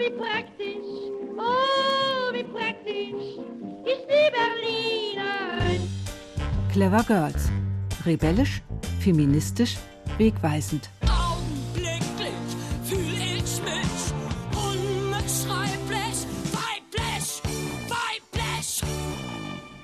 wie 0.00 0.10
praktisch, 0.10 1.10
oh, 1.36 2.32
wie 2.32 2.44
praktisch 2.44 3.36
ist 3.84 4.06
die 4.08 4.30
Berlinerin. 4.36 5.82
Clever 6.72 7.02
Girls. 7.02 7.50
Rebellisch, 8.06 8.62
feministisch, 9.00 9.76
wegweisend. 10.16 10.88
Augenblicklich 11.02 12.32
fühl 12.84 13.20
ich 13.20 13.60
mich 13.60 14.02
unbeschreiblich 14.56 16.26
weiblich, 16.54 17.42
weiblich. 17.88 18.82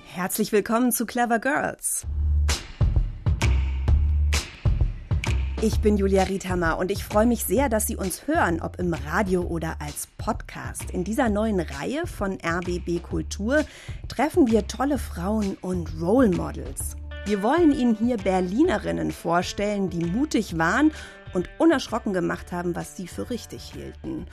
Herzlich 0.06 0.50
willkommen 0.50 0.92
zu 0.92 1.04
Clever 1.04 1.40
Girls. 1.40 2.05
Ich 5.66 5.80
bin 5.80 5.96
Julia 5.96 6.22
Riedhammer 6.22 6.78
und 6.78 6.92
ich 6.92 7.02
freue 7.02 7.26
mich 7.26 7.44
sehr, 7.44 7.68
dass 7.68 7.88
Sie 7.88 7.96
uns 7.96 8.28
hören, 8.28 8.60
ob 8.62 8.78
im 8.78 8.94
Radio 8.94 9.42
oder 9.42 9.74
als 9.80 10.06
Podcast. 10.16 10.92
In 10.92 11.02
dieser 11.02 11.28
neuen 11.28 11.58
Reihe 11.58 12.06
von 12.06 12.38
RBB 12.41 13.02
Kultur 13.02 13.64
treffen 14.06 14.46
wir 14.46 14.68
tolle 14.68 14.96
Frauen 14.96 15.56
und 15.60 15.91
Role 16.00 16.28
Models. 16.28 16.94
Wir 17.24 17.42
wollen 17.42 17.72
Ihnen 17.72 17.96
hier 17.96 18.16
Berlinerinnen 18.16 19.10
vorstellen, 19.10 19.91
die 19.91 20.05
mutig 20.05 20.56
waren 20.56 20.92
und 21.34 21.50
unerschrocken 21.58 22.12
gemacht 22.12 22.52
haben, 22.52 22.77
was 22.77 22.96
sie 22.96 23.08
für 23.08 23.28
richtig 23.28 23.72
hielten. 23.72 24.27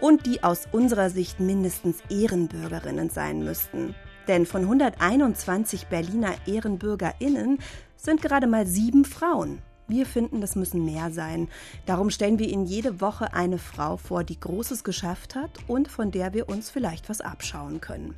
Und 0.00 0.26
die 0.26 0.42
aus 0.42 0.66
unserer 0.72 1.08
Sicht 1.08 1.38
mindestens 1.38 1.98
Ehrenbürgerinnen 2.08 3.10
sein 3.10 3.44
müssten. 3.44 3.94
Denn 4.26 4.44
von 4.44 4.62
121 4.62 5.86
Berliner 5.86 6.34
Ehrenbürgerinnen 6.46 7.60
sind 7.96 8.22
gerade 8.22 8.48
mal 8.48 8.66
sieben 8.66 9.04
Frauen. 9.04 9.62
Wir 9.90 10.06
finden, 10.06 10.40
das 10.40 10.56
müssen 10.56 10.84
mehr 10.84 11.10
sein. 11.10 11.48
Darum 11.86 12.10
stellen 12.10 12.38
wir 12.38 12.48
Ihnen 12.48 12.64
jede 12.64 13.00
Woche 13.00 13.34
eine 13.34 13.58
Frau 13.58 13.96
vor, 13.96 14.24
die 14.24 14.38
Großes 14.38 14.84
geschafft 14.84 15.34
hat 15.34 15.50
und 15.66 15.88
von 15.88 16.10
der 16.10 16.32
wir 16.32 16.48
uns 16.48 16.70
vielleicht 16.70 17.08
was 17.08 17.20
abschauen 17.20 17.80
können. 17.80 18.14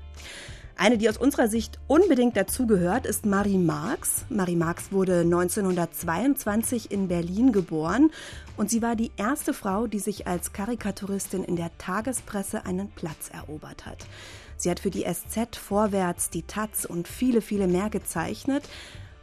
Eine, 0.77 0.99
die 0.99 1.09
aus 1.09 1.19
unserer 1.19 1.49
Sicht 1.49 1.79
unbedingt 1.87 2.37
dazugehört, 2.37 3.07
ist 3.07 3.27
Marie 3.27 3.59
Marx. 3.59 4.25
Marie 4.31 4.57
Marx 4.57 4.91
wurde 4.91 5.21
1922 5.21 6.91
in 6.91 7.09
Berlin 7.09 7.53
geboren 7.53 8.11
und 8.57 8.71
sie 8.71 8.83
war 8.83 8.97
die 8.97 9.13
erste 9.17 9.55
Frau, 9.55 9.87
die 9.87 9.99
sich 9.99 10.27
als 10.27 10.53
Karikaturistin 10.53 11.45
in 11.45 11.57
der 11.57 11.71
Tagespresse 11.79 12.65
einen 12.65 12.91
Platz 12.91 13.31
erobert 13.33 13.87
hat. 13.87 14.07
Sie 14.57 14.71
hat 14.71 14.81
für 14.81 14.91
die 14.91 15.05
SZ 15.05 15.57
Vorwärts, 15.57 16.31
die 16.31 16.43
Taz 16.43 16.85
und 16.85 17.07
viele, 17.07 17.43
viele 17.43 17.67
mehr 17.67 17.91
gezeichnet. 17.91 18.65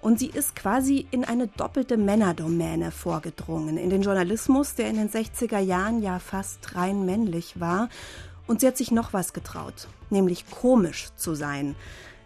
Und 0.02 0.20
sie 0.20 0.28
ist 0.28 0.56
quasi 0.56 1.08
in 1.12 1.26
eine 1.26 1.48
doppelte 1.48 1.98
Männerdomäne 1.98 2.92
vorgedrungen, 2.92 3.78
in 3.78 3.90
den 3.90 4.02
Journalismus, 4.02 4.76
der 4.76 4.90
in 4.90 4.96
den 4.96 5.10
60er 5.10 5.60
Jahren 5.60 6.02
ja 6.02 6.20
fast 6.20 6.76
rein 6.76 7.06
männlich 7.06 7.60
war. 7.60 7.90
Und 8.48 8.62
sie 8.62 8.68
hat 8.68 8.78
sich 8.78 8.92
noch 8.92 9.14
was 9.14 9.34
getraut, 9.34 9.88
nämlich 10.10 10.50
komisch 10.50 11.10
zu 11.16 11.36
sein. 11.36 11.76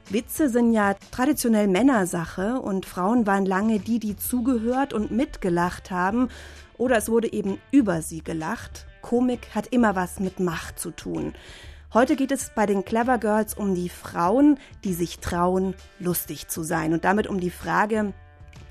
Witze 0.09 0.49
sind 0.49 0.73
ja 0.73 0.95
traditionell 1.11 1.67
Männersache 1.67 2.59
und 2.59 2.85
Frauen 2.85 3.25
waren 3.25 3.45
lange 3.45 3.79
die, 3.79 3.99
die 3.99 4.15
zugehört 4.17 4.93
und 4.93 5.11
mitgelacht 5.11 5.91
haben. 5.91 6.29
Oder 6.77 6.97
es 6.97 7.09
wurde 7.09 7.31
eben 7.31 7.59
über 7.71 8.01
sie 8.01 8.23
gelacht. 8.23 8.85
Komik 9.01 9.49
hat 9.55 9.67
immer 9.67 9.95
was 9.95 10.19
mit 10.19 10.39
Macht 10.39 10.79
zu 10.79 10.91
tun. 10.91 11.33
Heute 11.93 12.15
geht 12.15 12.31
es 12.31 12.49
bei 12.55 12.65
den 12.65 12.83
Clever 12.83 13.19
Girls 13.19 13.53
um 13.53 13.75
die 13.75 13.87
Frauen, 13.87 14.57
die 14.83 14.95
sich 14.95 15.19
trauen, 15.19 15.75
lustig 15.99 16.47
zu 16.47 16.63
sein 16.63 16.91
und 16.91 17.05
damit 17.05 17.27
um 17.27 17.39
die 17.39 17.51
Frage, 17.51 18.13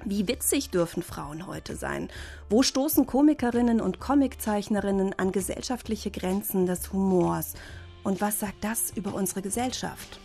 wie 0.04 0.26
witzig 0.26 0.70
dürfen 0.70 1.04
Frauen 1.04 1.46
heute 1.46 1.76
sein? 1.76 2.08
Wo 2.50 2.64
stoßen 2.64 3.06
Komikerinnen 3.06 3.80
und 3.80 4.00
Comiczeichnerinnen 4.00 5.16
an 5.16 5.30
gesellschaftliche 5.30 6.10
Grenzen 6.10 6.66
des 6.66 6.92
Humors? 6.92 7.54
Und 8.02 8.20
was 8.20 8.40
sagt 8.40 8.64
das 8.64 8.90
über 8.90 9.14
unsere 9.14 9.40
Gesellschaft? 9.40 10.18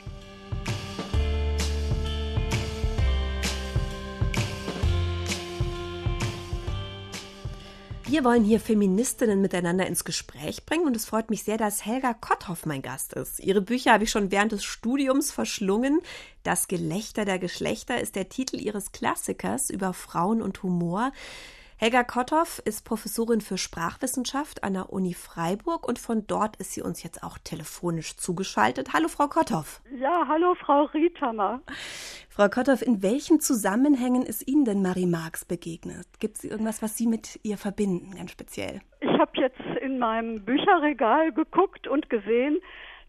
Wir 8.09 8.23
wollen 8.23 8.45
hier 8.45 8.61
Feministinnen 8.61 9.41
miteinander 9.41 9.85
ins 9.85 10.05
Gespräch 10.05 10.65
bringen 10.65 10.85
und 10.87 10.95
es 10.95 11.05
freut 11.05 11.29
mich 11.29 11.43
sehr, 11.43 11.57
dass 11.57 11.85
Helga 11.85 12.13
Kotthoff 12.13 12.65
mein 12.65 12.81
Gast 12.81 13.11
ist. 13.11 13.41
Ihre 13.41 13.59
Bücher 13.59 13.91
habe 13.91 14.05
ich 14.05 14.11
schon 14.11 14.31
während 14.31 14.53
des 14.53 14.63
Studiums 14.63 15.33
verschlungen. 15.33 15.99
Das 16.41 16.69
Gelächter 16.69 17.25
der 17.25 17.37
Geschlechter 17.37 17.99
ist 17.99 18.15
der 18.15 18.29
Titel 18.29 18.61
ihres 18.61 18.93
Klassikers 18.93 19.69
über 19.69 19.91
Frauen 19.91 20.41
und 20.41 20.63
Humor. 20.63 21.11
Helga 21.79 22.03
Kotthoff 22.03 22.59
ist 22.65 22.85
Professorin 22.85 23.39
für 23.39 23.59
Sprachwissenschaft 23.59 24.63
an 24.63 24.73
der 24.73 24.91
Uni 24.91 25.13
Freiburg 25.13 25.87
und 25.87 25.99
von 25.99 26.25
dort 26.25 26.55
ist 26.55 26.71
sie 26.71 26.81
uns 26.81 27.03
jetzt 27.03 27.21
auch 27.21 27.37
telefonisch 27.37 28.17
zugeschaltet. 28.17 28.93
Hallo, 28.93 29.07
Frau 29.07 29.27
Kotthoff. 29.27 29.79
Ja, 29.95 30.25
hallo, 30.27 30.55
Frau 30.55 30.85
Riethammer. 30.85 31.61
Frau 32.29 32.49
Kotthoff, 32.49 32.81
in 32.81 33.03
welchen 33.03 33.39
Zusammenhängen 33.39 34.23
ist 34.23 34.47
Ihnen 34.47 34.65
denn 34.65 34.81
Marie 34.81 35.05
Marx 35.05 35.45
begegnet? 35.45 36.07
Gibt 36.19 36.37
es 36.37 36.45
irgendwas, 36.45 36.81
was 36.81 36.97
Sie 36.97 37.05
mit 37.05 37.39
ihr 37.43 37.59
verbinden, 37.59 38.15
ganz 38.15 38.31
speziell? 38.31 38.81
Ich 38.99 39.19
habe 39.19 39.33
jetzt 39.35 39.61
in 39.79 39.99
meinem 39.99 40.43
Bücherregal 40.43 41.31
geguckt 41.31 41.87
und 41.87 42.09
gesehen, 42.09 42.57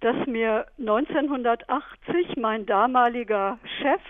dass 0.00 0.26
mir 0.26 0.66
1980 0.78 2.36
mein 2.36 2.66
damaliger 2.66 3.58
Chef 3.80 4.02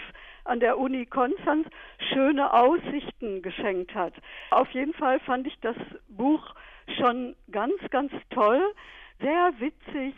an 0.49 0.61
der 0.61 0.79
Uni 0.79 1.07
Konstanz 1.07 1.69
schöne 2.13 2.53
Aussichten 2.53 3.43
geschenkt 3.43 3.95
hat. 3.95 4.15
Auf 4.51 4.71
jeden 4.71 4.95
Fall 4.95 5.21
fand 5.21 5.47
ich 5.47 5.59
das 5.61 5.77
Buch 6.09 6.55
schon 6.99 7.37
ganz, 7.51 7.75
ganz 7.91 8.13
toll, 8.31 8.61
sehr 9.21 9.53
witzig, 9.59 10.15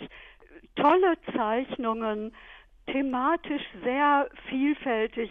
tolle 0.76 1.16
Zeichnungen, 1.34 2.34
thematisch 2.86 3.62
sehr 3.84 4.28
vielfältig, 4.48 5.30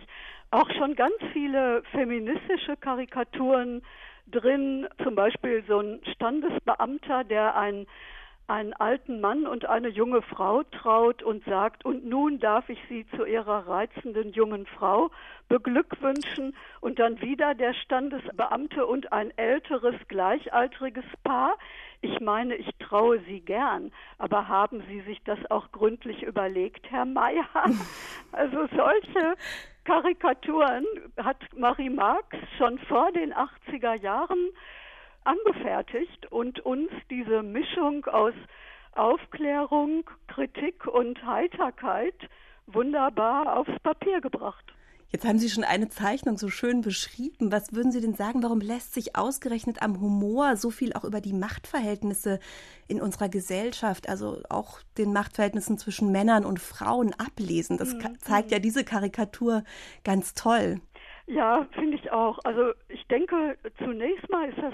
auch 0.52 0.70
schon 0.72 0.96
ganz 0.96 1.16
viele 1.34 1.84
feministische 1.92 2.76
Karikaturen 2.78 3.82
drin, 4.28 4.88
zum 5.04 5.16
Beispiel 5.16 5.64
so 5.68 5.80
ein 5.80 6.02
Standesbeamter, 6.14 7.24
der 7.24 7.56
ein 7.56 7.88
einen 8.50 8.74
alten 8.74 9.22
Mann 9.22 9.46
und 9.46 9.66
eine 9.66 9.90
junge 9.90 10.22
Frau 10.22 10.64
traut 10.64 11.22
und 11.22 11.44
sagt, 11.46 11.86
und 11.86 12.06
nun 12.06 12.40
darf 12.40 12.68
ich 12.70 12.80
Sie 12.90 13.06
zu 13.16 13.26
Ihrer 13.26 13.68
reizenden 13.68 14.32
jungen 14.34 14.66
Frau 14.66 15.12
beglückwünschen 15.50 16.56
und 16.82 17.00
dann 17.00 17.22
wieder 17.22 17.54
der 17.54 17.74
Standesbeamte 17.74 18.86
und 18.86 19.14
ein 19.14 19.32
älteres 19.38 19.96
gleichaltriges 20.08 21.06
Paar. 21.24 21.58
Ich 22.02 22.20
meine, 22.20 22.56
ich 22.56 22.70
traue 22.80 23.20
Sie 23.28 23.42
gern, 23.42 23.92
aber 24.18 24.48
haben 24.48 24.84
Sie 24.90 25.02
sich 25.02 25.22
das 25.24 25.40
auch 25.52 25.72
gründlich 25.72 26.24
überlegt, 26.24 26.90
Herr 26.90 27.06
Mayer? 27.06 27.46
Also 28.32 28.68
solche 28.76 29.36
Karikaturen 29.86 30.86
hat 31.18 31.38
Marie 31.58 31.90
Marx 31.90 32.38
schon 32.60 32.78
vor 32.78 33.12
den 33.12 33.34
80er 33.34 33.96
Jahren 33.96 34.52
angefertigt 35.24 36.32
und 36.32 36.60
uns 36.62 36.92
diese 37.10 37.44
Mischung 37.44 38.06
aus 38.06 38.34
Aufklärung, 38.94 40.10
Kritik 40.28 40.88
und 40.88 41.24
Heiterkeit 41.26 42.16
wunderbar 42.68 43.58
aufs 43.58 43.80
Papier 43.82 44.22
gebracht. 44.22 44.74
Jetzt 45.12 45.26
haben 45.26 45.40
Sie 45.40 45.50
schon 45.50 45.64
eine 45.64 45.90
Zeichnung 45.90 46.38
so 46.38 46.50
schön 46.50 46.82
beschrieben. 46.82 47.52
Was 47.52 47.74
würden 47.74 47.92
Sie 47.92 48.00
denn 48.00 48.14
sagen, 48.14 48.44
warum 48.44 48.62
lässt 48.62 48.94
sich 48.94 49.16
ausgerechnet 49.16 49.82
am 49.82 50.00
Humor 50.00 50.56
so 50.56 50.70
viel 50.70 50.94
auch 50.94 51.04
über 51.04 51.20
die 51.20 51.34
Machtverhältnisse 51.34 52.40
in 52.88 53.02
unserer 53.02 53.28
Gesellschaft, 53.28 54.08
also 54.08 54.44
auch 54.50 54.82
den 55.00 55.12
Machtverhältnissen 55.12 55.80
zwischen 55.80 56.12
Männern 56.12 56.46
und 56.46 56.60
Frauen 56.60 57.16
ablesen? 57.18 57.80
Das 57.80 57.96
mhm. 57.96 58.20
zeigt 58.20 58.52
ja 58.52 58.60
diese 58.60 58.84
Karikatur 58.84 59.64
ganz 60.04 60.36
toll. 60.36 60.80
Ja, 61.26 61.68
finde 61.72 61.98
ich 61.98 62.12
auch. 62.12 62.38
Also 62.44 62.74
ich 62.88 63.06
denke, 63.08 63.58
zunächst 63.80 64.30
mal 64.30 64.48
ist 64.50 64.60
das 64.60 64.74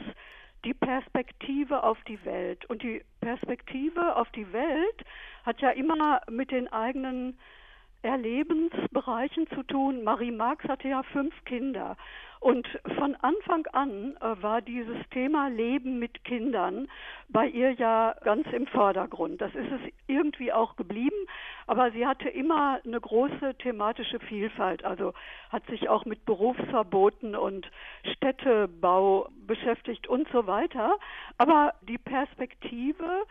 die 0.65 0.73
Perspektive 0.73 1.83
auf 1.83 1.97
die 2.07 2.23
Welt. 2.25 2.65
Und 2.65 2.83
die 2.83 3.03
Perspektive 3.21 4.15
auf 4.15 4.29
die 4.31 4.51
Welt 4.51 5.03
hat 5.43 5.61
ja 5.61 5.69
immer 5.69 6.21
mit 6.29 6.51
den 6.51 6.67
eigenen 6.67 7.39
Erlebensbereichen 8.05 9.47
zu 9.49 9.63
tun. 9.63 10.03
Marie 10.03 10.31
Marx 10.31 10.63
hatte 10.65 10.87
ja 10.87 11.03
fünf 11.03 11.33
Kinder. 11.45 11.97
Und 12.39 12.67
von 12.99 13.15
Anfang 13.15 13.65
an 13.73 14.15
äh, 14.17 14.43
war 14.43 14.61
dieses 14.61 14.97
Thema 15.09 15.47
Leben 15.47 15.97
mit 15.97 16.23
Kindern 16.25 16.87
bei 17.27 17.47
ihr 17.47 17.71
ja 17.71 18.15
ganz 18.23 18.45
im 18.53 18.67
Vordergrund. 18.67 19.41
Das 19.41 19.55
ist 19.55 19.71
es 19.71 19.81
irgendwie 20.05 20.53
auch 20.53 20.75
geblieben, 20.75 21.15
aber 21.65 21.89
sie 21.89 22.05
hatte 22.05 22.29
immer 22.29 22.79
eine 22.85 23.01
große 23.01 23.55
thematische 23.57 24.19
Vielfalt, 24.19 24.85
also 24.85 25.13
hat 25.49 25.65
sich 25.65 25.89
auch 25.89 26.05
mit 26.05 26.23
Berufsverboten 26.25 27.35
und 27.35 27.67
Städtebau 28.13 29.27
beschäftigt 29.47 30.07
und 30.07 30.27
so 30.31 30.45
weiter. 30.45 30.97
Aber 31.39 31.73
die 31.81 31.97
Perspektive 31.97 33.23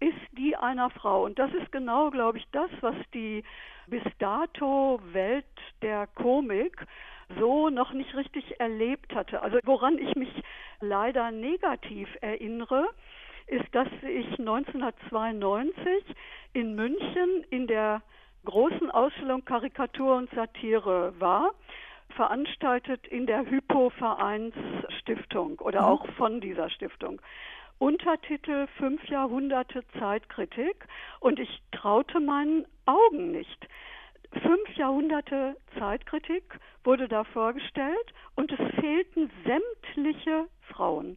ist 0.00 0.18
die 0.32 0.56
einer 0.56 0.90
Frau. 0.90 1.24
Und 1.24 1.38
das 1.38 1.52
ist 1.52 1.70
genau, 1.72 2.10
glaube 2.10 2.38
ich, 2.38 2.46
das, 2.52 2.70
was 2.80 2.94
die 3.14 3.44
bis 3.86 4.02
dato 4.18 5.00
Welt 5.12 5.44
der 5.82 6.06
Komik 6.06 6.86
so 7.38 7.68
noch 7.68 7.92
nicht 7.92 8.14
richtig 8.14 8.58
erlebt 8.58 9.14
hatte. 9.14 9.42
Also 9.42 9.58
woran 9.64 9.98
ich 9.98 10.14
mich 10.16 10.30
leider 10.80 11.30
negativ 11.30 12.08
erinnere, 12.20 12.88
ist, 13.46 13.66
dass 13.72 13.88
ich 14.02 14.26
1992 14.38 15.84
in 16.52 16.74
München 16.74 17.44
in 17.50 17.66
der 17.66 18.02
großen 18.44 18.90
Ausstellung 18.90 19.42
Karikatur 19.44 20.16
und 20.16 20.30
Satire 20.30 21.12
war, 21.18 21.52
veranstaltet 22.16 23.06
in 23.06 23.26
der 23.26 23.46
Hypo-Vereinsstiftung 23.46 25.60
oder 25.60 25.86
auch 25.86 26.06
von 26.16 26.40
dieser 26.40 26.68
Stiftung. 26.70 27.20
Untertitel 27.80 28.66
Fünf 28.76 29.02
Jahrhunderte 29.08 29.82
Zeitkritik 29.98 30.86
und 31.18 31.40
ich 31.40 31.62
traute 31.72 32.20
meinen 32.20 32.66
Augen 32.84 33.32
nicht. 33.32 33.66
Fünf 34.32 34.76
Jahrhunderte 34.76 35.56
Zeitkritik 35.78 36.44
wurde 36.84 37.08
da 37.08 37.24
vorgestellt 37.24 38.12
und 38.36 38.52
es 38.52 38.74
fehlten 38.74 39.30
sämtliche 39.46 40.44
Frauen. 40.68 41.16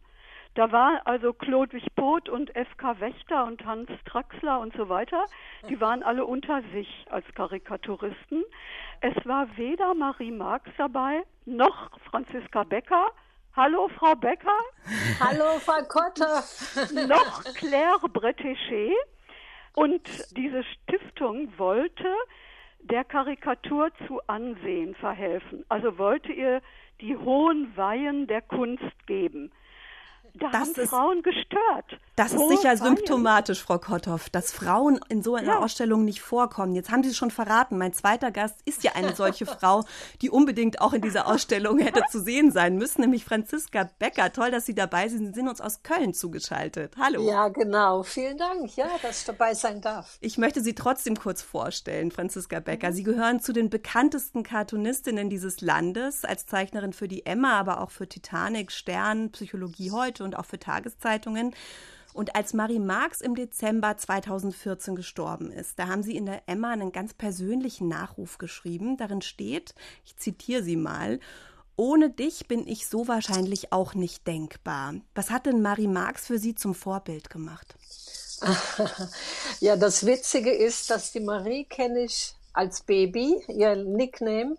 Da 0.53 0.71
war 0.71 1.01
also 1.05 1.33
Claude 1.33 1.73
Wichpot 1.73 2.29
und 2.29 2.55
F.K. 2.55 2.97
Wächter 3.01 3.43
und 3.43 3.65
Hans 3.65 3.89
Traxler 4.05 4.61
und 4.61 4.73
so 4.77 4.87
weiter. 4.87 5.25
Die 5.67 5.81
waren 5.81 6.01
alle 6.01 6.25
unter 6.25 6.61
sich 6.73 7.05
als 7.09 7.25
Karikaturisten. 7.35 8.45
Es 9.01 9.25
war 9.25 9.57
weder 9.57 9.93
Marie 9.95 10.31
Marx 10.31 10.69
dabei, 10.77 11.23
noch 11.45 11.99
Franziska 12.09 12.63
Becker. 12.63 13.11
Hallo, 13.55 13.87
Frau 13.99 14.15
Becker. 14.15 14.49
Hallo, 15.19 15.59
Frau 15.59 15.83
Kotter. 15.83 16.43
noch 17.07 17.43
Claire 17.53 18.09
Bretéché. 18.09 18.91
Und 19.73 20.01
diese 20.35 20.63
Stiftung 20.63 21.53
wollte 21.59 22.07
der 22.79 23.03
Karikatur 23.03 23.91
zu 24.07 24.21
Ansehen 24.25 24.95
verhelfen. 24.95 25.65
Also 25.69 25.99
wollte 25.99 26.31
ihr 26.31 26.63
die 26.99 27.15
hohen 27.15 27.77
Weihen 27.77 28.25
der 28.25 28.41
Kunst 28.41 29.05
geben. 29.05 29.51
Da 30.35 30.49
Das 30.49 30.61
haben 30.61 30.71
ist- 30.81 30.89
Frauen 30.89 31.21
gestört. 31.21 31.99
Das 32.15 32.31
ist 32.33 32.47
sicher 32.49 32.75
symptomatisch, 32.77 33.61
Frau 33.63 33.79
Kotthoff, 33.79 34.29
dass 34.29 34.51
Frauen 34.51 34.99
in 35.09 35.23
so 35.23 35.35
einer 35.35 35.53
Ja. 35.53 35.59
Ausstellung 35.59 36.05
nicht 36.05 36.21
vorkommen. 36.21 36.75
Jetzt 36.75 36.91
haben 36.91 37.01
Sie 37.03 37.09
es 37.09 37.17
schon 37.17 37.31
verraten. 37.31 37.77
Mein 37.77 37.93
zweiter 37.93 38.29
Gast 38.31 38.55
ist 38.65 38.83
ja 38.83 38.91
eine 38.93 39.15
solche 39.15 39.45
Frau, 39.47 39.83
die 40.21 40.29
unbedingt 40.29 40.79
auch 40.81 40.93
in 40.93 41.01
dieser 41.01 41.27
Ausstellung 41.27 41.79
hätte 41.79 42.03
zu 42.11 42.19
sehen 42.21 42.51
sein 42.51 42.77
müssen, 42.77 43.01
nämlich 43.01 43.25
Franziska 43.25 43.89
Becker. 43.99 44.31
Toll, 44.31 44.51
dass 44.51 44.65
Sie 44.67 44.75
dabei 44.75 45.07
sind. 45.07 45.25
Sie 45.27 45.33
sind 45.33 45.47
uns 45.47 45.59
aus 45.61 45.81
Köln 45.81 46.13
zugeschaltet. 46.13 46.95
Hallo. 46.99 47.21
Ja, 47.27 47.47
genau. 47.49 48.03
Vielen 48.03 48.37
Dank, 48.37 48.75
ja, 48.75 48.87
dass 49.01 49.19
ich 49.21 49.25
dabei 49.25 49.53
sein 49.55 49.81
darf. 49.81 50.17
Ich 50.21 50.37
möchte 50.37 50.61
Sie 50.61 50.75
trotzdem 50.75 51.15
kurz 51.17 51.41
vorstellen, 51.41 52.11
Franziska 52.11 52.59
Becker. 52.59 52.91
Sie 52.93 53.03
gehören 53.03 53.39
zu 53.39 53.53
den 53.53 53.69
bekanntesten 53.71 54.43
Cartoonistinnen 54.43 55.29
dieses 55.29 55.61
Landes, 55.61 56.25
als 56.25 56.45
Zeichnerin 56.45 56.93
für 56.93 57.07
die 57.07 57.25
Emma, 57.25 57.59
aber 57.59 57.81
auch 57.81 57.89
für 57.91 58.07
Titanic, 58.07 58.71
Stern, 58.71 59.31
Psychologie 59.31 59.91
heute 59.91 60.22
und 60.23 60.37
auch 60.37 60.45
für 60.45 60.59
Tageszeitungen. 60.59 61.53
Und 62.13 62.35
als 62.35 62.53
Marie 62.53 62.79
Marx 62.79 63.21
im 63.21 63.35
Dezember 63.35 63.97
2014 63.97 64.95
gestorben 64.95 65.51
ist, 65.51 65.79
da 65.79 65.87
haben 65.87 66.03
Sie 66.03 66.15
in 66.15 66.27
der 66.27 66.43
Emma 66.47 66.71
einen 66.71 66.91
ganz 66.91 67.13
persönlichen 67.13 67.87
Nachruf 67.87 68.37
geschrieben. 68.37 68.97
Darin 68.97 69.21
steht, 69.21 69.73
ich 70.05 70.15
zitiere 70.17 70.61
Sie 70.61 70.75
mal, 70.75 71.19
ohne 71.75 72.11
dich 72.11 72.47
bin 72.47 72.67
ich 72.67 72.87
so 72.87 73.07
wahrscheinlich 73.07 73.73
auch 73.73 73.95
nicht 73.95 74.27
denkbar. 74.27 74.93
Was 75.15 75.31
hat 75.31 75.47
denn 75.47 75.63
Marie 75.63 75.87
Marx 75.87 76.27
für 76.27 76.37
Sie 76.37 76.53
zum 76.53 76.75
Vorbild 76.75 77.29
gemacht? 77.29 77.75
Ja, 79.59 79.77
das 79.77 80.05
Witzige 80.05 80.51
ist, 80.51 80.89
dass 80.89 81.13
die 81.13 81.21
Marie 81.21 81.63
kenne 81.63 82.03
ich 82.03 82.35
als 82.51 82.81
Baby, 82.81 83.41
ihr 83.47 83.75
Nickname. 83.77 84.57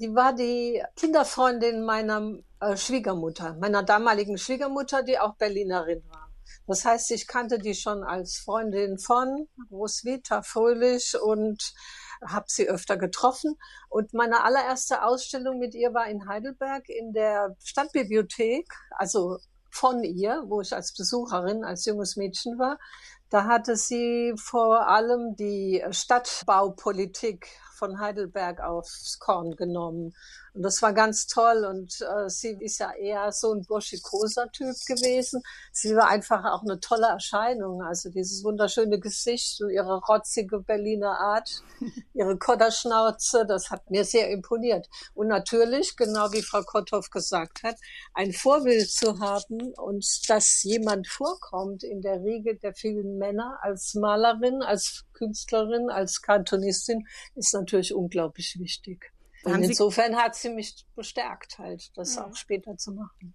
Die 0.00 0.14
war 0.14 0.32
die 0.32 0.82
Kinderfreundin 0.96 1.84
meiner 1.84 2.38
äh, 2.60 2.74
Schwiegermutter, 2.74 3.54
meiner 3.60 3.82
damaligen 3.82 4.38
Schwiegermutter, 4.38 5.02
die 5.02 5.18
auch 5.18 5.34
Berlinerin 5.34 6.02
war. 6.08 6.30
Das 6.66 6.86
heißt, 6.86 7.10
ich 7.10 7.26
kannte 7.26 7.58
die 7.58 7.74
schon 7.74 8.02
als 8.02 8.38
Freundin 8.38 8.98
von 8.98 9.46
Roswitha 9.70 10.40
Fröhlich 10.40 11.20
und 11.20 11.74
habe 12.24 12.46
sie 12.48 12.66
öfter 12.66 12.96
getroffen. 12.96 13.58
Und 13.90 14.14
meine 14.14 14.42
allererste 14.42 15.02
Ausstellung 15.02 15.58
mit 15.58 15.74
ihr 15.74 15.92
war 15.92 16.06
in 16.06 16.26
Heidelberg 16.26 16.88
in 16.88 17.12
der 17.12 17.54
Stadtbibliothek, 17.62 18.72
also 18.92 19.36
von 19.70 20.02
ihr, 20.02 20.44
wo 20.46 20.62
ich 20.62 20.74
als 20.74 20.94
Besucherin, 20.94 21.62
als 21.62 21.84
junges 21.84 22.16
Mädchen 22.16 22.58
war. 22.58 22.78
Da 23.28 23.44
hatte 23.44 23.76
sie 23.76 24.32
vor 24.36 24.88
allem 24.88 25.36
die 25.36 25.84
Stadtbaupolitik 25.90 27.48
von 27.80 27.98
Heidelberg 27.98 28.60
aufs 28.60 29.18
Korn 29.18 29.56
genommen. 29.56 30.14
Und 30.52 30.62
das 30.62 30.82
war 30.82 30.92
ganz 30.92 31.26
toll. 31.26 31.64
Und 31.64 32.00
äh, 32.02 32.28
sie 32.28 32.56
ist 32.60 32.78
ja 32.78 32.92
eher 32.92 33.32
so 33.32 33.52
ein 33.52 33.64
burschikoser 33.64 34.50
Typ 34.52 34.76
gewesen. 34.86 35.42
Sie 35.72 35.96
war 35.96 36.08
einfach 36.08 36.44
auch 36.44 36.62
eine 36.62 36.78
tolle 36.80 37.06
Erscheinung. 37.06 37.82
Also 37.82 38.10
dieses 38.10 38.44
wunderschöne 38.44 39.00
Gesicht 39.00 39.62
und 39.62 39.70
ihre 39.70 39.98
rotzige 39.98 40.60
Berliner 40.60 41.18
Art, 41.18 41.62
ihre 42.14 42.36
Kodderschnauze, 42.36 43.46
das 43.46 43.70
hat 43.70 43.90
mir 43.90 44.04
sehr 44.04 44.30
imponiert. 44.30 44.88
Und 45.14 45.28
natürlich, 45.28 45.96
genau 45.96 46.32
wie 46.32 46.42
Frau 46.42 46.62
Kotthoff 46.62 47.08
gesagt 47.10 47.62
hat, 47.62 47.76
ein 48.12 48.32
Vorbild 48.32 48.90
zu 48.90 49.18
haben 49.20 49.72
und 49.74 50.04
dass 50.28 50.62
jemand 50.64 51.06
vorkommt 51.08 51.82
in 51.82 52.02
der 52.02 52.22
Riege 52.22 52.56
der 52.56 52.74
vielen 52.74 53.16
Männer 53.16 53.58
als 53.62 53.94
Malerin, 53.94 54.62
als 54.62 55.04
Künstlerin, 55.20 55.90
als 55.90 56.22
Kantonistin, 56.22 57.06
ist 57.34 57.52
natürlich 57.54 57.94
unglaublich 57.94 58.56
wichtig. 58.58 59.12
Haben 59.44 59.54
Und 59.56 59.62
Sie- 59.64 59.68
insofern 59.68 60.16
hat 60.16 60.34
sie 60.34 60.48
mich 60.50 60.86
bestärkt, 60.96 61.58
halt, 61.58 61.90
das 61.96 62.16
auch 62.18 62.34
später 62.34 62.76
zu 62.76 62.92
machen. 62.92 63.34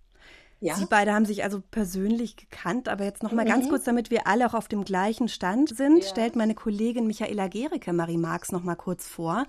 Ja. 0.61 0.75
Sie 0.75 0.85
beide 0.85 1.13
haben 1.13 1.25
sich 1.25 1.43
also 1.43 1.61
persönlich 1.61 2.37
gekannt, 2.37 2.87
aber 2.89 3.03
jetzt 3.03 3.21
noch 3.23 3.33
mal 3.33 3.45
ganz 3.45 3.69
kurz, 3.69 3.83
damit 3.83 4.09
wir 4.09 4.25
alle 4.25 4.47
auch 4.47 4.53
auf 4.53 4.67
dem 4.67 4.83
gleichen 4.85 5.27
Stand 5.27 5.75
sind, 5.75 6.03
Ja. 6.03 6.09
stellt 6.09 6.35
meine 6.35 6.55
Kollegin 6.55 7.05
Michaela 7.07 7.49
Gericke 7.49 7.91
Marie 7.93 8.17
Marx 8.17 8.51
noch 8.51 8.63
mal 8.63 8.75
kurz 8.75 9.05
vor. 9.07 9.45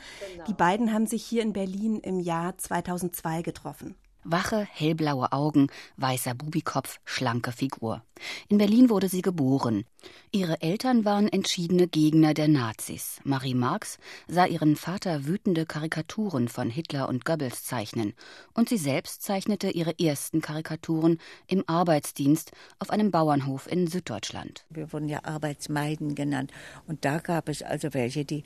Die 0.49 0.53
beiden 0.53 0.93
haben 0.93 1.07
sich 1.07 1.25
hier 1.25 1.43
in 1.43 1.53
Berlin 1.53 2.01
im 2.01 2.21
Jahr 2.21 2.59
2002 2.59 3.43
getroffen. 3.43 3.95
Wache, 4.31 4.67
hellblaue 4.71 5.33
Augen, 5.33 5.69
weißer 5.97 6.35
Bubikopf, 6.35 7.01
schlanke 7.05 7.53
Figur. 7.53 8.03
In 8.49 8.59
Berlin 8.59 8.91
wurde 8.91 9.09
sie 9.09 9.23
geboren. 9.23 9.85
Ihre 10.33 10.61
Eltern 10.63 11.05
waren 11.05 11.29
entschiedene 11.29 11.87
Gegner 11.87 12.35
der 12.35 12.49
Nazis. 12.49 13.21
Marie 13.25 13.55
Marx 13.55 13.99
sah 14.27 14.47
ihren 14.47 14.77
Vater 14.77 15.27
wütende 15.27 15.67
Karikaturen 15.67 16.49
von 16.49 16.71
Hitler 16.71 17.09
und 17.09 17.25
Goebbels 17.25 17.65
zeichnen. 17.65 18.15
Und 18.53 18.69
sie 18.69 18.79
selbst 18.79 19.23
zeichnete 19.23 19.71
ihre 19.71 19.99
ersten 19.99 20.41
Karikaturen 20.41 21.19
im 21.47 21.65
Arbeitsdienst 21.67 22.53
auf 22.79 22.91
einem 22.91 23.11
Bauernhof 23.11 23.71
in 23.71 23.87
Süddeutschland. 23.87 24.65
Wir 24.71 24.93
wurden 24.93 25.09
ja 25.09 25.25
Arbeitsmeiden 25.25 26.15
genannt. 26.15 26.53
Und 26.87 27.05
da 27.05 27.19
gab 27.19 27.49
es 27.49 27.63
also 27.63 27.95
welche, 27.95 28.25
die 28.25 28.45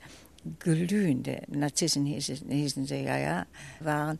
glühende, 0.59 1.43
Narzissen 1.47 2.05
hießen, 2.05 2.49
hießen 2.49 2.85
sie 2.85 3.03
ja, 3.03 3.17
ja, 3.17 3.45
waren. 3.79 4.19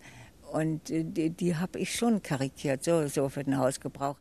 Und 0.52 0.90
äh, 0.90 1.04
die, 1.04 1.30
die 1.30 1.56
habe 1.56 1.80
ich 1.80 1.96
schon 1.96 2.22
karikiert, 2.22 2.84
so, 2.84 3.08
so 3.08 3.30
für 3.30 3.44
den 3.44 3.58
Hausgebrauch. 3.58 4.18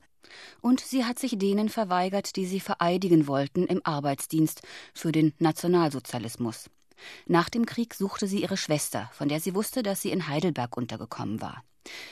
Und 0.61 0.81
sie 0.81 1.05
hat 1.05 1.19
sich 1.19 1.39
denen 1.39 1.69
verweigert, 1.69 2.37
die 2.37 2.47
sie 2.47 2.61
vereidigen 2.61 3.27
wollten 3.27 3.67
im 3.67 3.81
Arbeitsdienst 3.85 4.63
für 4.95 5.13
den 5.13 5.33
Nationalsozialismus. 5.39 6.71
Nach 7.27 7.49
dem 7.49 7.67
Krieg 7.67 7.95
suchte 7.95 8.27
sie 8.27 8.43
ihre 8.43 8.57
Schwester, 8.57 9.11
von 9.13 9.29
der 9.29 9.41
sie 9.41 9.55
wusste, 9.55 9.83
dass 9.83 10.03
sie 10.03 10.11
in 10.11 10.29
Heidelberg 10.29 10.77
untergekommen 10.77 11.41
war. 11.41 11.65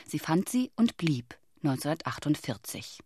Sie 0.07 0.19
fand 0.19 0.49
sie 0.49 0.73
und 0.77 0.97
blieb 0.97 1.37
1948. 1.63 3.01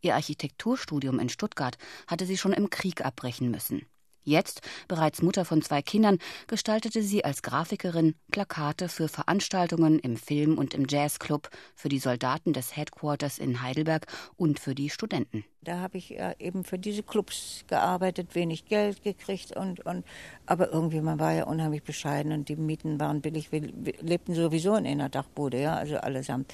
Ihr 0.00 0.14
Architekturstudium 0.14 1.18
in 1.18 1.28
Stuttgart 1.28 1.76
hatte 2.06 2.26
sie 2.26 2.38
schon 2.38 2.52
im 2.52 2.70
Krieg 2.70 3.04
abbrechen 3.04 3.50
müssen. 3.50 3.86
Jetzt, 4.26 4.60
bereits 4.88 5.22
Mutter 5.22 5.44
von 5.44 5.62
zwei 5.62 5.82
Kindern, 5.82 6.18
gestaltete 6.48 7.00
sie 7.00 7.24
als 7.24 7.42
Grafikerin 7.42 8.16
Plakate 8.32 8.88
für 8.88 9.06
Veranstaltungen 9.06 10.00
im 10.00 10.16
Film- 10.16 10.58
und 10.58 10.74
im 10.74 10.86
Jazzclub, 10.88 11.48
für 11.76 11.88
die 11.88 12.00
Soldaten 12.00 12.52
des 12.52 12.76
Headquarters 12.76 13.38
in 13.38 13.62
Heidelberg 13.62 14.06
und 14.36 14.58
für 14.58 14.74
die 14.74 14.90
Studenten. 14.90 15.44
Da 15.62 15.78
habe 15.78 15.98
ich 15.98 16.18
äh, 16.18 16.34
eben 16.40 16.64
für 16.64 16.76
diese 16.76 17.04
Clubs 17.04 17.64
gearbeitet, 17.68 18.34
wenig 18.34 18.66
Geld 18.66 19.04
gekriegt 19.04 19.56
und, 19.56 19.86
und 19.86 20.04
aber 20.44 20.72
irgendwie 20.72 21.00
man 21.00 21.20
war 21.20 21.32
ja 21.32 21.44
unheimlich 21.44 21.84
bescheiden 21.84 22.32
und 22.32 22.48
die 22.48 22.56
Mieten 22.56 22.98
waren 22.98 23.20
billig. 23.20 23.52
Wir 23.52 23.60
lebten 23.60 24.34
sowieso 24.34 24.74
in 24.74 24.88
einer 24.88 25.08
Dachbude, 25.08 25.60
ja, 25.60 25.76
also 25.76 25.98
allesamt. 25.98 26.52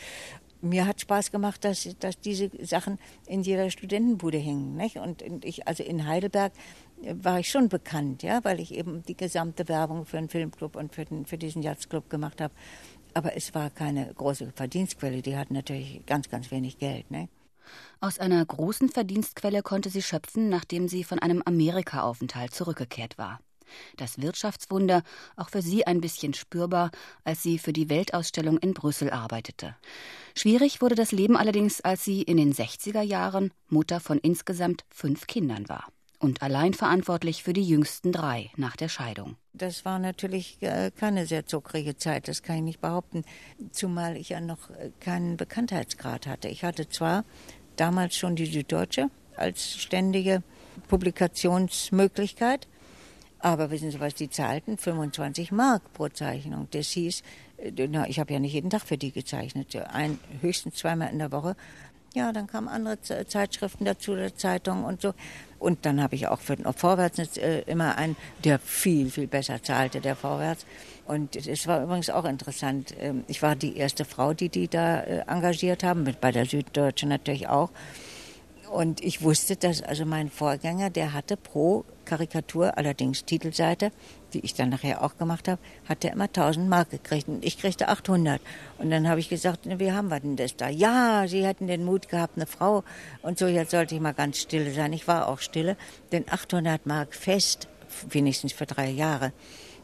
Mir 0.62 0.87
hat 0.87 1.00
Spaß 1.00 1.33
gemacht, 1.33 1.64
dass, 1.64 1.88
dass 1.99 2.21
diese 2.21 2.50
Sachen 2.64 2.99
in 3.26 3.43
jeder 3.43 3.69
Studentenbude 3.69 4.38
hingen. 4.38 4.76
Nicht? 4.76 4.97
Und, 4.97 5.23
ich, 5.45 5.67
also 5.67 5.83
in 5.83 6.07
Heidelberg 6.07 6.52
war 7.23 7.40
ich 7.40 7.50
schon 7.50 7.68
bekannt, 7.68 8.23
ja, 8.23 8.44
weil 8.44 8.61
ich 8.61 8.75
eben 8.75 9.02
die 9.02 9.16
gesamte 9.16 9.68
Werbung 9.68 10.06
für 10.06 10.16
den 10.16 10.28
Filmclub 10.28 10.76
und 10.76 10.94
für, 10.94 11.04
den, 11.04 11.26
für 11.26 11.38
diesen 11.38 11.62
Jazzclub 11.62 12.09
gemacht 12.09 12.40
habe. 12.40 12.54
Aber 13.14 13.37
es 13.37 13.54
war 13.54 13.71
keine 13.71 14.12
große 14.14 14.52
Verdienstquelle. 14.54 15.23
Die 15.23 15.37
hatten 15.37 15.54
natürlich 15.54 16.04
ganz, 16.06 16.28
ganz 16.30 16.50
wenig 16.50 16.78
Geld. 16.78 17.11
Ne? 17.11 17.28
Aus 18.00 18.18
einer 18.18 18.44
großen 18.44 18.88
Verdienstquelle 18.88 19.62
konnte 19.62 19.90
sie 19.90 20.02
schöpfen, 20.02 20.49
nachdem 20.49 20.88
sie 20.88 21.04
von 21.04 21.18
einem 21.18 21.42
Amerika-Aufenthalt 21.44 22.54
zurückgekehrt 22.54 23.18
war. 23.18 23.40
Das 23.97 24.21
Wirtschaftswunder 24.21 25.02
auch 25.37 25.49
für 25.49 25.62
sie 25.62 25.87
ein 25.87 26.02
bisschen 26.02 26.35
spürbar, 26.35 26.90
als 27.25 27.42
sie 27.42 27.59
für 27.59 27.73
die 27.73 27.88
Weltausstellung 27.88 28.59
in 28.59 28.75
Brüssel 28.75 29.11
arbeitete. 29.11 29.76
Schwierig 30.37 30.82
wurde 30.82 30.94
das 30.94 31.12
Leben 31.12 31.37
allerdings, 31.37 31.80
als 31.80 32.04
sie 32.04 32.23
in 32.23 32.37
den 32.37 32.52
60er 32.52 33.02
Jahren 33.02 33.50
Mutter 33.68 34.00
von 34.00 34.18
insgesamt 34.18 34.85
fünf 34.90 35.26
Kindern 35.26 35.68
war 35.68 35.87
und 36.23 36.41
allein 36.41 36.73
verantwortlich 36.73 37.43
für 37.43 37.52
die 37.52 37.64
jüngsten 37.64 38.12
drei 38.12 38.50
nach 38.57 38.76
der 38.76 38.88
Scheidung. 38.88 39.37
Das 39.52 39.85
war 39.85 39.99
natürlich 39.99 40.57
äh, 40.61 40.93
keine 40.97 41.26
sehr 41.26 41.47
zuckrige 41.47 41.97
Zeit, 41.97 42.29
das 42.29 42.43
kann 42.43 42.57
ich 42.57 42.62
nicht 42.62 42.81
behaupten, 42.81 43.25
zumal 43.73 44.17
ich 44.17 44.29
ja 44.29 44.41
noch 44.41 44.71
äh, 44.71 44.91
keinen 45.00 45.37
Bekanntheitsgrad 45.37 46.29
hatte. 46.29 46.49
Ich 46.49 46.62
hatte 46.64 46.88
zwar 46.88 47.25
damals 47.76 48.17
schon 48.17 48.37
die 48.37 48.47
Süddeutsche 48.47 49.11
als 49.37 49.76
ständige 49.76 50.45
Publikationsmöglichkeit, 50.88 52.69
aber 53.41 53.73
wissen 53.73 53.91
Sie, 53.91 53.99
was 53.99 54.14
die 54.14 54.31
zahlten? 54.31 54.79
25 54.79 55.50
Mark 55.50 55.93
pro 55.93 56.09
Zeichnung. 56.09 56.69
Das 56.71 56.91
hieß, 56.91 57.23
äh, 57.59 58.07
ich 58.09 58.21
habe 58.21 58.33
ja 58.33 58.38
nicht 58.38 58.52
jeden 58.52 58.71
Tag 58.71 58.83
für 58.83 58.97
die 58.97 59.11
gezeichnet, 59.11 59.75
ein, 59.75 60.21
höchstens 60.41 60.76
zweimal 60.76 61.11
in 61.11 61.19
der 61.19 61.33
Woche. 61.33 61.57
Ja, 62.14 62.31
dann 62.33 62.47
kamen 62.47 62.69
andere 62.69 63.00
Zeitschriften 63.00 63.87
dazu, 63.87 64.14
der 64.14 64.37
Zeitung 64.37 64.85
und 64.85 65.00
so. 65.00 65.14
Und 65.59 65.87
dann 65.87 66.02
habe 66.02 66.14
ich 66.14 66.26
auch 66.26 66.40
für 66.40 66.57
den 66.57 66.71
Vorwärts 66.73 67.38
äh, 67.38 67.61
immer 67.61 67.97
einen, 67.97 68.16
der 68.45 68.59
viel, 68.59 69.11
viel 69.11 69.26
besser 69.26 69.62
zahlte, 69.62 70.00
der 70.00 70.14
Vorwärts. 70.14 70.66
Und 71.07 71.37
es 71.37 71.66
war 71.66 71.83
übrigens 71.83 72.11
auch 72.11 72.25
interessant. 72.25 72.95
Ähm, 72.99 73.25
ich 73.28 73.42
war 73.42 73.57
die 73.57 73.76
erste 73.76 74.04
Frau, 74.04 74.35
die 74.35 74.50
die 74.50 74.69
da 74.69 75.00
äh, 75.00 75.25
engagiert 75.26 75.85
haben, 75.85 76.04
bei 76.21 76.33
der 76.33 76.45
Süddeutschen 76.45 77.09
natürlich 77.09 77.49
auch. 77.49 77.71
Und 78.73 79.05
ich 79.05 79.21
wusste, 79.21 79.57
dass 79.57 79.83
also 79.83 80.07
mein 80.07 80.31
Vorgänger, 80.31 80.88
der 80.88 81.12
hatte 81.12 81.37
pro 81.37 81.85
Karikatur, 82.07 82.79
allerdings 82.79 83.26
Titelseite, 83.26 83.93
die 84.33 84.41
ich 84.41 84.55
dann 84.55 84.71
nachher 84.71 85.02
auch 85.02 85.19
gemacht 85.19 85.47
habe, 85.47 85.61
hat 85.87 86.02
der 86.02 86.12
immer 86.12 86.25
1000 86.25 86.71
Mark 86.71 86.88
gekriegt 86.88 87.29
und 87.29 87.45
ich 87.45 87.59
kriegte 87.59 87.88
800. 87.88 88.41
Und 88.79 88.91
dann 88.91 89.09
habe 89.09 89.21
ich 89.21 89.29
gesagt, 89.29 89.67
wie 89.67 89.93
haben 89.93 90.09
wir 90.09 90.21
denn 90.21 90.37
das 90.37 90.57
da? 90.57 90.71
Ja, 90.71 91.29
sie 91.29 91.45
hätten 91.45 91.67
den 91.67 91.85
Mut 91.85 92.09
gehabt, 92.09 92.37
eine 92.37 92.47
Frau 92.47 92.83
und 93.21 93.38
so, 93.38 93.47
jetzt 93.47 93.73
sollte 93.73 93.95
ich 93.95 94.00
mal 94.00 94.14
ganz 94.14 94.38
stille 94.38 94.73
sein. 94.73 94.95
Ich 94.95 95.07
war 95.07 95.29
auch 95.29 95.41
stille, 95.41 95.76
denn 96.11 96.25
800 96.31 96.87
Mark 96.87 97.14
fest, 97.14 97.69
wenigstens 98.09 98.55
für 98.55 98.64
drei 98.64 98.88
Jahre, 98.88 99.35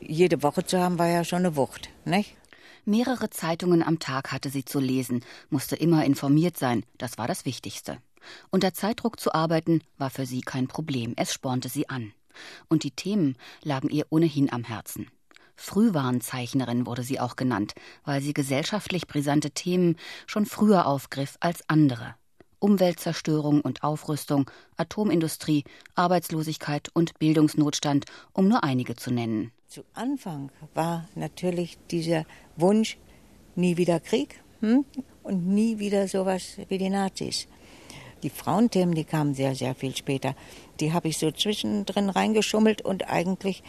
jede 0.01 0.43
Woche 0.43 0.65
zu 0.65 0.81
haben, 0.81 0.99
war 0.99 1.09
ja 1.09 1.25
schon 1.25 1.41
eine 1.41 1.57
Wucht, 1.57 1.91
nicht? 2.07 2.37
Mehrere 2.87 3.29
Zeitungen 3.29 3.83
am 3.83 3.99
Tag 3.99 4.33
hatte 4.33 4.49
sie 4.49 4.65
zu 4.65 4.81
lesen, 4.81 5.23
musste 5.51 5.77
immer 5.77 6.07
informiert 6.07 6.57
sein, 6.57 6.87
das 6.97 7.19
war 7.19 7.29
das 7.29 7.45
Wichtigste. 7.45 7.99
Unter 8.51 8.75
Zeitdruck 8.75 9.21
zu 9.21 9.33
arbeiten 9.35 9.83
war 9.97 10.11
für 10.11 10.27
sie 10.27 10.41
kein 10.41 10.69
Problem, 10.69 11.15
es 11.17 11.33
spornte 11.33 11.69
sie 11.69 11.89
an. 11.89 12.13
Und 12.69 12.85
die 12.85 12.91
Themen 12.91 13.37
lagen 13.63 13.91
ihr 13.91 14.07
ohnehin 14.11 14.53
am 14.53 14.65
Herzen. 14.65 15.11
Frühwarnzeichnerin 15.57 16.87
wurde 16.87 17.03
sie 17.03 17.19
auch 17.19 17.37
genannt, 17.37 17.75
weil 18.05 18.21
sie 18.21 18.33
gesellschaftlich 18.33 19.09
brisante 19.09 19.51
Themen 19.51 19.97
schon 20.27 20.47
früher 20.47 20.87
aufgriff 20.87 21.37
als 21.41 21.69
andere. 21.69 22.15
Umweltzerstörung 22.61 23.61
und 23.61 23.83
Aufrüstung, 23.83 24.51
Atomindustrie, 24.77 25.65
Arbeitslosigkeit 25.95 26.89
und 26.93 27.19
Bildungsnotstand, 27.19 28.05
um 28.33 28.49
nur 28.49 28.65
einige 28.65 28.97
zu 28.97 29.13
nennen. 29.13 29.53
Zu 29.69 29.85
Anfang 29.95 30.51
war 30.75 31.09
natürlich 31.15 31.79
dieser 31.91 32.25
Wunsch, 32.57 32.99
nie 33.55 33.77
wieder 33.77 34.01
Krieg 34.01 34.41
hm? 34.61 34.85
und 35.23 35.47
nie 35.47 35.79
wieder 35.79 36.09
sowas 36.09 36.57
wie 36.69 36.79
die 36.79 36.91
Nazis. 36.91 37.47
Die 38.23 38.31
Frauenthemen, 38.31 38.95
die 38.95 39.05
kamen 39.05 39.35
sehr, 39.35 39.55
sehr 39.55 39.75
viel 39.75 39.95
später. 39.95 40.35
Die 40.81 40.93
habe 40.93 41.09
ich 41.09 41.19
so 41.19 41.31
zwischendrin 41.31 42.11
reingeschummelt 42.11 42.83
und 42.83 43.09
eigentlich 43.09 43.63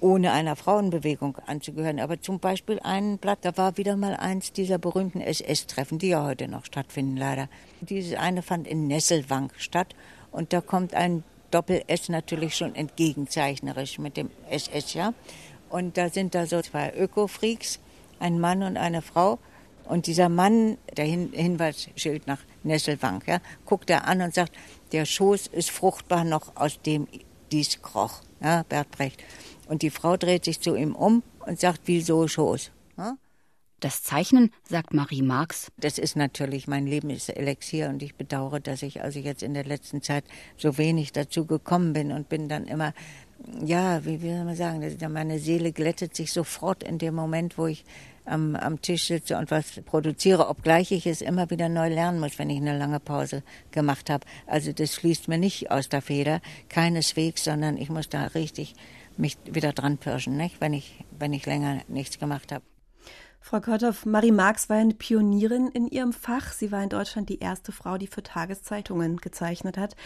ohne 0.00 0.32
einer 0.32 0.56
Frauenbewegung 0.56 1.38
anzugehören. 1.46 2.00
Aber 2.00 2.20
zum 2.20 2.38
Beispiel 2.38 2.78
ein 2.80 3.18
Blatt, 3.18 3.38
da 3.42 3.56
war 3.56 3.78
wieder 3.78 3.96
mal 3.96 4.14
eins 4.14 4.52
dieser 4.52 4.78
berühmten 4.78 5.20
SS-Treffen, 5.20 5.98
die 5.98 6.08
ja 6.08 6.24
heute 6.24 6.48
noch 6.48 6.66
stattfinden, 6.66 7.16
leider. 7.16 7.48
Dieses 7.80 8.14
eine 8.14 8.42
fand 8.42 8.66
in 8.66 8.86
Nesselwang 8.86 9.50
statt 9.56 9.94
und 10.30 10.52
da 10.52 10.60
kommt 10.60 10.94
ein 10.94 11.24
Doppel-S 11.50 12.08
natürlich 12.08 12.56
schon 12.56 12.74
entgegenzeichnerisch 12.74 13.98
mit 13.98 14.16
dem 14.16 14.30
SS, 14.50 14.94
ja. 14.94 15.14
Und 15.70 15.96
da 15.96 16.08
sind 16.08 16.34
da 16.34 16.46
so 16.46 16.60
zwei 16.60 16.92
Öko-Freaks, 16.92 17.80
ein 18.18 18.40
Mann 18.40 18.62
und 18.62 18.76
eine 18.76 19.02
Frau. 19.02 19.38
Und 19.84 20.06
dieser 20.06 20.28
Mann, 20.28 20.78
der 20.96 21.04
Hin 21.04 21.30
Hinweisschild 21.32 22.26
nach 22.26 22.40
Nesselwang, 22.64 23.22
ja, 23.26 23.38
guckt 23.64 23.90
er 23.90 24.06
an 24.06 24.22
und 24.22 24.34
sagt, 24.34 24.52
der 24.92 25.04
Schoß 25.04 25.48
ist 25.48 25.70
fruchtbar 25.70 26.24
noch, 26.24 26.56
aus 26.56 26.80
dem 26.82 27.06
dies 27.52 27.82
kroch, 27.82 28.22
ja, 28.42 28.64
Bert 28.68 28.90
Brecht. 28.90 29.22
Und 29.68 29.82
die 29.82 29.90
Frau 29.90 30.16
dreht 30.16 30.44
sich 30.44 30.60
zu 30.60 30.74
ihm 30.74 30.94
um 30.94 31.22
und 31.46 31.60
sagt, 31.60 31.82
wieso 31.86 32.26
Schoß? 32.28 32.70
Ja? 32.98 33.16
Das 33.80 34.02
Zeichnen, 34.02 34.50
sagt 34.68 34.94
Marie 34.94 35.22
Marx. 35.22 35.70
Das 35.76 35.98
ist 35.98 36.16
natürlich 36.16 36.66
mein 36.66 36.86
Lebenselixier 36.86 37.90
und 37.90 38.02
ich 38.02 38.14
bedauere, 38.14 38.60
dass 38.60 38.82
ich 38.82 39.02
also 39.02 39.18
jetzt 39.18 39.42
in 39.42 39.52
der 39.52 39.64
letzten 39.64 40.00
Zeit 40.00 40.24
so 40.56 40.78
wenig 40.78 41.12
dazu 41.12 41.44
gekommen 41.44 41.92
bin 41.92 42.10
und 42.10 42.28
bin 42.28 42.48
dann 42.48 42.66
immer, 42.66 42.94
ja, 43.62 44.04
wie 44.06 44.22
will 44.22 44.42
man 44.44 44.56
sagen, 44.56 44.82
meine 45.12 45.38
Seele 45.38 45.72
glättet 45.72 46.16
sich 46.16 46.32
sofort 46.32 46.82
in 46.82 46.98
dem 46.98 47.14
Moment, 47.14 47.58
wo 47.58 47.66
ich 47.66 47.84
am, 48.24 48.56
am 48.56 48.80
Tisch 48.80 49.06
sitze 49.06 49.36
und 49.36 49.50
was 49.50 49.80
produziere, 49.82 50.48
obgleich 50.48 50.92
ich 50.92 51.06
es 51.06 51.20
immer 51.20 51.50
wieder 51.50 51.68
neu 51.68 51.88
lernen 51.88 52.20
muss, 52.20 52.38
wenn 52.38 52.50
ich 52.50 52.58
eine 52.58 52.78
lange 52.78 53.00
Pause 53.00 53.42
gemacht 53.70 54.10
habe. 54.10 54.26
Also 54.46 54.72
das 54.72 54.94
fließt 54.94 55.28
mir 55.28 55.38
nicht 55.38 55.70
aus 55.70 55.88
der 55.88 56.02
Feder, 56.02 56.40
keineswegs, 56.68 57.44
sondern 57.44 57.76
ich 57.76 57.90
muss 57.90 58.08
da 58.08 58.24
richtig 58.26 58.74
mich 59.16 59.36
wieder 59.44 59.72
dran 59.72 59.98
pirschen, 59.98 60.36
nicht? 60.36 60.60
Wenn, 60.60 60.72
ich, 60.72 61.04
wenn 61.18 61.32
ich 61.32 61.46
länger 61.46 61.82
nichts 61.88 62.18
gemacht 62.18 62.52
habe. 62.52 62.64
Frau 63.40 63.60
Korthoff, 63.60 64.06
Marie 64.06 64.32
Marx 64.32 64.70
war 64.70 64.78
eine 64.78 64.94
Pionierin 64.94 65.68
in 65.68 65.86
ihrem 65.86 66.14
Fach. 66.14 66.52
Sie 66.52 66.72
war 66.72 66.82
in 66.82 66.88
Deutschland 66.88 67.28
die 67.28 67.40
erste 67.40 67.72
Frau, 67.72 67.98
die 67.98 68.06
für 68.06 68.22
Tageszeitungen 68.22 69.18
gezeichnet 69.18 69.76
hat. 69.76 69.96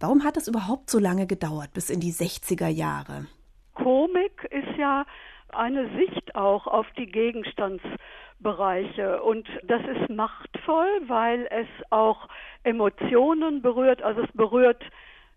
Warum 0.00 0.24
hat 0.24 0.36
es 0.36 0.48
überhaupt 0.48 0.90
so 0.90 0.98
lange 0.98 1.28
gedauert, 1.28 1.72
bis 1.74 1.90
in 1.90 2.00
die 2.00 2.12
60er 2.12 2.66
Jahre? 2.66 3.26
Komik 3.74 4.48
ist 4.50 4.76
ja 4.76 5.06
eine 5.54 5.88
Sicht 5.96 6.34
auch 6.34 6.66
auf 6.66 6.86
die 6.96 7.06
Gegenstandsbereiche. 7.06 9.22
Und 9.22 9.48
das 9.62 9.82
ist 9.82 10.10
machtvoll, 10.10 10.88
weil 11.06 11.46
es 11.50 11.68
auch 11.90 12.28
Emotionen 12.64 13.62
berührt. 13.62 14.02
Also 14.02 14.22
es 14.22 14.32
berührt 14.32 14.82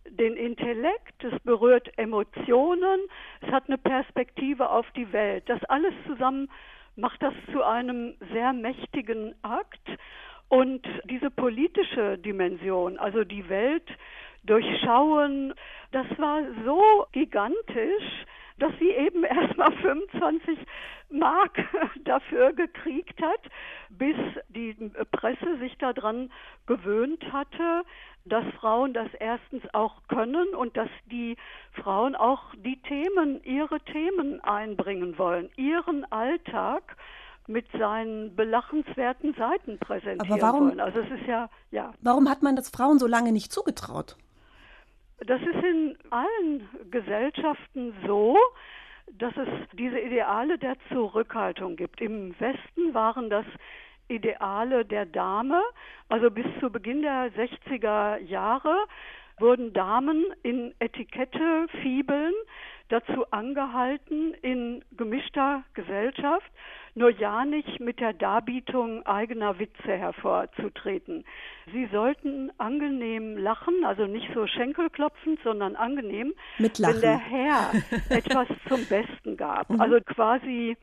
den 0.10 0.36
Intellekt, 0.36 1.24
es 1.24 1.39
berührt 1.41 1.91
Emotionen, 1.98 3.01
es 3.41 3.51
hat 3.51 3.67
eine 3.67 3.77
Perspektive 3.77 4.69
auf 4.69 4.89
die 4.91 5.12
Welt. 5.12 5.43
Das 5.48 5.63
alles 5.65 5.93
zusammen 6.05 6.50
macht 6.95 7.22
das 7.22 7.34
zu 7.51 7.63
einem 7.63 8.15
sehr 8.31 8.53
mächtigen 8.53 9.36
Akt. 9.41 9.89
Und 10.48 10.86
diese 11.05 11.31
politische 11.31 12.17
Dimension, 12.19 12.98
also 12.98 13.24
die 13.24 13.50
Welt 13.50 13.89
durchschauen, 14.43 15.55
das 15.91 16.05
war 16.17 16.41
so 16.63 17.07
gigantisch, 17.12 18.25
dass 18.57 18.71
sie 18.79 18.89
eben 18.89 19.24
erst 19.24 19.57
mal 19.57 19.71
25 19.71 20.59
Mark 21.09 21.57
dafür 22.05 22.53
gekriegt 22.53 23.21
hat, 23.21 23.41
bis 23.89 24.15
die 24.50 24.74
Presse 25.12 25.57
sich 25.59 25.77
daran 25.77 26.31
gewöhnt 26.65 27.24
hatte, 27.31 27.83
dass 28.25 28.43
Frauen 28.59 28.93
das 28.93 29.07
erstens 29.19 29.63
auch 29.74 30.01
können 30.07 30.47
und 30.55 30.75
dass 30.77 30.89
die 31.05 31.38
Frauen 31.74 32.15
auch 32.15 32.41
die 32.55 32.81
Themen, 32.81 33.43
ihre 33.43 33.79
Themen 33.81 34.41
einbringen 34.41 35.17
wollen, 35.17 35.50
ihren 35.55 36.12
Alltag 36.12 36.97
mit 37.47 37.67
seinen 37.77 38.35
belachenswerten 38.35 39.35
Seiten 39.35 39.77
präsentieren 39.77 40.31
Aber 40.31 40.41
warum, 40.41 40.67
wollen. 40.69 40.79
Also 40.79 41.01
es 41.01 41.12
ist 41.12 41.27
ja, 41.27 41.50
ja. 41.69 41.93
Warum 42.01 42.27
hat 42.27 42.41
man 42.41 42.55
das 42.55 42.69
Frauen 42.69 42.97
so 42.97 43.05
lange 43.05 43.31
nicht 43.31 43.53
zugetraut? 43.53 44.17
Das 45.19 45.41
ist 45.41 45.63
in 45.63 45.98
allen 46.10 46.69
Gesellschaften 46.91 47.93
so, 48.05 48.38
dass 49.13 49.36
es 49.38 49.48
diese 49.74 50.00
Ideale 50.00 50.57
der 50.57 50.75
Zurückhaltung 50.89 51.75
gibt. 51.75 52.01
Im 52.01 52.38
Westen 52.39 52.93
waren 52.93 53.29
das 53.29 53.45
Ideale 54.07 54.86
der 54.86 55.05
Dame, 55.05 55.62
also 56.10 56.29
bis 56.29 56.45
zu 56.60 56.69
Beginn 56.69 57.01
der 57.01 57.31
60er 57.34 58.17
Jahre 58.19 58.86
wurden 59.39 59.74
Damen 59.74 60.25
in 60.43 60.74
Etikette, 60.79 61.67
Fibeln 61.81 62.34
dazu 62.89 63.25
angehalten, 63.32 64.34
in 64.42 64.84
gemischter 64.96 65.63
Gesellschaft 65.74 66.50
nur 66.96 67.10
ja 67.10 67.44
nicht 67.44 67.80
mit 67.82 68.00
der 68.00 68.13
Darbietung 68.13 69.06
eigener 69.06 69.60
Witze 69.60 69.92
hervorzutreten. 69.98 71.25
Sie 71.74 71.88
sollten 71.92 72.51
angenehm 72.58 73.38
lachen, 73.38 73.84
also 73.84 74.06
nicht 74.06 74.30
so 74.34 74.48
schenkelklopfend, 74.48 75.39
sondern 75.44 75.75
angenehm, 75.75 76.34
mit 76.58 76.80
lachen. 76.80 76.96
wenn 76.96 77.01
der 77.01 77.18
Herr 77.18 77.72
etwas 78.10 78.48
zum 78.70 78.86
Besten 78.86 79.36
gab. 79.36 79.70
Mhm. 79.70 79.82
Also 79.82 79.98
quasi 80.06 80.77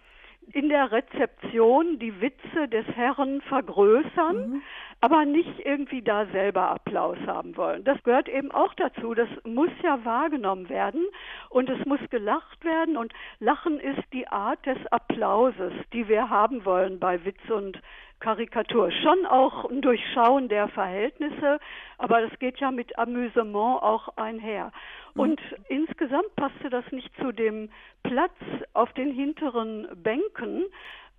in 0.52 0.68
der 0.68 0.90
Rezeption 0.92 1.98
die 1.98 2.20
Witze 2.20 2.68
des 2.68 2.84
Herrn 2.94 3.40
vergrößern, 3.42 4.36
Mhm. 4.50 4.62
Aber 5.02 5.24
nicht 5.24 5.58
irgendwie 5.64 6.00
da 6.00 6.26
selber 6.26 6.70
Applaus 6.70 7.18
haben 7.26 7.56
wollen. 7.56 7.82
Das 7.82 8.00
gehört 8.04 8.28
eben 8.28 8.52
auch 8.52 8.72
dazu. 8.74 9.14
Das 9.14 9.28
muss 9.44 9.70
ja 9.82 10.04
wahrgenommen 10.04 10.68
werden. 10.68 11.04
und 11.50 11.68
es 11.68 11.84
muss 11.84 12.00
gelacht 12.10 12.64
werden 12.64 12.96
und 12.96 13.12
Lachen 13.40 13.80
ist 13.80 14.02
die 14.12 14.28
Art 14.28 14.64
des 14.64 14.78
Applauses, 14.90 15.72
die 15.92 16.08
wir 16.08 16.30
haben 16.30 16.64
wollen 16.64 16.98
bei 16.98 17.24
Witz 17.24 17.50
und 17.50 17.80
Karikatur. 18.20 18.90
Schon 19.02 19.26
auch 19.26 19.68
ein 19.68 19.82
Durchschauen 19.82 20.48
der 20.48 20.68
Verhältnisse, 20.68 21.58
aber 21.98 22.20
das 22.20 22.38
geht 22.38 22.58
ja 22.58 22.70
mit 22.70 22.96
Amüsement 22.96 23.82
auch 23.82 24.16
einher. 24.16 24.70
Und 25.14 25.40
mhm. 25.40 25.64
insgesamt 25.68 26.34
passte 26.36 26.70
das 26.70 26.84
nicht 26.92 27.10
zu 27.16 27.32
dem 27.32 27.68
Platz 28.04 28.36
auf 28.72 28.92
den 28.92 29.10
hinteren 29.10 29.88
Bänken, 30.02 30.64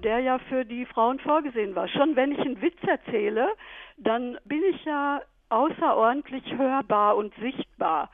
der 0.04 0.20
ja 0.20 0.40
für 0.40 0.66
die 0.66 0.86
Frauen 0.86 1.20
vorgesehen 1.20 1.76
war. 1.76 1.88
Schon 1.88 2.16
wenn 2.16 2.32
ich 2.32 2.40
einen 2.40 2.62
Witz 2.62 2.78
erzähle, 2.86 3.50
dann 3.98 4.38
bin 4.46 4.62
ich 4.64 4.84
ja 4.86 5.22
außerordentlich 5.50 6.58
hörbar 6.58 7.16
und 7.16 7.34
sichtbar. 7.36 8.10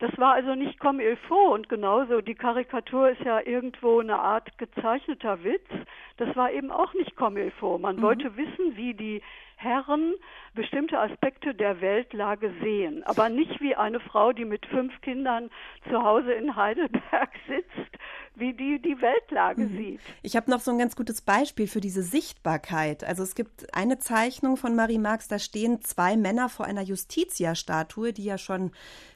Das 0.00 0.16
war 0.18 0.34
also 0.34 0.54
nicht 0.54 0.80
comme 0.80 1.02
il 1.02 1.16
faut 1.16 1.52
und 1.52 1.68
genauso 1.68 2.20
die 2.20 2.34
Karikatur 2.34 3.10
ist 3.10 3.20
ja 3.22 3.40
irgendwo 3.40 4.00
eine 4.00 4.18
Art 4.18 4.58
gezeichneter 4.58 5.42
Witz. 5.44 5.68
Das 6.16 6.34
war 6.36 6.50
eben 6.50 6.70
auch 6.70 6.92
nicht 6.94 7.14
comme 7.16 7.40
il 7.40 7.50
faut. 7.52 7.80
Man 7.80 7.96
mhm. 7.96 8.02
wollte 8.02 8.36
wissen, 8.36 8.76
wie 8.76 8.94
die 8.94 9.22
Herren 9.64 10.14
bestimmte 10.54 10.98
Aspekte 10.98 11.54
der 11.54 11.80
Weltlage 11.80 12.52
sehen, 12.62 13.02
aber 13.04 13.28
nicht 13.28 13.60
wie 13.60 13.74
eine 13.74 13.98
Frau, 13.98 14.32
die 14.32 14.44
mit 14.44 14.64
fünf 14.66 14.92
Kindern 15.00 15.50
zu 15.90 16.02
Hause 16.02 16.32
in 16.32 16.54
Heidelberg 16.54 17.30
sitzt, 17.48 17.98
wie 18.36 18.52
die 18.52 18.80
die 18.80 19.00
Weltlage 19.00 19.62
mhm. 19.62 19.76
sieht. 19.76 20.00
Ich 20.22 20.36
habe 20.36 20.50
noch 20.50 20.60
so 20.60 20.70
ein 20.70 20.78
ganz 20.78 20.94
gutes 20.94 21.22
Beispiel 21.22 21.66
für 21.66 21.80
diese 21.80 22.02
Sichtbarkeit. 22.02 23.02
Also 23.02 23.22
es 23.22 23.34
gibt 23.34 23.74
eine 23.74 23.98
Zeichnung 23.98 24.56
von 24.56 24.76
Marie 24.76 24.98
Marx, 24.98 25.28
da 25.28 25.38
stehen 25.38 25.80
zwei 25.80 26.16
Männer 26.16 26.48
vor 26.48 26.66
einer 26.66 26.82
Justitia-Statue, 26.82 28.12
die 28.12 28.24
ja 28.24 28.38
schon 28.38 28.72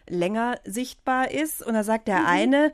länger 0.09 0.59
sichtbar 0.65 1.31
ist. 1.31 1.65
Und 1.65 1.75
da 1.75 1.85
sagt 1.85 2.09
der 2.09 2.21
mhm. 2.21 2.27
eine, 2.27 2.73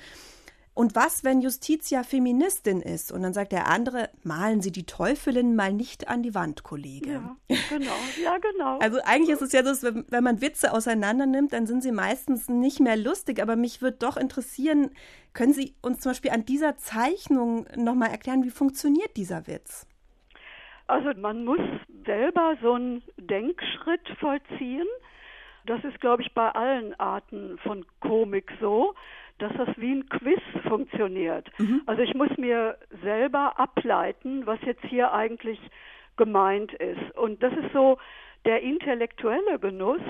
und 0.74 0.96
was, 0.96 1.22
wenn 1.22 1.40
Justitia 1.40 2.02
Feministin 2.02 2.80
ist? 2.80 3.12
Und 3.12 3.22
dann 3.22 3.32
sagt 3.32 3.52
der 3.52 3.68
andere, 3.68 4.10
malen 4.24 4.60
Sie 4.60 4.72
die 4.72 4.86
Teufelin 4.86 5.54
mal 5.54 5.72
nicht 5.72 6.08
an 6.08 6.24
die 6.24 6.34
Wand, 6.34 6.64
Kollege. 6.64 7.22
Ja, 7.48 7.56
genau, 7.70 7.94
ja, 8.20 8.38
genau. 8.38 8.78
Also 8.80 8.98
eigentlich 9.04 9.30
ist 9.30 9.42
es 9.42 9.52
ja 9.52 9.62
so, 9.62 9.94
wenn 10.08 10.24
man 10.24 10.40
Witze 10.40 10.72
auseinander 10.72 11.26
nimmt, 11.26 11.52
dann 11.52 11.68
sind 11.68 11.82
sie 11.82 11.92
meistens 11.92 12.48
nicht 12.48 12.80
mehr 12.80 12.96
lustig. 12.96 13.40
Aber 13.40 13.54
mich 13.54 13.82
würde 13.82 13.98
doch 14.00 14.16
interessieren, 14.16 14.90
können 15.32 15.52
Sie 15.52 15.76
uns 15.80 16.00
zum 16.00 16.10
Beispiel 16.10 16.32
an 16.32 16.44
dieser 16.44 16.76
Zeichnung 16.76 17.66
nochmal 17.76 18.10
erklären, 18.10 18.42
wie 18.42 18.50
funktioniert 18.50 19.16
dieser 19.16 19.46
Witz? 19.46 19.86
Also 20.88 21.10
man 21.18 21.44
muss 21.44 21.60
selber 22.04 22.56
so 22.60 22.72
einen 22.72 23.02
Denkschritt 23.16 24.08
vollziehen. 24.18 24.86
Das 25.66 25.82
ist, 25.84 26.00
glaube 26.00 26.22
ich, 26.22 26.34
bei 26.34 26.50
allen 26.50 26.98
Arten 27.00 27.58
von 27.62 27.86
Komik 28.00 28.52
so 28.60 28.94
dass 29.38 29.52
das 29.56 29.68
wie 29.76 29.92
ein 29.92 30.08
Quiz 30.08 30.40
funktioniert. 30.66 31.50
Mhm. 31.58 31.82
Also 31.86 32.02
ich 32.02 32.14
muss 32.14 32.30
mir 32.36 32.76
selber 33.02 33.58
ableiten, 33.58 34.46
was 34.46 34.58
jetzt 34.62 34.84
hier 34.84 35.12
eigentlich 35.12 35.58
gemeint 36.16 36.72
ist. 36.74 37.16
Und 37.16 37.42
das 37.42 37.52
ist 37.52 37.72
so 37.72 37.98
der 38.44 38.62
intellektuelle 38.62 39.58
Genuss, 39.58 40.02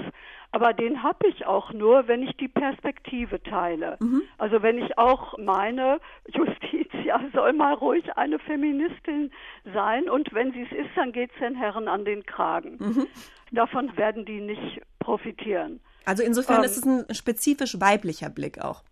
aber 0.51 0.73
den 0.73 1.03
habe 1.03 1.27
ich 1.29 1.47
auch 1.47 1.73
nur, 1.73 2.09
wenn 2.09 2.23
ich 2.23 2.37
die 2.37 2.49
Perspektive 2.49 3.43
teile. 3.43 3.97
Mhm. 4.01 4.23
Also 4.39 4.63
wenn 4.63 4.79
ich 4.79 4.99
auch 4.99 5.39
meine, 5.39 6.01
Justitia 6.29 7.21
soll 7.33 7.53
mal 7.53 7.75
ruhig 7.75 8.17
eine 8.17 8.39
Feministin 8.39 9.31
sein 9.73 10.09
und 10.09 10.33
wenn 10.35 10.53
sie 10.53 10.63
es 10.63 10.73
ist, 10.73 10.91
dann 10.97 11.13
geht 11.13 11.31
es 11.33 11.39
den 11.39 11.55
Herren 11.55 11.89
an 11.89 12.05
den 12.05 12.25
Kragen. 12.27 12.77
Mhm. 12.79 13.07
Davon 13.53 13.97
werden 13.97 14.25
die 14.25 14.41
nicht 14.41 14.81
profitieren. 14.99 15.81
Also 16.05 16.23
insofern 16.23 16.59
ähm, 16.59 16.65
ist 16.65 16.77
es 16.77 16.85
ein 16.85 17.15
spezifisch 17.15 17.81
weiblicher 17.81 18.31
Blick 18.31 18.61
auch. 18.61 18.83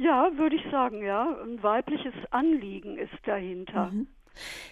Ja, 0.00 0.30
würde 0.36 0.56
ich 0.56 0.70
sagen, 0.70 1.02
ja. 1.04 1.36
Ein 1.42 1.62
weibliches 1.62 2.14
Anliegen 2.30 2.96
ist 2.96 3.12
dahinter. 3.26 3.90
Mhm. 3.90 4.08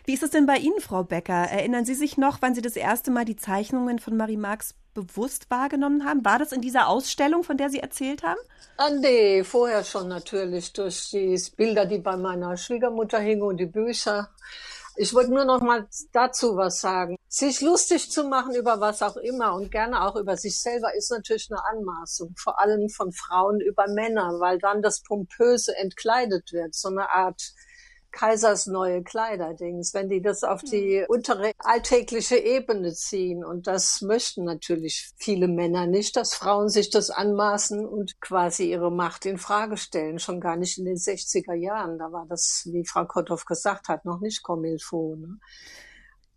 Wie 0.04 0.14
ist 0.14 0.22
es 0.22 0.30
denn 0.30 0.46
bei 0.46 0.56
Ihnen, 0.56 0.80
Frau 0.80 1.04
Becker? 1.04 1.34
Erinnern 1.34 1.84
Sie 1.84 1.94
sich 1.94 2.16
noch, 2.16 2.38
wann 2.40 2.54
Sie 2.54 2.62
das 2.62 2.76
erste 2.76 3.10
Mal 3.10 3.26
die 3.26 3.36
Zeichnungen 3.36 3.98
von 3.98 4.16
Marie 4.16 4.38
Marx 4.38 4.74
bewusst 4.94 5.50
wahrgenommen 5.50 6.06
haben? 6.06 6.24
War 6.24 6.38
das 6.38 6.52
in 6.52 6.62
dieser 6.62 6.88
Ausstellung, 6.88 7.44
von 7.44 7.58
der 7.58 7.68
Sie 7.68 7.80
erzählt 7.80 8.22
haben? 8.22 8.40
Ah, 8.78 8.90
nee, 8.90 9.44
vorher 9.44 9.84
schon 9.84 10.08
natürlich 10.08 10.72
durch 10.72 11.10
die 11.10 11.38
Bilder, 11.56 11.84
die 11.84 11.98
bei 11.98 12.16
meiner 12.16 12.56
Schwiegermutter 12.56 13.18
hingen 13.18 13.42
und 13.42 13.58
die 13.58 13.66
Bücher. 13.66 14.30
Ich 15.00 15.14
wollte 15.14 15.32
nur 15.32 15.44
noch 15.44 15.60
mal 15.60 15.86
dazu 16.12 16.56
was 16.56 16.80
sagen. 16.80 17.16
Sich 17.28 17.60
lustig 17.60 18.10
zu 18.10 18.24
machen 18.24 18.56
über 18.56 18.80
was 18.80 19.00
auch 19.00 19.16
immer 19.16 19.54
und 19.54 19.70
gerne 19.70 20.04
auch 20.04 20.16
über 20.16 20.36
sich 20.36 20.58
selber 20.58 20.92
ist 20.96 21.12
natürlich 21.12 21.48
eine 21.52 21.64
Anmaßung, 21.66 22.34
vor 22.36 22.58
allem 22.58 22.88
von 22.88 23.12
Frauen 23.12 23.60
über 23.60 23.86
Männer, 23.86 24.40
weil 24.40 24.58
dann 24.58 24.82
das 24.82 25.02
Pompöse 25.02 25.76
entkleidet 25.76 26.52
wird, 26.52 26.74
so 26.74 26.88
eine 26.88 27.10
Art 27.10 27.40
Kaisers 28.10 28.66
neue 28.66 29.02
Kleiderdings, 29.02 29.94
wenn 29.94 30.08
die 30.08 30.22
das 30.22 30.42
auf 30.44 30.62
die 30.62 31.04
untere 31.08 31.52
alltägliche 31.58 32.36
Ebene 32.36 32.92
ziehen. 32.94 33.44
Und 33.44 33.66
das 33.66 34.00
möchten 34.02 34.44
natürlich 34.44 35.10
viele 35.16 35.48
Männer 35.48 35.86
nicht, 35.86 36.16
dass 36.16 36.34
Frauen 36.34 36.68
sich 36.68 36.90
das 36.90 37.10
anmaßen 37.10 37.86
und 37.86 38.20
quasi 38.20 38.70
ihre 38.70 38.90
Macht 38.90 39.26
in 39.26 39.38
Frage 39.38 39.76
stellen. 39.76 40.18
Schon 40.18 40.40
gar 40.40 40.56
nicht 40.56 40.78
in 40.78 40.84
den 40.84 40.96
60er 40.96 41.54
Jahren. 41.54 41.98
Da 41.98 42.10
war 42.12 42.26
das, 42.28 42.68
wie 42.72 42.84
Frau 42.86 43.04
Kotthoff 43.04 43.44
gesagt 43.44 43.88
hat, 43.88 44.04
noch 44.04 44.20
nicht 44.20 44.42
Comilfo. 44.42 45.16
Ne? 45.16 45.38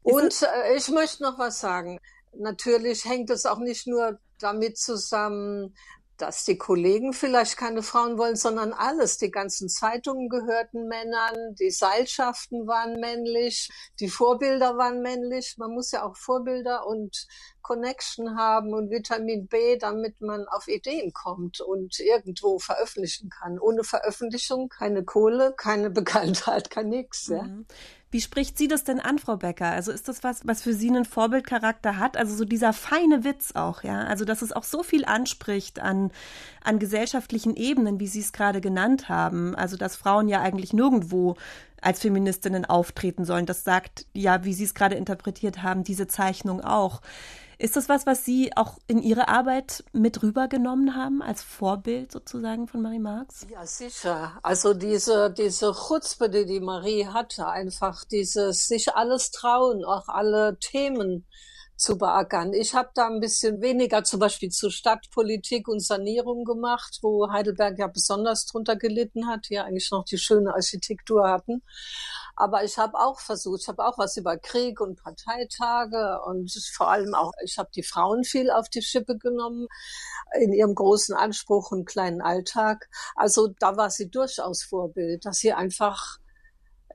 Und 0.03 0.41
äh, 0.41 0.75
ich 0.75 0.89
möchte 0.89 1.23
noch 1.23 1.39
was 1.39 1.59
sagen. 1.59 1.99
Natürlich 2.33 3.05
hängt 3.05 3.29
es 3.29 3.45
auch 3.45 3.59
nicht 3.59 3.87
nur 3.87 4.19
damit 4.39 4.77
zusammen, 4.77 5.75
dass 6.21 6.45
die 6.45 6.57
Kollegen 6.57 7.13
vielleicht 7.13 7.57
keine 7.57 7.81
Frauen 7.81 8.17
wollen, 8.17 8.35
sondern 8.35 8.73
alles. 8.73 9.17
Die 9.17 9.31
ganzen 9.31 9.69
Zeitungen 9.69 10.29
gehörten 10.29 10.87
Männern, 10.87 11.55
die 11.59 11.71
Seilschaften 11.71 12.67
waren 12.67 12.99
männlich, 12.99 13.69
die 13.99 14.09
Vorbilder 14.09 14.77
waren 14.77 15.01
männlich. 15.01 15.55
Man 15.57 15.71
muss 15.71 15.91
ja 15.91 16.03
auch 16.03 16.15
Vorbilder 16.15 16.85
und 16.85 17.27
Connection 17.61 18.37
haben 18.37 18.73
und 18.73 18.89
Vitamin 18.89 19.47
B, 19.47 19.77
damit 19.77 20.21
man 20.21 20.47
auf 20.47 20.67
Ideen 20.67 21.13
kommt 21.13 21.61
und 21.61 21.99
irgendwo 21.99 22.59
veröffentlichen 22.59 23.29
kann. 23.29 23.59
Ohne 23.59 23.83
Veröffentlichung 23.83 24.69
keine 24.69 25.03
Kohle, 25.03 25.53
keine 25.55 25.89
Bekanntheit, 26.01 26.69
kein 26.69 26.89
nix. 26.89 27.27
Ja? 27.27 27.43
Mhm. 27.43 27.65
Wie 28.11 28.19
spricht 28.19 28.57
sie 28.57 28.67
das 28.67 28.83
denn 28.83 28.99
an, 28.99 29.19
Frau 29.19 29.37
Becker? 29.37 29.67
Also 29.67 29.93
ist 29.93 30.09
das 30.09 30.21
was, 30.21 30.45
was 30.45 30.61
für 30.61 30.73
Sie 30.73 30.89
einen 30.89 31.05
Vorbildcharakter 31.05 31.97
hat? 31.97 32.17
Also 32.17 32.35
so 32.35 32.43
dieser 32.43 32.73
feine 32.73 33.23
Witz 33.23 33.53
auch, 33.55 33.83
ja? 33.83 34.03
Also 34.03 34.25
dass 34.25 34.41
es 34.41 34.51
auch 34.51 34.65
so 34.65 34.83
viel 34.83 35.05
anspricht 35.05 35.79
an, 35.79 36.11
an 36.61 36.77
gesellschaftlichen 36.77 37.55
Ebenen, 37.55 38.01
wie 38.01 38.07
Sie 38.07 38.19
es 38.19 38.33
gerade 38.33 38.59
genannt 38.59 39.07
haben. 39.07 39.55
Also 39.55 39.77
dass 39.77 39.95
Frauen 39.95 40.27
ja 40.27 40.41
eigentlich 40.41 40.73
nirgendwo 40.73 41.37
als 41.79 42.01
Feministinnen 42.01 42.65
auftreten 42.65 43.23
sollen. 43.23 43.45
Das 43.45 43.63
sagt 43.63 44.05
ja, 44.13 44.43
wie 44.43 44.53
Sie 44.53 44.65
es 44.65 44.73
gerade 44.73 44.95
interpretiert 44.95 45.63
haben, 45.63 45.85
diese 45.85 46.07
Zeichnung 46.07 46.61
auch. 46.61 47.01
Ist 47.61 47.75
das 47.75 47.89
was, 47.89 48.07
was 48.07 48.25
Sie 48.25 48.57
auch 48.57 48.79
in 48.87 49.03
Ihre 49.03 49.27
Arbeit 49.27 49.83
mit 49.93 50.23
rübergenommen 50.23 50.95
haben, 50.95 51.21
als 51.21 51.43
Vorbild 51.43 52.11
sozusagen 52.11 52.67
von 52.67 52.81
Marie 52.81 52.97
Marx? 52.97 53.45
Ja, 53.51 53.67
sicher. 53.67 54.39
Also 54.41 54.73
diese, 54.73 55.31
diese 55.31 55.71
Chutzpe, 55.71 56.31
die 56.31 56.47
die 56.47 56.59
Marie 56.59 57.05
hatte, 57.05 57.45
einfach 57.45 58.03
dieses 58.03 58.67
sich 58.67 58.95
alles 58.95 59.29
trauen, 59.29 59.85
auch 59.85 60.07
alle 60.07 60.57
Themen 60.57 61.27
zu 61.75 61.99
beackern. 61.99 62.53
Ich 62.53 62.73
habe 62.73 62.89
da 62.95 63.05
ein 63.07 63.19
bisschen 63.19 63.61
weniger 63.61 64.03
zum 64.03 64.19
Beispiel 64.19 64.49
zu 64.49 64.71
Stadtpolitik 64.71 65.67
und 65.67 65.83
Sanierung 65.83 66.45
gemacht, 66.45 66.97
wo 67.03 67.29
Heidelberg 67.31 67.77
ja 67.77 67.85
besonders 67.85 68.47
drunter 68.47 68.75
gelitten 68.75 69.27
hat, 69.27 69.49
die 69.49 69.55
ja 69.55 69.65
eigentlich 69.65 69.91
noch 69.91 70.05
die 70.05 70.17
schöne 70.17 70.55
Architektur 70.55 71.27
hatten. 71.27 71.61
Aber 72.35 72.63
ich 72.63 72.77
habe 72.77 72.97
auch 72.99 73.19
versucht, 73.19 73.61
ich 73.61 73.67
habe 73.67 73.85
auch 73.85 73.97
was 73.97 74.17
über 74.17 74.37
Krieg 74.37 74.79
und 74.81 75.01
Parteitage 75.01 76.21
und 76.25 76.51
vor 76.73 76.89
allem 76.89 77.13
auch, 77.13 77.31
ich 77.43 77.57
habe 77.57 77.69
die 77.75 77.83
Frauen 77.83 78.23
viel 78.23 78.49
auf 78.51 78.69
die 78.69 78.81
Schippe 78.81 79.17
genommen 79.17 79.67
in 80.39 80.53
ihrem 80.53 80.75
großen 80.75 81.15
Anspruch 81.15 81.71
und 81.71 81.85
kleinen 81.85 82.21
Alltag. 82.21 82.89
Also 83.15 83.49
da 83.59 83.77
war 83.77 83.89
sie 83.89 84.09
durchaus 84.09 84.63
Vorbild, 84.63 85.25
dass 85.25 85.37
sie 85.37 85.53
einfach 85.53 86.17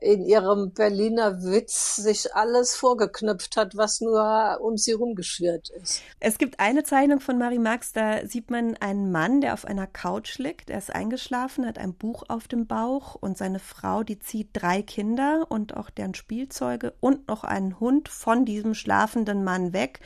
in 0.01 0.25
ihrem 0.25 0.73
Berliner 0.73 1.43
Witz 1.43 1.97
sich 1.97 2.35
alles 2.35 2.75
vorgeknüpft 2.75 3.57
hat, 3.57 3.77
was 3.77 4.01
nur 4.01 4.59
um 4.61 4.77
sie 4.77 4.93
rumgeschwirrt 4.93 5.71
ist. 5.71 6.03
Es 6.21 6.39
gibt 6.39 6.61
eine 6.61 6.83
Zeichnung 6.83 7.21
von 7.21 7.39
Marie 7.39 7.59
Marx, 7.59 7.93
da 7.93 8.27
sieht 8.27 8.51
man 8.51 8.77
einen 8.77 9.11
Mann, 9.11 9.41
der 9.41 9.55
auf 9.55 9.65
einer 9.65 9.87
Couch 9.87 10.39
liegt, 10.39 10.71
er 10.71 10.79
ist 10.79 10.95
eingeschlafen, 10.95 11.67
hat 11.67 11.79
ein 11.79 11.95
Buch 11.95 12.25
auf 12.29 12.49
dem 12.49 12.67
Bauch 12.67 13.15
und 13.15 13.39
seine 13.39 13.59
Frau, 13.59 14.03
die 14.03 14.19
zieht 14.19 14.51
drei 14.53 14.83
Kinder 14.83 15.47
und 15.49 15.77
auch 15.77 15.91
deren 15.91 16.15
Spielzeuge 16.15 16.95
und 17.01 17.29
noch 17.29 17.45
einen 17.45 17.81
Hund 17.81 18.09
von 18.09 18.45
diesem 18.45 18.75
schlafenden 18.75 19.45
Mann 19.45 19.73
weg 19.73 20.01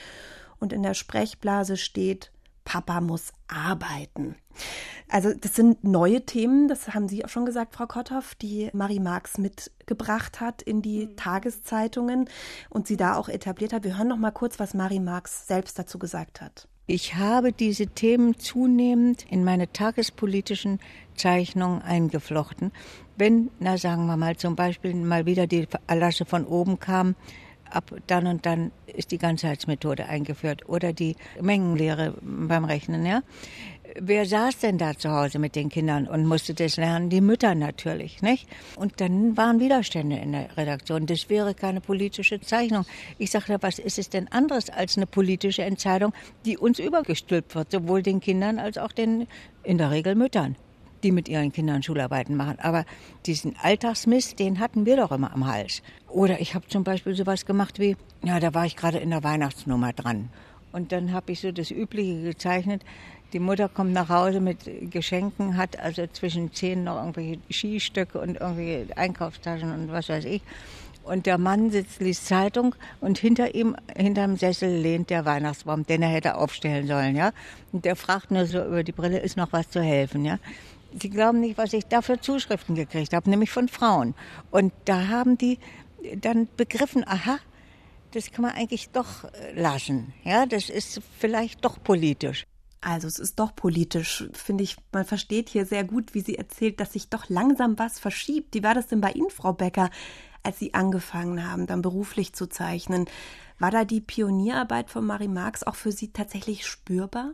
und 0.58 0.72
in 0.72 0.82
der 0.82 0.94
Sprechblase 0.94 1.76
steht 1.76 2.30
Papa 2.70 3.00
muss 3.00 3.32
arbeiten. 3.48 4.36
Also 5.08 5.34
das 5.34 5.56
sind 5.56 5.82
neue 5.82 6.24
Themen, 6.24 6.68
das 6.68 6.94
haben 6.94 7.08
Sie 7.08 7.24
auch 7.24 7.28
schon 7.28 7.44
gesagt, 7.44 7.74
Frau 7.74 7.86
Kotthoff, 7.86 8.36
die 8.36 8.70
Marie 8.72 9.00
Marx 9.00 9.38
mitgebracht 9.38 10.40
hat 10.40 10.62
in 10.62 10.80
die 10.80 11.06
mhm. 11.06 11.16
Tageszeitungen 11.16 12.30
und 12.68 12.86
sie 12.86 12.96
da 12.96 13.16
auch 13.16 13.28
etabliert 13.28 13.72
hat. 13.72 13.82
Wir 13.82 13.98
hören 13.98 14.06
noch 14.06 14.18
mal 14.18 14.30
kurz, 14.30 14.60
was 14.60 14.72
Marie 14.72 15.00
Marx 15.00 15.48
selbst 15.48 15.80
dazu 15.80 15.98
gesagt 15.98 16.40
hat. 16.40 16.68
Ich 16.86 17.16
habe 17.16 17.52
diese 17.52 17.88
Themen 17.88 18.38
zunehmend 18.38 19.26
in 19.28 19.42
meine 19.42 19.72
tagespolitischen 19.72 20.78
Zeichnungen 21.16 21.82
eingeflochten. 21.82 22.70
Wenn, 23.16 23.50
na 23.58 23.78
sagen 23.78 24.06
wir 24.06 24.16
mal, 24.16 24.36
zum 24.36 24.54
Beispiel 24.54 24.94
mal 24.94 25.26
wieder 25.26 25.48
die 25.48 25.66
Erlasse 25.88 26.24
von 26.24 26.46
oben 26.46 26.78
kam, 26.78 27.16
ab 27.70 27.94
dann 28.06 28.26
und 28.26 28.46
dann 28.46 28.72
ist 28.86 29.10
die 29.10 29.18
Ganzheitsmethode 29.18 30.06
eingeführt 30.06 30.68
oder 30.68 30.92
die 30.92 31.16
Mengenlehre 31.40 32.14
beim 32.20 32.64
Rechnen, 32.64 33.06
ja. 33.06 33.22
Wer 33.98 34.24
saß 34.24 34.58
denn 34.58 34.78
da 34.78 34.96
zu 34.96 35.10
Hause 35.10 35.38
mit 35.40 35.56
den 35.56 35.68
Kindern 35.68 36.06
und 36.06 36.24
musste 36.24 36.54
das 36.54 36.76
lernen? 36.76 37.10
Die 37.10 37.20
Mütter 37.20 37.56
natürlich, 37.56 38.22
nicht? 38.22 38.48
Und 38.76 39.00
dann 39.00 39.36
waren 39.36 39.58
Widerstände 39.58 40.16
in 40.16 40.32
der 40.32 40.56
Redaktion. 40.56 41.06
Das 41.06 41.28
wäre 41.28 41.54
keine 41.54 41.80
politische 41.80 42.40
Zeichnung. 42.40 42.84
Ich 43.18 43.32
sagte, 43.32 43.58
was 43.60 43.80
ist 43.80 43.98
es 43.98 44.08
denn 44.08 44.28
anderes 44.28 44.70
als 44.70 44.96
eine 44.96 45.06
politische 45.06 45.62
Entscheidung, 45.62 46.12
die 46.44 46.56
uns 46.56 46.78
übergestülpt 46.78 47.54
wird, 47.54 47.72
sowohl 47.72 48.02
den 48.02 48.20
Kindern 48.20 48.60
als 48.60 48.78
auch 48.78 48.92
den, 48.92 49.26
in 49.64 49.78
der 49.78 49.90
Regel 49.90 50.14
Müttern 50.14 50.56
die 51.02 51.12
mit 51.12 51.28
ihren 51.28 51.52
Kindern 51.52 51.82
Schularbeiten 51.82 52.36
machen. 52.36 52.58
Aber 52.60 52.84
diesen 53.26 53.56
Alltagsmist, 53.62 54.38
den 54.38 54.60
hatten 54.60 54.86
wir 54.86 54.96
doch 54.96 55.12
immer 55.12 55.32
am 55.32 55.46
Hals. 55.46 55.82
Oder 56.08 56.40
ich 56.40 56.54
habe 56.54 56.66
zum 56.68 56.84
Beispiel 56.84 57.14
sowas 57.14 57.46
gemacht 57.46 57.78
wie, 57.78 57.96
ja, 58.22 58.40
da 58.40 58.54
war 58.54 58.66
ich 58.66 58.76
gerade 58.76 58.98
in 58.98 59.10
der 59.10 59.24
Weihnachtsnummer 59.24 59.92
dran. 59.92 60.28
Und 60.72 60.92
dann 60.92 61.12
habe 61.12 61.32
ich 61.32 61.40
so 61.40 61.52
das 61.52 61.70
Übliche 61.70 62.22
gezeichnet. 62.22 62.82
Die 63.32 63.38
Mutter 63.38 63.68
kommt 63.68 63.92
nach 63.92 64.08
Hause 64.08 64.40
mit 64.40 64.58
Geschenken, 64.90 65.56
hat 65.56 65.78
also 65.78 66.06
zwischen 66.12 66.52
zehn 66.52 66.84
noch 66.84 66.96
irgendwelche 66.96 67.38
Skistöcke 67.50 68.18
und 68.20 68.40
irgendwelche 68.40 68.96
Einkaufstaschen 68.96 69.72
und 69.72 69.92
was 69.92 70.08
weiß 70.08 70.24
ich. 70.24 70.42
Und 71.02 71.26
der 71.26 71.38
Mann 71.38 71.70
sitzt, 71.70 72.00
liest 72.00 72.26
Zeitung 72.26 72.74
und 73.00 73.18
hinter 73.18 73.54
ihm, 73.54 73.74
hinterm 73.96 74.36
Sessel 74.36 74.70
lehnt 74.70 75.10
der 75.10 75.24
Weihnachtsbaum, 75.24 75.86
den 75.86 76.02
er 76.02 76.08
hätte 76.08 76.36
aufstellen 76.36 76.86
sollen, 76.86 77.16
ja. 77.16 77.32
Und 77.72 77.84
der 77.84 77.96
fragt 77.96 78.30
nur 78.30 78.46
so 78.46 78.62
über 78.62 78.84
die 78.84 78.92
Brille, 78.92 79.18
ist 79.18 79.36
noch 79.36 79.52
was 79.52 79.70
zu 79.70 79.80
helfen, 79.80 80.24
ja. 80.24 80.38
Sie 80.98 81.10
glauben 81.10 81.40
nicht, 81.40 81.58
was 81.58 81.72
ich 81.72 81.86
da 81.86 82.02
für 82.02 82.20
Zuschriften 82.20 82.74
gekriegt 82.74 83.12
habe, 83.12 83.30
nämlich 83.30 83.50
von 83.50 83.68
Frauen. 83.68 84.14
Und 84.50 84.72
da 84.84 85.08
haben 85.08 85.38
die 85.38 85.58
dann 86.16 86.48
begriffen, 86.56 87.06
aha, 87.06 87.38
das 88.12 88.30
kann 88.30 88.42
man 88.42 88.52
eigentlich 88.52 88.90
doch 88.90 89.24
äh, 89.24 89.60
lassen. 89.60 90.12
Ja, 90.24 90.46
das 90.46 90.68
ist 90.68 91.00
vielleicht 91.18 91.64
doch 91.64 91.82
politisch. 91.82 92.44
Also 92.80 93.06
es 93.06 93.18
ist 93.18 93.38
doch 93.38 93.54
politisch, 93.54 94.26
finde 94.32 94.64
ich. 94.64 94.76
Man 94.92 95.04
versteht 95.04 95.50
hier 95.50 95.66
sehr 95.66 95.84
gut, 95.84 96.14
wie 96.14 96.22
sie 96.22 96.36
erzählt, 96.36 96.80
dass 96.80 96.94
sich 96.94 97.10
doch 97.10 97.28
langsam 97.28 97.78
was 97.78 98.00
verschiebt. 98.00 98.54
Wie 98.54 98.62
war 98.62 98.74
das 98.74 98.86
denn 98.86 99.02
bei 99.02 99.12
Ihnen, 99.12 99.30
Frau 99.30 99.52
Becker, 99.52 99.90
als 100.42 100.58
Sie 100.58 100.72
angefangen 100.72 101.46
haben, 101.48 101.66
dann 101.66 101.82
beruflich 101.82 102.32
zu 102.32 102.46
zeichnen? 102.46 103.04
War 103.58 103.70
da 103.70 103.84
die 103.84 104.00
Pionierarbeit 104.00 104.88
von 104.88 105.04
Marie 105.04 105.28
Marx 105.28 105.62
auch 105.62 105.74
für 105.74 105.92
Sie 105.92 106.12
tatsächlich 106.12 106.66
spürbar? 106.66 107.32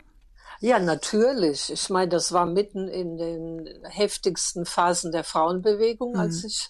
Ja, 0.59 0.79
natürlich. 0.79 1.71
Ich 1.71 1.89
meine, 1.89 2.09
das 2.09 2.31
war 2.31 2.45
mitten 2.45 2.87
in 2.87 3.17
den 3.17 3.69
heftigsten 3.83 4.65
Phasen 4.65 5.11
der 5.11 5.23
Frauenbewegung, 5.23 6.13
mhm. 6.13 6.19
als 6.19 6.43
ich 6.43 6.69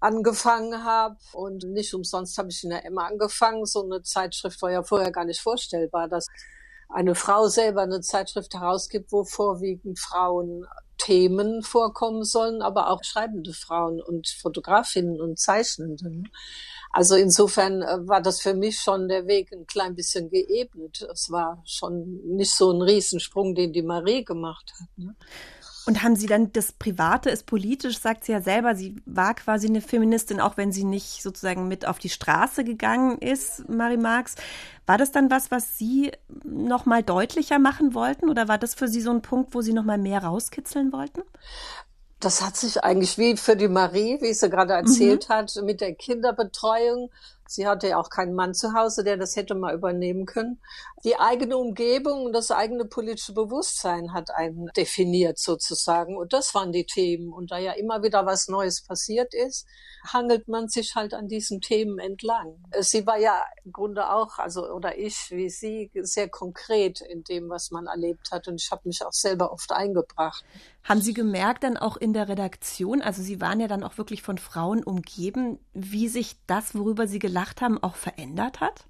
angefangen 0.00 0.84
habe. 0.84 1.16
Und 1.32 1.64
nicht 1.64 1.94
umsonst 1.94 2.38
habe 2.38 2.50
ich 2.50 2.62
in 2.64 2.70
der 2.70 2.84
Emma 2.84 3.06
angefangen. 3.06 3.66
So 3.66 3.82
eine 3.84 4.02
Zeitschrift 4.02 4.60
war 4.62 4.70
ja 4.70 4.82
vorher 4.82 5.10
gar 5.10 5.24
nicht 5.24 5.40
vorstellbar, 5.40 6.08
dass 6.08 6.26
eine 6.88 7.14
Frau 7.14 7.48
selber 7.48 7.82
eine 7.82 8.00
Zeitschrift 8.00 8.54
herausgibt, 8.54 9.12
wo 9.12 9.24
vorwiegend 9.24 9.98
Frauen 9.98 10.66
Themen 10.98 11.62
vorkommen 11.62 12.22
sollen, 12.22 12.62
aber 12.62 12.90
auch 12.90 13.02
schreibende 13.02 13.52
Frauen 13.52 14.00
und 14.00 14.28
Fotografinnen 14.28 15.20
und 15.20 15.38
Zeichnende. 15.38 16.22
Also 16.92 17.16
insofern 17.16 17.82
äh, 17.82 18.06
war 18.06 18.20
das 18.20 18.40
für 18.40 18.54
mich 18.54 18.78
schon 18.78 19.08
der 19.08 19.26
Weg 19.26 19.50
ein 19.52 19.66
klein 19.66 19.94
bisschen 19.94 20.28
geebnet. 20.28 21.06
Es 21.12 21.30
war 21.30 21.62
schon 21.66 22.20
nicht 22.36 22.54
so 22.54 22.70
ein 22.70 22.82
Riesensprung, 22.82 23.54
den 23.54 23.72
die 23.72 23.82
Marie 23.82 24.24
gemacht 24.24 24.72
hat. 24.78 24.88
Ne? 24.96 25.16
Und 25.84 26.02
haben 26.04 26.14
Sie 26.14 26.26
dann 26.26 26.52
das 26.52 26.70
Private 26.72 27.28
ist 27.30 27.46
politisch, 27.46 27.98
sagt 27.98 28.24
sie 28.24 28.32
ja 28.32 28.40
selber, 28.40 28.76
sie 28.76 28.94
war 29.04 29.34
quasi 29.34 29.66
eine 29.66 29.80
Feministin, 29.80 30.40
auch 30.40 30.56
wenn 30.56 30.70
sie 30.70 30.84
nicht 30.84 31.22
sozusagen 31.22 31.66
mit 31.66 31.88
auf 31.88 31.98
die 31.98 32.08
Straße 32.08 32.62
gegangen 32.62 33.18
ist, 33.18 33.68
Marie 33.68 33.96
Marx. 33.96 34.36
War 34.86 34.96
das 34.96 35.10
dann 35.10 35.30
was, 35.30 35.50
was 35.50 35.78
Sie 35.78 36.12
noch 36.44 36.86
mal 36.86 37.02
deutlicher 37.02 37.58
machen 37.58 37.94
wollten 37.94 38.28
oder 38.28 38.46
war 38.46 38.58
das 38.58 38.74
für 38.74 38.86
Sie 38.86 39.00
so 39.00 39.10
ein 39.10 39.22
Punkt, 39.22 39.54
wo 39.54 39.60
Sie 39.60 39.72
noch 39.72 39.84
mal 39.84 39.98
mehr 39.98 40.22
rauskitzeln 40.22 40.92
wollten? 40.92 41.22
Das 42.24 42.42
hat 42.42 42.56
sich 42.56 42.84
eigentlich 42.84 43.18
wie 43.18 43.36
für 43.36 43.56
die 43.56 43.68
Marie, 43.68 44.18
wie 44.20 44.32
sie 44.32 44.48
gerade 44.48 44.74
erzählt 44.74 45.28
mhm. 45.28 45.34
hat, 45.34 45.56
mit 45.62 45.80
der 45.80 45.94
Kinderbetreuung 45.94 47.10
Sie 47.52 47.66
hatte 47.66 47.88
ja 47.88 48.00
auch 48.00 48.08
keinen 48.08 48.34
Mann 48.34 48.54
zu 48.54 48.72
Hause, 48.72 49.04
der 49.04 49.18
das 49.18 49.36
hätte 49.36 49.54
mal 49.54 49.74
übernehmen 49.74 50.24
können. 50.24 50.58
Die 51.04 51.18
eigene 51.18 51.58
Umgebung 51.58 52.24
und 52.24 52.32
das 52.32 52.50
eigene 52.50 52.86
politische 52.86 53.34
Bewusstsein 53.34 54.14
hat 54.14 54.30
einen 54.30 54.70
definiert 54.74 55.38
sozusagen. 55.38 56.16
Und 56.16 56.32
das 56.32 56.54
waren 56.54 56.72
die 56.72 56.86
Themen. 56.86 57.30
Und 57.30 57.50
da 57.50 57.58
ja 57.58 57.72
immer 57.72 58.02
wieder 58.02 58.24
was 58.24 58.48
Neues 58.48 58.82
passiert 58.82 59.34
ist, 59.34 59.66
hangelt 60.06 60.48
man 60.48 60.68
sich 60.68 60.94
halt 60.94 61.12
an 61.12 61.28
diesen 61.28 61.60
Themen 61.60 61.98
entlang. 61.98 62.56
Sie 62.80 63.06
war 63.06 63.18
ja 63.18 63.44
im 63.64 63.72
Grunde 63.72 64.10
auch, 64.10 64.38
also 64.38 64.66
oder 64.70 64.96
ich 64.96 65.30
wie 65.30 65.50
Sie, 65.50 65.90
sehr 65.94 66.30
konkret 66.30 67.02
in 67.02 67.22
dem, 67.22 67.50
was 67.50 67.70
man 67.70 67.86
erlebt 67.86 68.30
hat. 68.30 68.48
Und 68.48 68.62
ich 68.62 68.70
habe 68.70 68.88
mich 68.88 69.04
auch 69.04 69.12
selber 69.12 69.52
oft 69.52 69.72
eingebracht. 69.72 70.42
Haben 70.84 71.00
Sie 71.00 71.14
gemerkt 71.14 71.64
dann 71.64 71.76
auch 71.76 71.96
in 71.96 72.12
der 72.12 72.28
Redaktion, 72.28 73.02
also 73.02 73.22
Sie 73.22 73.40
waren 73.40 73.60
ja 73.60 73.68
dann 73.68 73.84
auch 73.84 73.98
wirklich 73.98 74.22
von 74.22 74.38
Frauen 74.38 74.82
umgeben, 74.82 75.58
wie 75.74 76.08
sich 76.08 76.36
das, 76.46 76.74
worüber 76.74 77.06
Sie 77.06 77.20
gelacht 77.20 77.60
haben, 77.60 77.82
auch 77.82 77.94
verändert 77.94 78.60
hat? 78.60 78.86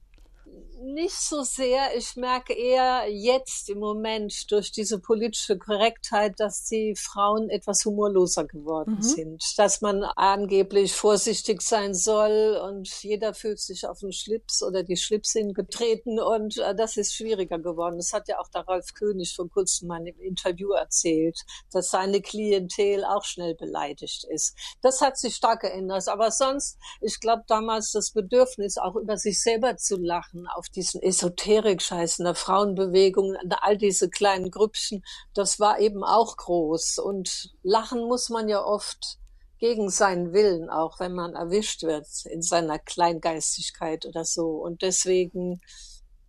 Nicht 0.83 1.15
so 1.15 1.43
sehr. 1.43 1.97
Ich 1.97 2.17
merke 2.17 2.53
eher 2.53 3.07
jetzt 3.09 3.69
im 3.69 3.79
Moment 3.79 4.51
durch 4.51 4.73
diese 4.73 4.99
politische 4.99 5.59
Korrektheit, 5.59 6.35
dass 6.39 6.65
die 6.65 6.95
Frauen 6.97 7.49
etwas 7.51 7.85
humorloser 7.85 8.45
geworden 8.45 8.97
mhm. 8.97 9.03
sind. 9.03 9.45
Dass 9.57 9.81
man 9.81 10.03
angeblich 10.03 10.93
vorsichtig 10.93 11.63
sein 11.63 11.95
soll 11.95 12.61
und 12.63 12.89
jeder 13.03 13.35
fühlt 13.35 13.61
sich 13.61 13.87
auf 13.87 14.01
den 14.01 14.13
Schlips 14.13 14.63
oder 14.63 14.83
die 14.83 14.97
Schlipsin 14.97 15.55
getreten 15.55 16.21
und 16.21 16.59
äh, 16.59 16.75
das 16.75 16.97
ist 16.97 17.15
schwieriger 17.15 17.59
geworden. 17.59 17.97
Das 17.97 18.13
hat 18.13 18.29
ja 18.29 18.39
auch 18.39 18.49
der 18.49 18.67
Ralf 18.67 18.93
König 18.95 19.35
vor 19.35 19.49
kurzem 19.49 19.89
mal 19.89 20.07
im 20.07 20.21
Interview 20.21 20.73
erzählt, 20.73 21.39
dass 21.71 21.91
seine 21.91 22.21
Klientel 22.21 23.05
auch 23.05 23.25
schnell 23.25 23.55
beleidigt 23.55 24.25
ist. 24.25 24.57
Das 24.81 25.01
hat 25.01 25.19
sich 25.19 25.37
stark 25.37 25.61
geändert. 25.61 26.09
Aber 26.09 26.31
sonst, 26.31 26.79
ich 27.01 27.21
glaube 27.21 27.45
damals 27.47 27.93
das 27.93 28.11
Bedürfnis, 28.11 28.79
auch 28.79 28.97
über 28.97 29.17
sich 29.17 29.41
selber 29.41 29.77
zu 29.77 29.97
lachen, 29.97 30.47
auf 30.47 30.69
diesen 30.75 31.03
Esoterik-Scheiß 31.03 32.19
in 32.19 32.25
der 32.25 32.35
Frauenbewegung, 32.35 33.37
all 33.61 33.77
diese 33.77 34.09
kleinen 34.09 34.51
Grüppchen, 34.51 35.03
das 35.35 35.61
war 35.61 35.79
eben 35.79 36.05
auch 36.05 36.37
groß. 36.37 36.99
Und 36.99 37.53
lachen 37.63 38.07
muss 38.07 38.29
man 38.29 38.49
ja 38.49 38.65
oft 38.65 39.19
gegen 39.59 39.91
seinen 39.91 40.33
Willen, 40.33 40.71
auch 40.71 40.99
wenn 40.99 41.13
man 41.13 41.35
erwischt 41.35 41.85
wird 41.85 42.09
in 42.25 42.43
seiner 42.43 42.79
Kleingeistigkeit 42.79 44.07
oder 44.07 44.25
so. 44.25 44.57
Und 44.57 44.83
deswegen, 44.83 45.61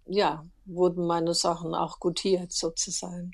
ja, 0.05 0.45
wurden 0.65 1.07
meine 1.07 1.33
Sachen 1.33 1.73
auch 1.73 1.99
gutiert 1.99 2.51
sozusagen. 2.51 3.31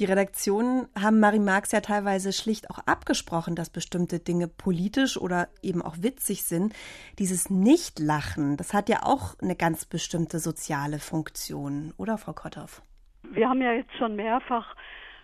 Die 0.00 0.06
Redaktionen 0.06 0.88
haben 0.98 1.20
Marie 1.20 1.38
Marx 1.38 1.72
ja 1.72 1.82
teilweise 1.82 2.32
schlicht 2.32 2.70
auch 2.70 2.78
abgesprochen, 2.86 3.54
dass 3.54 3.68
bestimmte 3.68 4.18
Dinge 4.18 4.48
politisch 4.48 5.18
oder 5.18 5.48
eben 5.60 5.82
auch 5.82 5.96
witzig 6.00 6.44
sind. 6.44 6.72
Dieses 7.18 7.50
Nichtlachen, 7.50 8.56
das 8.56 8.72
hat 8.72 8.88
ja 8.88 9.00
auch 9.02 9.34
eine 9.42 9.56
ganz 9.56 9.84
bestimmte 9.84 10.38
soziale 10.38 11.00
Funktion, 11.00 11.92
oder 11.98 12.16
Frau 12.16 12.32
Kotthoff? 12.32 12.80
Wir 13.24 13.50
haben 13.50 13.60
ja 13.60 13.74
jetzt 13.74 13.94
schon 13.98 14.16
mehrfach 14.16 14.74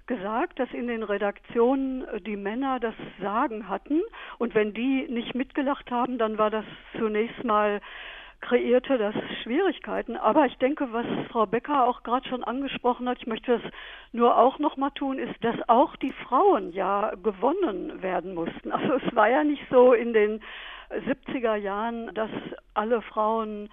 gesagt, 0.07 0.59
dass 0.59 0.69
in 0.73 0.89
den 0.89 1.03
Redaktionen 1.03 2.05
die 2.27 2.37
Männer 2.37 2.79
das 2.79 2.95
Sagen 3.19 3.71
hatten 3.71 4.03
und 4.37 4.55
wenn 4.55 4.75
die 4.75 5.07
nicht 5.09 5.35
mitgelacht 5.35 5.91
haben, 5.91 6.19
dann 6.19 6.37
war 6.37 6.51
das 6.51 6.67
zunächst 6.99 7.43
mal 7.45 7.81
kreierte 8.41 8.99
das 8.99 9.15
Schwierigkeiten. 9.43 10.17
Aber 10.17 10.47
ich 10.47 10.57
denke, 10.59 10.93
was 10.93 11.07
Frau 11.31 11.47
Becker 11.47 11.87
auch 11.87 12.03
gerade 12.03 12.29
schon 12.29 12.45
angesprochen 12.45 13.09
hat, 13.09 13.19
ich 13.19 13.27
möchte 13.27 13.59
das 13.59 13.73
nur 14.13 14.37
auch 14.37 14.59
noch 14.59 14.77
mal 14.77 14.91
tun, 14.91 15.19
ist, 15.19 15.43
dass 15.43 15.57
auch 15.69 15.97
die 15.97 16.13
Frauen 16.13 16.73
ja 16.73 17.13
gewonnen 17.23 18.03
werden 18.03 18.35
mussten. 18.35 18.73
Also 18.73 18.95
es 18.95 19.17
war 19.17 19.29
ja 19.29 19.45
nicht 19.45 19.63
so 19.71 19.93
in 19.93 20.13
den 20.13 20.41
70er 20.91 21.57
Jahren, 21.57 22.15
dass 22.15 22.31
alle 22.75 23.03
Frauen 23.03 23.69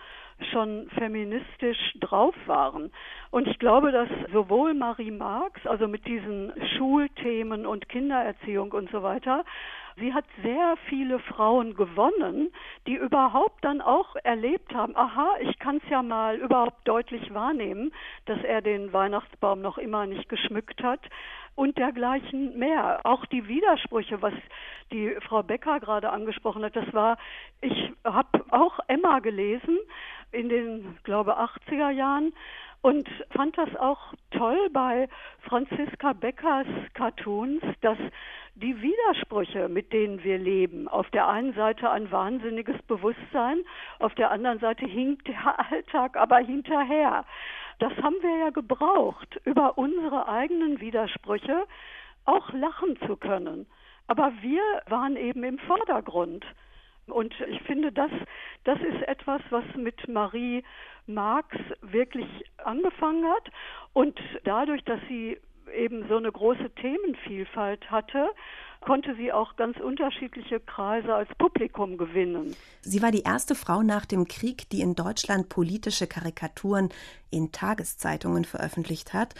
schon 0.51 0.89
feministisch 0.97 1.93
drauf 1.99 2.35
waren. 2.47 2.91
Und 3.31 3.47
ich 3.47 3.59
glaube, 3.59 3.91
dass 3.91 4.09
sowohl 4.31 4.73
Marie 4.73 5.11
Marx, 5.11 5.65
also 5.65 5.87
mit 5.87 6.05
diesen 6.07 6.51
Schulthemen 6.75 7.65
und 7.65 7.87
Kindererziehung 7.87 8.71
und 8.71 8.89
so 8.91 9.03
weiter, 9.03 9.45
sie 9.97 10.13
hat 10.13 10.25
sehr 10.41 10.75
viele 10.87 11.19
Frauen 11.19 11.75
gewonnen, 11.75 12.51
die 12.87 12.95
überhaupt 12.95 13.63
dann 13.63 13.81
auch 13.81 14.15
erlebt 14.23 14.73
haben, 14.73 14.95
aha, 14.95 15.35
ich 15.41 15.59
kann 15.59 15.77
es 15.77 15.89
ja 15.89 16.01
mal 16.01 16.37
überhaupt 16.37 16.87
deutlich 16.87 17.33
wahrnehmen, 17.33 17.91
dass 18.25 18.41
er 18.43 18.61
den 18.61 18.93
Weihnachtsbaum 18.93 19.61
noch 19.61 19.77
immer 19.77 20.05
nicht 20.05 20.29
geschmückt 20.29 20.81
hat 20.83 21.01
und 21.55 21.77
dergleichen 21.77 22.57
mehr. 22.57 23.01
Auch 23.03 23.25
die 23.27 23.47
Widersprüche, 23.47 24.21
was 24.21 24.33
die 24.91 25.15
Frau 25.27 25.43
Becker 25.43 25.79
gerade 25.79 26.09
angesprochen 26.09 26.63
hat, 26.63 26.75
das 26.75 26.91
war, 26.93 27.17
ich 27.61 27.91
habe 28.03 28.43
auch 28.49 28.79
Emma 28.87 29.19
gelesen 29.19 29.77
in 30.31 30.49
den, 30.49 30.97
glaube 31.03 31.39
80er 31.39 31.91
Jahren 31.91 32.33
und 32.83 33.07
fand 33.31 33.57
das 33.57 33.73
auch 33.77 34.13
toll 34.31 34.69
bei 34.71 35.07
Franziska 35.39 36.11
Beckers 36.11 36.67
Cartoons, 36.93 37.63
dass 37.79 37.97
die 38.55 38.79
Widersprüche, 38.81 39.69
mit 39.69 39.93
denen 39.93 40.21
wir 40.23 40.37
leben, 40.37 40.89
auf 40.89 41.09
der 41.11 41.27
einen 41.27 41.53
Seite 41.53 41.89
ein 41.89 42.11
wahnsinniges 42.11 42.79
Bewusstsein, 42.83 43.59
auf 43.99 44.13
der 44.15 44.31
anderen 44.31 44.59
Seite 44.59 44.85
hinkt 44.85 45.27
der 45.29 45.71
Alltag 45.71 46.17
aber 46.17 46.39
hinterher. 46.39 47.23
Das 47.79 47.93
haben 48.01 48.17
wir 48.21 48.37
ja 48.37 48.49
gebraucht, 48.49 49.39
über 49.45 49.77
unsere 49.77 50.27
eigenen 50.27 50.81
Widersprüche 50.81 51.65
auch 52.25 52.51
lachen 52.51 52.99
zu 53.07 53.15
können. 53.15 53.65
Aber 54.07 54.33
wir 54.41 54.61
waren 54.87 55.15
eben 55.15 55.45
im 55.45 55.57
Vordergrund. 55.59 56.45
Und 57.07 57.33
ich 57.47 57.61
finde, 57.63 57.91
das, 57.91 58.11
das 58.63 58.79
ist 58.79 59.07
etwas, 59.07 59.41
was 59.49 59.63
mit 59.75 60.07
Marie 60.07 60.63
Marx 61.05 61.55
wirklich 61.81 62.27
angefangen 62.57 63.25
hat. 63.25 63.49
Und 63.93 64.19
dadurch, 64.45 64.83
dass 64.85 64.99
sie 65.07 65.37
eben 65.73 66.07
so 66.07 66.17
eine 66.17 66.31
große 66.31 66.69
Themenvielfalt 66.75 67.89
hatte, 67.89 68.29
konnte 68.83 69.15
sie 69.15 69.31
auch 69.31 69.55
ganz 69.55 69.79
unterschiedliche 69.79 70.59
Kreise 70.59 71.13
als 71.13 71.29
Publikum 71.37 71.97
gewinnen. 71.97 72.55
Sie 72.81 73.01
war 73.01 73.11
die 73.11 73.23
erste 73.23 73.55
Frau 73.55 73.81
nach 73.81 74.05
dem 74.05 74.27
Krieg, 74.27 74.69
die 74.69 74.81
in 74.81 74.95
Deutschland 74.95 75.49
politische 75.49 76.07
Karikaturen 76.07 76.89
in 77.29 77.51
Tageszeitungen 77.51 78.45
veröffentlicht 78.45 79.13
hat. 79.13 79.35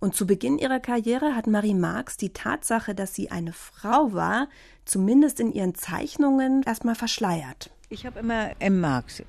Und 0.00 0.14
zu 0.14 0.26
Beginn 0.26 0.58
ihrer 0.58 0.80
Karriere 0.80 1.34
hat 1.34 1.46
Marie 1.46 1.74
Marx 1.74 2.16
die 2.16 2.32
Tatsache, 2.32 2.94
dass 2.94 3.14
sie 3.14 3.30
eine 3.30 3.52
Frau 3.52 4.12
war, 4.12 4.48
zumindest 4.84 5.40
in 5.40 5.52
ihren 5.52 5.74
Zeichnungen 5.74 6.62
erstmal 6.62 6.94
verschleiert. 6.94 7.73
Ich 7.90 8.06
habe 8.06 8.20
immer 8.20 8.50
M. 8.60 8.80
Marx. 8.80 9.22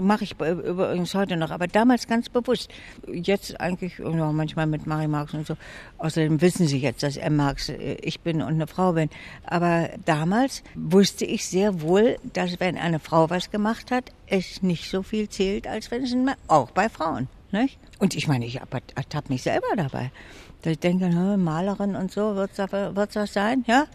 Mache 0.00 0.24
ich 0.24 0.32
übrigens 0.40 1.14
heute 1.14 1.36
noch, 1.36 1.50
aber 1.50 1.66
damals 1.66 2.06
ganz 2.06 2.30
bewusst. 2.30 2.70
Jetzt 3.06 3.60
eigentlich 3.60 3.98
ja, 3.98 4.32
manchmal 4.32 4.66
mit 4.66 4.86
Marie 4.86 5.06
Marx 5.06 5.34
und 5.34 5.46
so. 5.46 5.56
Außerdem 5.98 6.40
wissen 6.40 6.66
Sie 6.66 6.78
jetzt, 6.78 7.02
dass 7.02 7.16
M. 7.18 7.36
Marx 7.36 7.68
äh, 7.68 7.96
ich 8.00 8.20
bin 8.20 8.40
und 8.40 8.54
eine 8.54 8.66
Frau 8.66 8.94
bin. 8.94 9.10
Aber 9.44 9.90
damals 10.06 10.62
wusste 10.74 11.26
ich 11.26 11.46
sehr 11.46 11.82
wohl, 11.82 12.16
dass 12.32 12.58
wenn 12.58 12.78
eine 12.78 13.00
Frau 13.00 13.28
was 13.28 13.50
gemacht 13.50 13.90
hat, 13.90 14.12
es 14.26 14.62
nicht 14.62 14.90
so 14.90 15.02
viel 15.02 15.28
zählt, 15.28 15.66
als 15.66 15.90
wenn 15.90 16.04
es 16.04 16.12
ein 16.12 16.24
Mann, 16.24 16.36
auch 16.48 16.70
bei 16.70 16.88
Frauen. 16.88 17.28
Nicht? 17.52 17.78
Und 17.98 18.16
ich 18.16 18.26
meine, 18.26 18.46
ich 18.46 18.60
ertappe 18.94 19.32
mich 19.32 19.42
selber 19.42 19.76
dabei. 19.76 20.10
Dass 20.62 20.72
ich 20.72 20.78
denke, 20.78 21.06
Malerin 21.36 21.96
und 21.96 22.10
so, 22.10 22.34
wird 22.34 22.50
es 22.58 23.14
das 23.14 23.32
sein? 23.32 23.62
Ja? 23.66 23.86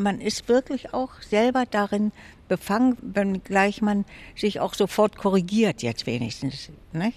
Man 0.00 0.20
ist 0.20 0.48
wirklich 0.48 0.94
auch 0.94 1.10
selber 1.22 1.64
darin 1.70 2.12
befangen, 2.48 2.96
wenngleich 3.00 3.82
man 3.82 4.04
sich 4.36 4.60
auch 4.60 4.74
sofort 4.74 5.16
korrigiert, 5.16 5.82
jetzt 5.82 6.06
wenigstens. 6.06 6.70
Ne? 6.92 7.12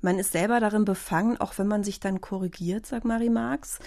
Man 0.00 0.18
ist 0.18 0.32
selber 0.32 0.58
darin 0.60 0.84
befangen, 0.84 1.40
auch 1.40 1.58
wenn 1.58 1.68
man 1.68 1.84
sich 1.84 2.00
dann 2.00 2.20
korrigiert, 2.20 2.86
sagt 2.86 3.04
Marie 3.04 3.30
Marx. 3.30 3.78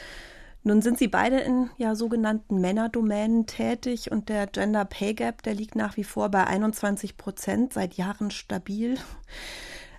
Nun 0.63 0.81
sind 0.81 0.97
sie 0.97 1.07
beide 1.07 1.39
in 1.41 1.69
ja 1.77 1.93
sogenannten 1.93 2.59
Männerdomänen 2.59 3.45
tätig 3.45 4.11
und 4.11 4.29
der 4.29 4.47
Gender 4.47 4.85
Pay 4.85 5.13
Gap, 5.13 5.43
der 5.43 5.53
liegt 5.53 5.75
nach 5.75 5.95
wie 5.95 6.03
vor 6.03 6.29
bei 6.29 6.47
21 6.47 7.17
Prozent, 7.17 7.73
seit 7.73 7.95
Jahren 7.95 8.31
stabil. 8.31 8.97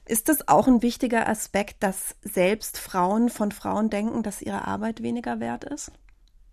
Ist 0.07 0.29
das 0.29 0.48
auch 0.48 0.66
ein 0.66 0.83
wichtiger 0.83 1.29
Aspekt, 1.29 1.83
dass 1.83 2.16
selbst 2.22 2.79
Frauen 2.79 3.29
von 3.29 3.52
Frauen 3.52 3.90
denken, 3.90 4.22
dass 4.22 4.42
ihre 4.42 4.66
Arbeit 4.66 5.02
weniger 5.02 5.38
wert 5.38 5.64
ist? 5.64 5.92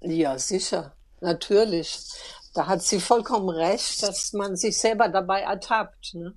Ja, 0.02 0.38
sicher, 0.38 0.94
natürlich 1.22 2.06
da 2.54 2.68
hat 2.68 2.84
sie 2.84 3.00
vollkommen 3.00 3.50
recht, 3.50 4.04
dass 4.04 4.34
man 4.34 4.56
sich 4.56 4.78
selber 4.78 5.10
dabei 5.10 5.42
ertappt. 5.42 6.14
Ne? 6.14 6.34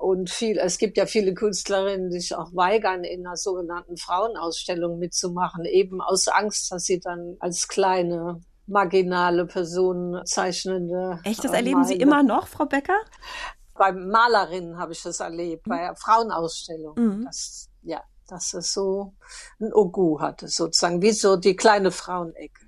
Und 0.00 0.30
viel, 0.30 0.58
es 0.58 0.78
gibt 0.78 0.96
ja 0.96 1.06
viele 1.06 1.34
Künstlerinnen, 1.34 2.10
die 2.10 2.20
sich 2.20 2.34
auch 2.34 2.54
weigern, 2.54 3.04
in 3.04 3.26
einer 3.26 3.36
sogenannten 3.36 3.96
Frauenausstellung 3.96 4.98
mitzumachen, 4.98 5.64
eben 5.64 6.00
aus 6.00 6.28
Angst, 6.28 6.72
dass 6.72 6.84
sie 6.84 6.98
dann 6.98 7.36
als 7.40 7.68
kleine 7.68 8.40
marginale 8.66 9.46
Person 9.46 10.20
zeichnende. 10.24 11.20
Echt, 11.24 11.44
das 11.44 11.52
erleben 11.52 11.82
meine. 11.82 11.88
Sie 11.88 11.96
immer 11.96 12.22
noch, 12.22 12.48
Frau 12.48 12.64
Becker? 12.64 12.98
Bei 13.74 13.92
Malerinnen 13.92 14.78
habe 14.78 14.92
ich 14.92 15.02
das 15.02 15.20
erlebt, 15.20 15.66
mhm. 15.66 15.70
bei 15.70 15.94
Frauenausstellungen. 15.94 17.18
Mhm. 17.18 17.24
Das, 17.26 17.68
ja, 17.82 18.02
dass 18.28 18.54
es 18.54 18.72
so 18.72 19.14
ein 19.60 19.72
Ogu 19.72 20.20
hatte, 20.20 20.48
sozusagen, 20.48 21.02
wie 21.02 21.12
so 21.12 21.36
die 21.36 21.56
kleine 21.56 21.90
Frauenecke. 21.90 22.63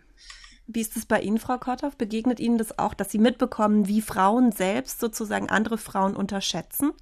Wie 0.66 0.80
ist 0.80 0.96
es 0.96 1.06
bei 1.06 1.20
Ihnen, 1.20 1.38
Frau 1.38 1.58
Korthoff? 1.58 1.96
Begegnet 1.96 2.40
Ihnen 2.40 2.58
das 2.58 2.78
auch, 2.78 2.94
dass 2.94 3.10
Sie 3.10 3.18
mitbekommen, 3.18 3.86
wie 3.86 4.00
Frauen 4.00 4.50
selbst 4.52 5.00
sozusagen 5.00 5.48
andere 5.48 5.78
Frauen 5.78 6.16
unterschätzen? 6.16 6.92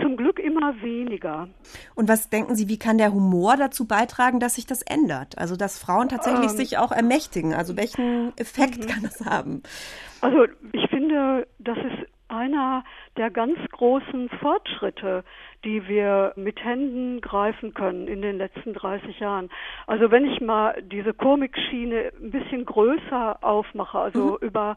Zum 0.00 0.16
Glück 0.16 0.38
immer 0.38 0.80
weniger. 0.82 1.48
Und 1.94 2.08
was 2.08 2.28
denken 2.28 2.54
Sie, 2.54 2.68
wie 2.68 2.78
kann 2.78 2.98
der 2.98 3.12
Humor 3.12 3.56
dazu 3.56 3.86
beitragen, 3.86 4.40
dass 4.40 4.56
sich 4.56 4.66
das 4.66 4.82
ändert? 4.82 5.38
Also, 5.38 5.56
dass 5.56 5.78
Frauen 5.78 6.08
tatsächlich 6.08 6.50
ähm, 6.50 6.56
sich 6.56 6.78
auch 6.78 6.92
ermächtigen? 6.92 7.54
Also, 7.54 7.76
welchen 7.76 8.36
Effekt 8.36 8.78
mhm. 8.78 8.86
kann 8.86 9.02
das 9.02 9.24
haben? 9.24 9.62
Also, 10.20 10.44
ich 10.72 10.88
finde, 10.90 11.46
das 11.58 11.78
ist 11.78 12.08
einer 12.28 12.84
der 13.16 13.30
ganz 13.30 13.58
großen 13.72 14.28
Fortschritte, 14.40 15.24
die 15.66 15.88
wir 15.88 16.32
mit 16.36 16.64
Händen 16.64 17.20
greifen 17.20 17.74
können 17.74 18.06
in 18.06 18.22
den 18.22 18.38
letzten 18.38 18.72
30 18.72 19.18
Jahren. 19.18 19.50
Also 19.86 20.10
wenn 20.12 20.24
ich 20.24 20.40
mal 20.40 20.80
diese 20.80 21.12
Komikschiene 21.12 22.12
ein 22.22 22.30
bisschen 22.30 22.64
größer 22.64 23.42
aufmache, 23.42 23.98
also 23.98 24.38
mhm. 24.40 24.46
über 24.46 24.76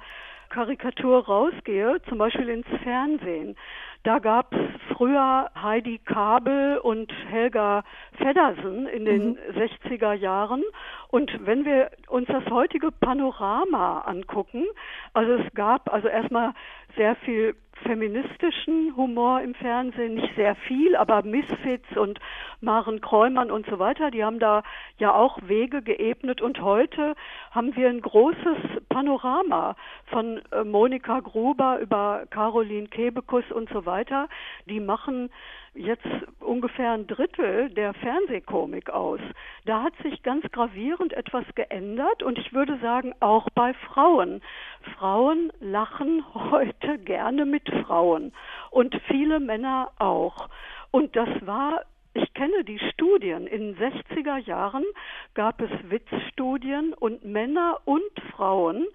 Karikatur 0.50 1.26
rausgehe, 1.26 2.02
zum 2.10 2.18
Beispiel 2.18 2.50
ins 2.50 2.66
Fernsehen, 2.82 3.56
da 4.04 4.18
gab 4.18 4.52
es 4.54 4.60
früher 4.96 5.52
Heidi 5.62 6.00
Kabel 6.00 6.80
und 6.80 7.12
Helga 7.30 7.84
Feddersen 8.18 8.88
in 8.88 9.06
den 9.06 9.28
mhm. 9.32 9.38
60er 9.56 10.14
Jahren. 10.14 10.64
Und 11.10 11.32
wenn 11.46 11.66
wir 11.66 11.92
uns 12.08 12.28
das 12.28 12.46
heutige 12.50 12.92
Panorama 12.92 14.00
angucken, 14.08 14.66
also 15.14 15.34
es 15.34 15.54
gab 15.54 15.94
also 15.94 16.08
erstmal 16.08 16.54
sehr 16.96 17.16
viel 17.18 17.56
feministischen 17.84 18.96
Humor 18.96 19.42
im 19.42 19.54
Fernsehen, 19.56 20.16
nicht 20.16 20.36
sehr 20.36 20.56
viel, 20.56 20.96
aber 20.96 21.24
Misfits 21.24 21.96
und 21.96 22.20
Maren 22.62 23.02
Kräumann 23.02 23.52
und 23.52 23.66
so 23.68 23.80
weiter, 23.80 24.12
die 24.12 24.24
haben 24.24 24.40
da 24.40 24.64
ja 24.98 25.14
auch 25.14 25.40
Wege 25.48 25.82
geebnet 25.82 26.42
und 26.42 26.62
heute 26.62 27.16
haben 27.52 27.76
wir 27.76 27.90
ein 27.90 28.02
großes 28.02 28.58
Panorama 28.90 29.76
von 30.08 30.42
äh, 30.52 30.64
Monika 30.64 31.20
Gruber 31.22 31.80
über 31.80 32.26
Caroline 32.30 32.88
Kebekus 32.88 33.46
und 33.52 33.70
so 33.70 33.86
weiter. 33.86 34.28
Die 34.66 34.80
machen 34.80 35.30
jetzt 35.80 36.06
ungefähr 36.40 36.92
ein 36.92 37.08
Drittel 37.08 37.70
der 37.70 37.94
Fernsehkomik 37.94 38.90
aus. 38.90 39.22
Da 39.66 39.84
hat 39.84 39.94
sich 40.04 40.22
ganz 40.24 40.44
gravierend 40.52 41.14
etwas 41.14 41.46
geändert 41.56 42.22
und 42.22 42.38
ich 42.38 42.54
würde 42.54 42.78
sagen 42.80 43.14
auch 43.22 43.48
bei 43.56 43.74
Frauen. 43.74 44.42
Frauen 44.98 45.52
lachen 45.60 46.24
heute 46.34 47.00
gerne 47.00 47.46
mit 47.46 47.70
Frauen 47.86 48.34
und 48.72 49.00
viele 49.08 49.40
Männer 49.40 49.92
auch. 50.00 50.50
Und 50.92 51.16
das 51.16 51.30
war 51.46 51.84
ich 52.14 52.34
kenne 52.34 52.64
die 52.64 52.80
Studien. 52.94 53.48
In 53.48 53.76
den 53.76 53.78
60er 53.78 54.38
Jahren 54.38 54.86
gab 55.34 55.62
es 55.62 55.70
Witzstudien 55.90 56.94
und 56.94 57.24
Männer 57.24 57.80
und 57.86 58.02
Frauen 58.32 58.88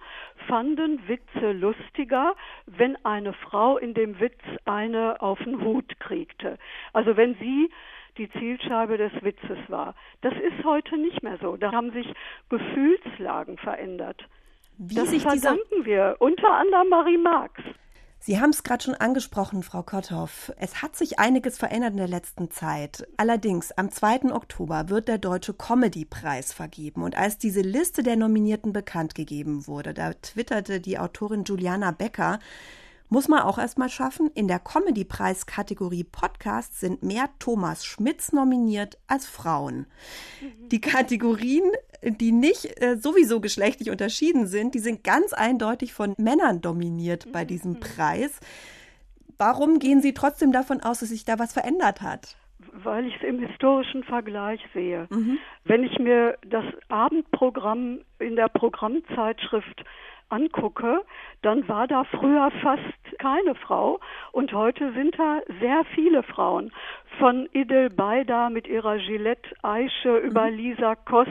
fanden 0.47 1.07
Witze 1.07 1.51
lustiger, 1.53 2.35
wenn 2.65 2.97
eine 3.05 3.33
Frau 3.33 3.77
in 3.77 3.93
dem 3.93 4.19
Witz 4.19 4.41
eine 4.65 5.21
auf 5.21 5.39
den 5.39 5.61
Hut 5.61 5.99
kriegte. 5.99 6.57
Also 6.93 7.15
wenn 7.17 7.35
sie 7.35 7.69
die 8.17 8.29
Zielscheibe 8.31 8.97
des 8.97 9.11
Witzes 9.21 9.57
war. 9.67 9.93
Das 10.21 10.33
ist 10.33 10.63
heute 10.63 10.97
nicht 10.97 11.21
mehr 11.21 11.37
so. 11.41 11.57
Da 11.57 11.71
haben 11.71 11.91
sich 11.91 12.07
Gefühlslagen 12.49 13.57
verändert. 13.57 14.25
Wie 14.77 14.95
das 14.95 15.13
verdanken 15.21 15.85
wir 15.85 16.15
unter 16.19 16.51
anderem 16.53 16.89
Marie 16.89 17.17
Marx. 17.17 17.61
Sie 18.25 18.39
haben 18.41 18.49
es 18.49 18.63
gerade 18.63 18.83
schon 18.83 18.95
angesprochen, 18.95 19.61
Frau 19.61 19.83
Kotthoff. 19.83 20.51
Es 20.57 20.81
hat 20.81 20.95
sich 20.95 21.19
einiges 21.19 21.59
verändert 21.59 21.91
in 21.91 21.97
der 21.97 22.07
letzten 22.07 22.49
Zeit. 22.49 23.07
Allerdings, 23.17 23.71
am 23.73 23.91
2. 23.91 24.33
Oktober 24.33 24.89
wird 24.89 25.07
der 25.07 25.19
Deutsche 25.19 25.53
Comedy-Preis 25.53 26.51
vergeben. 26.51 27.03
Und 27.03 27.15
als 27.15 27.37
diese 27.37 27.61
Liste 27.61 28.01
der 28.01 28.15
Nominierten 28.15 28.73
bekannt 28.73 29.13
gegeben 29.13 29.67
wurde, 29.67 29.93
da 29.93 30.13
twitterte 30.13 30.81
die 30.81 30.97
Autorin 30.97 31.43
Juliana 31.43 31.91
Becker, 31.91 32.39
muss 33.09 33.27
man 33.27 33.43
auch 33.43 33.59
erstmal 33.59 33.89
schaffen. 33.89 34.31
In 34.33 34.47
der 34.47 34.57
Comedy-Preis-Kategorie 34.57 36.05
Podcast 36.05 36.79
sind 36.79 37.03
mehr 37.03 37.29
Thomas 37.37 37.85
Schmitz 37.85 38.31
nominiert 38.31 38.97
als 39.05 39.27
Frauen. 39.27 39.85
Mhm. 40.41 40.69
Die 40.69 40.81
Kategorien, 40.81 41.69
die 42.05 42.31
nicht 42.31 42.81
äh, 42.81 42.97
sowieso 42.97 43.39
geschlechtlich 43.41 43.89
unterschieden 43.89 44.47
sind, 44.47 44.75
die 44.75 44.79
sind 44.79 45.03
ganz 45.03 45.33
eindeutig 45.33 45.93
von 45.93 46.13
Männern 46.17 46.61
dominiert 46.61 47.31
bei 47.31 47.43
mhm. 47.43 47.47
diesem 47.47 47.79
Preis. 47.79 48.39
Warum 49.37 49.79
gehen 49.79 50.01
Sie 50.01 50.13
trotzdem 50.13 50.51
davon 50.51 50.81
aus, 50.81 50.99
dass 50.99 51.09
sich 51.09 51.25
da 51.25 51.39
was 51.39 51.53
verändert 51.53 52.01
hat? 52.01 52.37
weil 52.83 53.05
ich 53.05 53.15
es 53.15 53.23
im 53.23 53.39
historischen 53.39 54.03
Vergleich 54.03 54.59
sehe. 54.73 55.07
Mhm. 55.09 55.37
Wenn 55.63 55.83
ich 55.83 55.97
mir 55.99 56.37
das 56.45 56.65
Abendprogramm 56.89 58.01
in 58.19 58.35
der 58.35 58.49
Programmzeitschrift 58.49 59.83
angucke, 60.29 61.03
dann 61.41 61.67
war 61.67 61.87
da 61.87 62.03
früher 62.03 62.51
fast 62.61 63.19
keine 63.19 63.55
Frau 63.55 63.99
und 64.31 64.53
heute 64.53 64.91
sind 64.93 65.17
da 65.17 65.41
sehr 65.59 65.83
viele 65.93 66.23
Frauen. 66.23 66.71
Von 67.19 67.47
Idel 67.53 67.89
Beida 67.89 68.49
mit 68.49 68.67
ihrer 68.67 68.97
Gillette-Eiche 68.97 70.17
über 70.17 70.49
Mhm. 70.49 70.57
Lisa 70.57 70.95
Koss 70.95 71.27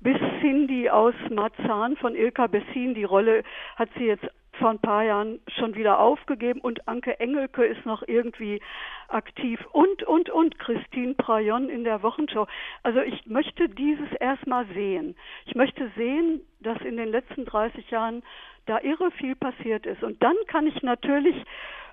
bis 0.00 0.18
Cindy 0.40 0.88
aus 0.90 1.14
Marzahn 1.30 1.96
von 1.96 2.14
Ilka 2.14 2.46
Bessin. 2.46 2.94
Die 2.94 3.04
Rolle 3.04 3.42
hat 3.76 3.88
sie 3.96 4.06
jetzt 4.06 4.26
vor 4.58 4.70
ein 4.70 4.78
paar 4.78 5.04
Jahren 5.04 5.40
schon 5.58 5.74
wieder 5.74 5.98
aufgegeben 5.98 6.60
und 6.60 6.86
Anke 6.88 7.18
Engelke 7.20 7.64
ist 7.64 7.84
noch 7.86 8.02
irgendwie 8.06 8.60
aktiv 9.08 9.60
und, 9.72 10.02
und, 10.02 10.30
und 10.30 10.58
Christine 10.58 11.14
Prayon 11.14 11.68
in 11.68 11.84
der 11.84 12.02
Wochenschau. 12.02 12.46
Also 12.82 13.00
ich 13.00 13.26
möchte 13.26 13.68
dieses 13.68 14.10
erstmal 14.20 14.66
sehen. 14.66 15.16
Ich 15.46 15.54
möchte 15.54 15.90
sehen, 15.96 16.40
dass 16.60 16.80
in 16.82 16.96
den 16.96 17.08
letzten 17.08 17.44
30 17.44 17.90
Jahren 17.90 18.22
da 18.66 18.80
irre 18.80 19.10
viel 19.12 19.36
passiert 19.36 19.86
ist. 19.86 20.02
Und 20.02 20.22
dann 20.22 20.36
kann 20.48 20.66
ich 20.66 20.82
natürlich, 20.82 21.36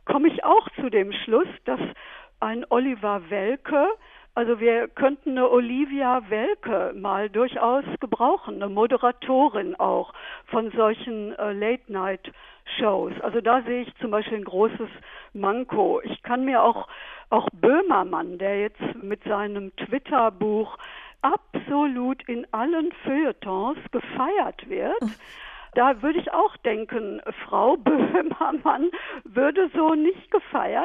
komme 0.05 0.27
ich 0.27 0.43
auch 0.43 0.67
zu 0.81 0.89
dem 0.89 1.11
Schluss, 1.11 1.47
dass 1.65 1.79
ein 2.39 2.65
Oliver 2.69 3.29
Welke, 3.29 3.87
also 4.35 4.59
wir 4.59 4.87
könnten 4.87 5.31
eine 5.31 5.49
Olivia 5.49 6.23
Welke 6.29 6.93
mal 6.95 7.29
durchaus 7.29 7.85
gebrauchen, 7.99 8.55
eine 8.55 8.69
Moderatorin 8.69 9.75
auch 9.75 10.13
von 10.47 10.71
solchen 10.71 11.37
äh, 11.37 11.53
Late-Night-Shows. 11.53 13.13
Also 13.21 13.41
da 13.41 13.61
sehe 13.61 13.83
ich 13.83 13.95
zum 13.97 14.09
Beispiel 14.09 14.39
ein 14.39 14.43
großes 14.43 14.89
Manko. 15.33 16.01
Ich 16.03 16.23
kann 16.23 16.45
mir 16.45 16.63
auch, 16.63 16.87
auch 17.29 17.47
Böhmermann, 17.53 18.39
der 18.39 18.61
jetzt 18.61 18.81
mit 19.01 19.23
seinem 19.23 19.75
Twitter-Buch 19.75 20.77
absolut 21.21 22.27
in 22.27 22.47
allen 22.51 22.91
Feuilletons 23.03 23.77
gefeiert 23.91 24.67
wird, 24.67 25.03
da 25.75 26.01
würde 26.01 26.19
ich 26.19 26.31
auch 26.31 26.55
denken, 26.57 27.21
Frau 27.45 27.77
Böhmermann 27.77 28.89
würde 29.23 29.69
so 29.75 29.95
nicht 29.95 30.31
gefeiert 30.31 30.83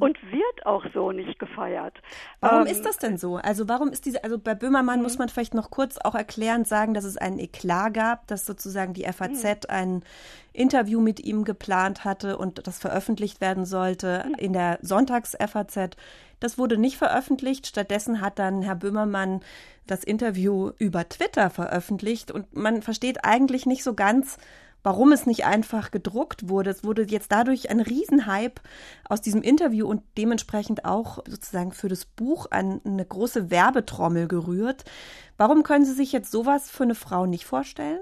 und 0.00 0.18
wird 0.30 0.66
auch 0.66 0.84
so 0.94 1.12
nicht 1.12 1.38
gefeiert. 1.38 2.00
Warum 2.40 2.66
Ähm, 2.66 2.72
ist 2.72 2.84
das 2.84 2.98
denn 2.98 3.16
so? 3.16 3.36
Also 3.36 3.68
warum 3.68 3.88
ist 3.88 4.06
diese, 4.06 4.22
also 4.24 4.38
bei 4.38 4.54
Böhmermann 4.54 5.02
muss 5.02 5.18
man 5.18 5.28
vielleicht 5.28 5.54
noch 5.54 5.70
kurz 5.70 5.98
auch 5.98 6.14
erklärend 6.14 6.66
sagen, 6.66 6.94
dass 6.94 7.04
es 7.04 7.16
einen 7.16 7.38
Eklat 7.38 7.94
gab, 7.94 8.26
dass 8.26 8.46
sozusagen 8.46 8.94
die 8.94 9.04
FAZ 9.04 9.66
ein 9.66 10.02
Interview 10.52 11.00
mit 11.00 11.20
ihm 11.20 11.44
geplant 11.44 12.04
hatte 12.04 12.36
und 12.36 12.66
das 12.66 12.78
veröffentlicht 12.78 13.40
werden 13.40 13.64
sollte 13.64 14.24
in 14.38 14.52
der 14.52 14.78
Sonntags-FAZ. 14.82 15.96
Das 16.40 16.58
wurde 16.58 16.78
nicht 16.78 16.96
veröffentlicht. 16.96 17.66
Stattdessen 17.66 18.20
hat 18.20 18.38
dann 18.38 18.62
Herr 18.62 18.74
Böhmermann 18.74 19.40
das 19.86 20.04
Interview 20.04 20.70
über 20.78 21.08
Twitter 21.08 21.50
veröffentlicht 21.50 22.30
und 22.30 22.54
man 22.54 22.82
versteht 22.82 23.24
eigentlich 23.24 23.66
nicht 23.66 23.82
so 23.82 23.94
ganz, 23.94 24.38
warum 24.82 25.12
es 25.12 25.26
nicht 25.26 25.44
einfach 25.44 25.90
gedruckt 25.90 26.48
wurde. 26.48 26.70
Es 26.70 26.84
wurde 26.84 27.02
jetzt 27.02 27.32
dadurch 27.32 27.70
ein 27.70 27.80
Riesenhype 27.80 28.62
aus 29.08 29.20
diesem 29.20 29.42
Interview 29.42 29.86
und 29.86 30.02
dementsprechend 30.16 30.84
auch 30.84 31.18
sozusagen 31.26 31.72
für 31.72 31.88
das 31.88 32.06
Buch 32.06 32.46
an 32.50 32.80
eine 32.84 33.04
große 33.04 33.50
Werbetrommel 33.50 34.28
gerührt. 34.28 34.84
Warum 35.36 35.62
können 35.62 35.84
Sie 35.84 35.92
sich 35.92 36.12
jetzt 36.12 36.30
sowas 36.30 36.70
für 36.70 36.84
eine 36.84 36.94
Frau 36.94 37.26
nicht 37.26 37.44
vorstellen? 37.44 38.00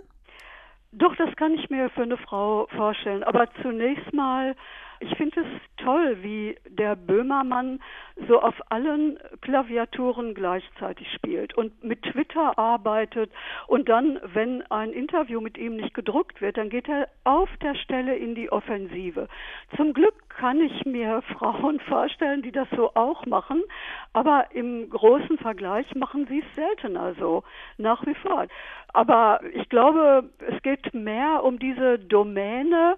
Doch, 0.93 1.15
das 1.17 1.35
kann 1.37 1.53
ich 1.53 1.69
mir 1.69 1.91
für 1.91 2.03
eine 2.03 2.17
Frau 2.17 2.67
vorstellen. 2.75 3.23
Aber 3.23 3.47
zunächst 3.61 4.13
mal, 4.15 4.57
ich 5.01 5.15
finde 5.17 5.41
es 5.41 5.85
toll, 5.85 6.19
wie 6.23 6.57
der 6.69 6.97
Böhmermann 6.97 7.81
so 8.27 8.41
auf 8.41 8.55
allen 8.71 9.19
Klaviaturen 9.41 10.35
gleichzeitig 10.35 11.11
spielt 11.13 11.55
und 11.57 11.85
mit 11.85 12.03
Twitter 12.03 12.59
arbeitet 12.59 13.31
und 13.67 13.89
dann, 13.89 14.19
wenn 14.35 14.63
ein 14.71 14.93
Interview 14.93 15.41
mit 15.41 15.57
ihm 15.57 15.77
nicht 15.77 15.95
gedruckt 15.95 16.41
wird, 16.41 16.57
dann 16.57 16.69
geht 16.69 16.89
er 16.89 17.09
auf 17.25 17.49
der 17.63 17.75
Stelle 17.77 18.17
in 18.17 18.35
die 18.35 18.51
Offensive. 18.51 19.29
Zum 19.77 19.93
Glück 19.93 20.29
kann 20.29 20.61
ich 20.61 20.85
mir 20.85 21.23
Frauen 21.39 21.81
vorstellen, 21.81 22.43
die 22.43 22.53
das 22.53 22.69
so 22.75 22.95
auch 22.95 23.25
machen, 23.27 23.63
aber 24.13 24.47
im 24.53 24.91
großen 24.91 25.39
Vergleich 25.39 25.95
machen 25.95 26.27
sie 26.29 26.41
es 26.41 26.55
seltener 26.55 27.15
so, 27.15 27.45
nach 27.77 28.05
wie 28.07 28.15
vor. 28.15 28.47
Aber 28.93 29.41
ich 29.53 29.69
glaube, 29.69 30.31
es 30.39 30.63
geht 30.63 30.95
mehr 30.95 31.45
um 31.45 31.59
diese 31.59 31.99
Domäne 31.99 32.97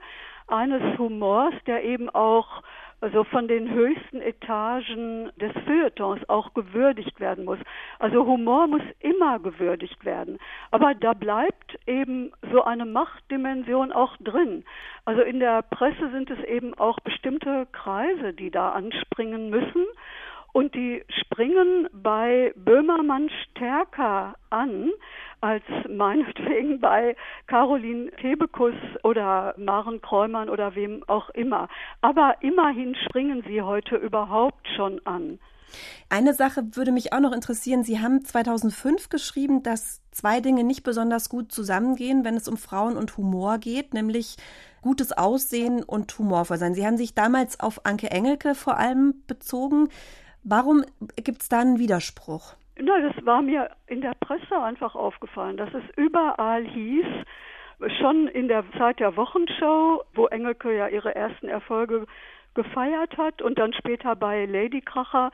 eines 0.50 0.98
Humors, 0.98 1.54
der 1.66 1.84
eben 1.84 2.10
auch 2.10 2.62
also 3.00 3.24
von 3.24 3.48
den 3.48 3.70
höchsten 3.70 4.20
Etagen 4.20 5.30
des 5.36 5.52
Feuilletons 5.64 6.20
auch 6.28 6.52
gewürdigt 6.52 7.18
werden 7.18 7.44
muss. 7.44 7.58
Also 7.98 8.26
Humor 8.26 8.66
muss 8.66 8.82
immer 9.00 9.38
gewürdigt 9.38 10.04
werden. 10.04 10.38
Aber 10.70 10.94
da 10.94 11.14
bleibt 11.14 11.78
eben 11.86 12.32
so 12.52 12.62
eine 12.62 12.84
Machtdimension 12.84 13.92
auch 13.92 14.16
drin. 14.18 14.64
Also 15.06 15.22
in 15.22 15.40
der 15.40 15.62
Presse 15.62 16.10
sind 16.10 16.30
es 16.30 16.44
eben 16.44 16.74
auch 16.74 17.00
bestimmte 17.00 17.66
Kreise, 17.72 18.34
die 18.34 18.50
da 18.50 18.70
anspringen 18.70 19.48
müssen. 19.48 19.86
Und 20.52 20.74
die 20.74 21.04
springen 21.20 21.88
bei 21.92 22.52
Böhmermann 22.56 23.30
stärker 23.50 24.34
an 24.50 24.90
als 25.40 25.64
meinetwegen 25.88 26.80
bei 26.80 27.16
Caroline 27.46 28.10
Tebekus 28.20 28.74
oder 29.02 29.54
Maren 29.56 30.00
Kräumann 30.02 30.48
oder 30.48 30.74
wem 30.74 31.02
auch 31.06 31.30
immer. 31.30 31.68
Aber 32.00 32.36
immerhin 32.40 32.94
springen 32.94 33.42
sie 33.46 33.62
heute 33.62 33.96
überhaupt 33.96 34.68
schon 34.76 35.00
an. 35.06 35.38
Eine 36.08 36.34
Sache 36.34 36.74
würde 36.74 36.92
mich 36.92 37.12
auch 37.12 37.20
noch 37.20 37.32
interessieren. 37.32 37.84
Sie 37.84 38.00
haben 38.00 38.24
2005 38.24 39.08
geschrieben, 39.08 39.62
dass 39.62 40.00
zwei 40.10 40.40
Dinge 40.40 40.64
nicht 40.64 40.82
besonders 40.82 41.28
gut 41.28 41.52
zusammengehen, 41.52 42.24
wenn 42.24 42.36
es 42.36 42.48
um 42.48 42.56
Frauen 42.56 42.96
und 42.96 43.16
Humor 43.16 43.58
geht, 43.58 43.94
nämlich 43.94 44.36
gutes 44.82 45.12
Aussehen 45.12 45.82
und 45.84 46.18
humorvoll 46.18 46.58
sein. 46.58 46.74
Sie 46.74 46.84
haben 46.84 46.96
sich 46.96 47.14
damals 47.14 47.60
auf 47.60 47.86
Anke 47.86 48.10
Engelke 48.10 48.54
vor 48.54 48.78
allem 48.78 49.22
bezogen. 49.26 49.88
Warum 50.42 50.84
gibt 51.16 51.42
es 51.42 51.48
da 51.48 51.60
einen 51.60 51.78
Widerspruch? 51.78 52.54
Na, 52.78 53.00
das 53.00 53.26
war 53.26 53.42
mir 53.42 53.70
in 53.86 54.00
der 54.00 54.14
Presse 54.20 54.58
einfach 54.58 54.94
aufgefallen, 54.94 55.56
dass 55.56 55.72
es 55.74 55.82
überall 55.96 56.64
hieß, 56.64 57.06
schon 58.00 58.28
in 58.28 58.48
der 58.48 58.64
Zeit 58.78 59.00
der 59.00 59.16
Wochenschau, 59.16 60.02
wo 60.14 60.26
Engelke 60.26 60.74
ja 60.76 60.88
ihre 60.88 61.14
ersten 61.14 61.48
Erfolge 61.48 62.06
gefeiert 62.54 63.16
hat 63.16 63.42
und 63.42 63.58
dann 63.58 63.72
später 63.72 64.16
bei 64.16 64.44
Lady 64.46 64.80
Kracher, 64.80 65.30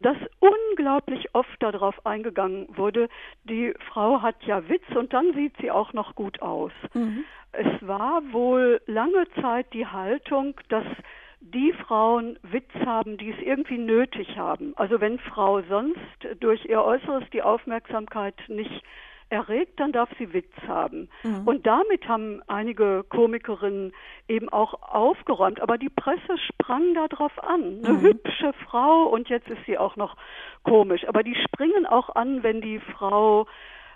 dass 0.00 0.16
unglaublich 0.40 1.34
oft 1.34 1.62
darauf 1.62 2.04
eingegangen 2.06 2.66
wurde, 2.76 3.08
die 3.44 3.74
Frau 3.88 4.22
hat 4.22 4.42
ja 4.44 4.68
Witz 4.68 4.84
und 4.94 5.12
dann 5.12 5.32
sieht 5.34 5.54
sie 5.60 5.70
auch 5.70 5.92
noch 5.92 6.14
gut 6.14 6.42
aus. 6.42 6.72
Es 7.52 7.86
war 7.86 8.22
wohl 8.32 8.80
lange 8.86 9.26
Zeit 9.40 9.72
die 9.72 9.86
Haltung, 9.86 10.54
dass 10.68 10.84
die 11.52 11.72
Frauen 11.86 12.38
Witz 12.42 12.72
haben, 12.86 13.18
die 13.18 13.30
es 13.30 13.38
irgendwie 13.38 13.78
nötig 13.78 14.36
haben. 14.36 14.72
Also 14.76 15.00
wenn 15.00 15.18
Frau 15.18 15.60
sonst 15.62 15.98
durch 16.40 16.64
ihr 16.64 16.82
Äußeres 16.82 17.24
die 17.32 17.42
Aufmerksamkeit 17.42 18.34
nicht 18.48 18.82
erregt, 19.28 19.78
dann 19.80 19.92
darf 19.92 20.08
sie 20.18 20.32
Witz 20.32 20.52
haben. 20.66 21.08
Und 21.44 21.66
damit 21.66 22.06
haben 22.08 22.42
einige 22.46 23.04
Komikerinnen 23.08 23.92
eben 24.28 24.48
auch 24.48 24.74
aufgeräumt. 24.82 25.60
Aber 25.60 25.76
die 25.76 25.88
Presse 25.88 26.38
sprang 26.38 26.94
da 26.94 27.08
drauf 27.08 27.32
an. 27.42 27.80
Eine 27.84 28.00
hübsche 28.00 28.52
Frau 28.66 29.04
und 29.04 29.28
jetzt 29.28 29.48
ist 29.48 29.64
sie 29.66 29.76
auch 29.76 29.96
noch 29.96 30.16
komisch. 30.62 31.06
Aber 31.08 31.22
die 31.22 31.34
springen 31.34 31.84
auch 31.86 32.14
an, 32.14 32.42
wenn 32.42 32.60
die 32.60 32.78
Frau 32.78 33.46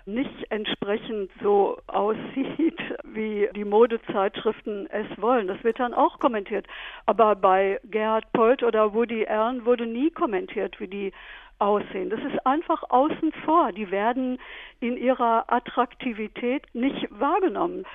nicht 0.05 0.45
entsprechend 0.49 1.31
so 1.41 1.77
aussieht, 1.87 2.79
wie 3.03 3.49
die 3.55 3.65
Modezeitschriften 3.65 4.87
es 4.91 5.21
wollen. 5.21 5.47
Das 5.47 5.63
wird 5.63 5.79
dann 5.79 5.93
auch 5.93 6.19
kommentiert. 6.19 6.65
Aber 7.05 7.35
bei 7.35 7.79
Gerhard 7.85 8.31
Polt 8.33 8.63
oder 8.63 8.93
Woody 8.93 9.25
Allen 9.27 9.65
wurde 9.65 9.85
nie 9.85 10.11
kommentiert, 10.11 10.79
wie 10.79 10.87
die 10.87 11.13
aussehen. 11.59 12.09
Das 12.09 12.19
ist 12.21 12.45
einfach 12.45 12.83
außen 12.89 13.31
vor. 13.45 13.71
Die 13.71 13.91
werden 13.91 14.39
in 14.79 14.97
ihrer 14.97 15.51
Attraktivität 15.51 16.63
nicht 16.73 17.07
wahrgenommen, 17.11 17.85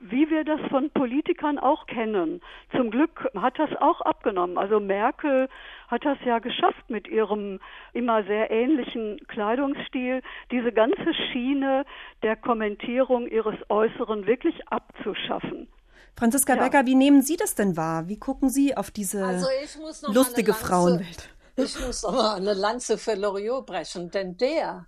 wie 0.00 0.28
wir 0.28 0.44
das 0.44 0.60
von 0.70 0.90
Politikern 0.90 1.58
auch 1.58 1.86
kennen. 1.86 2.40
Zum 2.76 2.90
Glück 2.90 3.28
hat 3.36 3.58
das 3.58 3.70
auch 3.80 4.00
abgenommen. 4.00 4.58
Also 4.58 4.80
Merkel 4.80 5.48
hat 5.88 6.04
das 6.04 6.18
ja 6.24 6.38
geschafft 6.38 6.88
mit 6.88 7.08
ihrem 7.08 7.60
immer 7.92 8.24
sehr 8.24 8.50
ähnlichen 8.50 9.18
Kleidungsstil, 9.28 10.22
diese 10.50 10.72
ganze 10.72 11.14
Schiene 11.14 11.84
der 12.22 12.36
Kommentierung 12.36 13.28
ihres 13.28 13.56
Äußeren 13.68 14.26
wirklich 14.26 14.68
abzuschaffen. 14.68 15.68
Franziska 16.16 16.54
Ja. 16.54 16.62
Becker, 16.62 16.86
wie 16.86 16.94
nehmen 16.94 17.22
Sie 17.22 17.36
das 17.36 17.54
denn 17.54 17.76
wahr? 17.76 18.08
Wie 18.08 18.18
gucken 18.18 18.50
Sie 18.50 18.76
auf 18.76 18.90
diese 18.90 19.24
Also 19.24 19.46
ich 19.64 19.78
muss 19.78 20.02
noch 20.02 20.10
mal 20.10 20.14
lustige 20.14 20.52
Frauenwelt? 20.54 21.30
Ich 21.56 21.78
muss 21.80 22.04
aber 22.04 22.34
eine 22.34 22.54
Lanze 22.54 22.96
für 22.96 23.14
Loriot 23.14 23.66
brechen, 23.66 24.10
denn 24.10 24.36
der, 24.36 24.86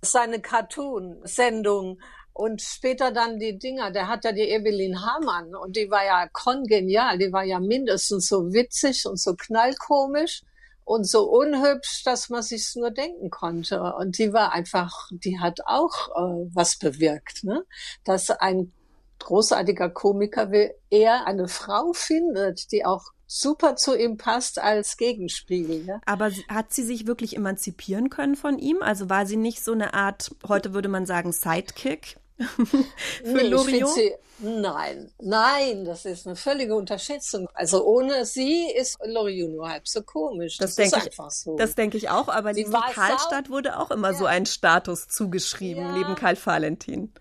seine 0.00 0.40
Cartoon-Sendung 0.40 2.00
und 2.32 2.62
später 2.62 3.12
dann 3.12 3.38
die 3.38 3.58
Dinger, 3.58 3.90
der 3.90 4.08
hat 4.08 4.24
ja 4.24 4.32
die 4.32 4.48
Evelyn 4.48 5.04
Hamann 5.04 5.54
und 5.54 5.76
die 5.76 5.90
war 5.90 6.04
ja 6.04 6.28
kongenial, 6.32 7.18
die 7.18 7.32
war 7.32 7.44
ja 7.44 7.60
mindestens 7.60 8.28
so 8.28 8.52
witzig 8.52 9.06
und 9.06 9.18
so 9.18 9.34
knallkomisch 9.34 10.42
und 10.84 11.04
so 11.08 11.24
unhübsch, 11.24 12.04
dass 12.04 12.28
man 12.28 12.42
sich's 12.42 12.76
nur 12.76 12.90
denken 12.90 13.30
konnte. 13.30 13.82
Und 13.98 14.18
die 14.18 14.32
war 14.32 14.52
einfach, 14.52 15.08
die 15.10 15.40
hat 15.40 15.60
auch 15.66 16.08
äh, 16.10 16.48
was 16.54 16.78
bewirkt, 16.78 17.42
ne? 17.42 17.64
Dass 18.04 18.30
ein 18.30 18.72
großartiger 19.18 19.90
Komiker, 19.90 20.52
wie 20.52 20.70
er 20.90 21.26
eine 21.26 21.48
Frau 21.48 21.92
findet, 21.92 22.70
die 22.70 22.84
auch 22.84 23.12
super 23.26 23.76
zu 23.76 23.96
ihm 23.96 24.16
passt 24.16 24.60
als 24.60 24.96
Gegenspiegel. 24.96 25.84
Ja? 25.86 26.00
Aber 26.06 26.30
hat 26.48 26.72
sie 26.72 26.84
sich 26.84 27.06
wirklich 27.06 27.36
emanzipieren 27.36 28.10
können 28.10 28.36
von 28.36 28.58
ihm? 28.58 28.82
Also 28.82 29.10
war 29.10 29.26
sie 29.26 29.36
nicht 29.36 29.64
so 29.64 29.72
eine 29.72 29.94
Art, 29.94 30.30
heute 30.46 30.74
würde 30.74 30.88
man 30.88 31.06
sagen, 31.06 31.32
Sidekick? 31.32 32.16
Für 32.38 33.32
nee, 33.32 33.48
Loriot? 33.48 33.94
Sie, 33.94 34.12
nein, 34.40 35.10
nein, 35.18 35.86
das 35.86 36.04
ist 36.04 36.26
eine 36.26 36.36
völlige 36.36 36.74
Unterschätzung. 36.74 37.48
Also 37.54 37.82
ohne 37.84 38.26
sie 38.26 38.70
ist 38.70 38.98
Loriot 39.04 39.50
nur 39.50 39.68
halb 39.68 39.88
so 39.88 40.02
komisch. 40.02 40.58
Das, 40.58 40.74
das 40.74 40.90
denke 40.90 41.08
ich, 41.08 41.16
so. 41.30 41.56
Das 41.56 41.74
denke 41.74 41.96
ich 41.96 42.10
auch, 42.10 42.28
aber 42.28 42.52
die 42.52 42.64
Karlstadt 42.64 43.48
wurde 43.48 43.78
auch 43.78 43.90
immer 43.90 44.12
ja. 44.12 44.18
so 44.18 44.26
ein 44.26 44.44
Status 44.44 45.08
zugeschrieben, 45.08 45.82
ja. 45.82 45.92
neben 45.92 46.14
Karl 46.14 46.36
Valentin. 46.36 47.12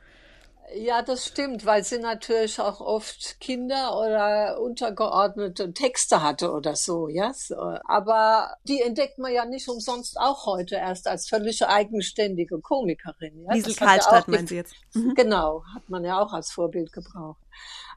Ja, 0.73 1.03
das 1.03 1.25
stimmt, 1.25 1.65
weil 1.65 1.83
sie 1.83 1.99
natürlich 1.99 2.59
auch 2.59 2.81
oft 2.81 3.39
Kinder 3.39 3.97
oder 3.99 4.59
untergeordnete 4.59 5.71
Texte 5.73 6.23
hatte 6.23 6.51
oder 6.51 6.75
so, 6.75 7.07
ja. 7.07 7.31
Aber 7.87 8.55
die 8.63 8.81
entdeckt 8.81 9.19
man 9.19 9.31
ja 9.31 9.45
nicht 9.45 9.69
umsonst 9.69 10.19
auch 10.19 10.45
heute 10.47 10.75
erst 10.75 11.07
als 11.07 11.29
völlig 11.29 11.65
eigenständige 11.65 12.59
Komikerin. 12.59 13.43
Ja? 13.43 13.53
Liesel 13.53 13.75
Karlstadt 13.75 14.27
ja 14.27 14.33
meinen 14.33 14.47
Sie 14.47 14.55
jetzt? 14.55 14.73
Mhm. 14.93 15.13
Genau, 15.13 15.63
hat 15.73 15.87
man 15.87 16.03
ja 16.03 16.19
auch 16.19 16.33
als 16.33 16.51
Vorbild 16.51 16.91
gebraucht. 16.91 17.41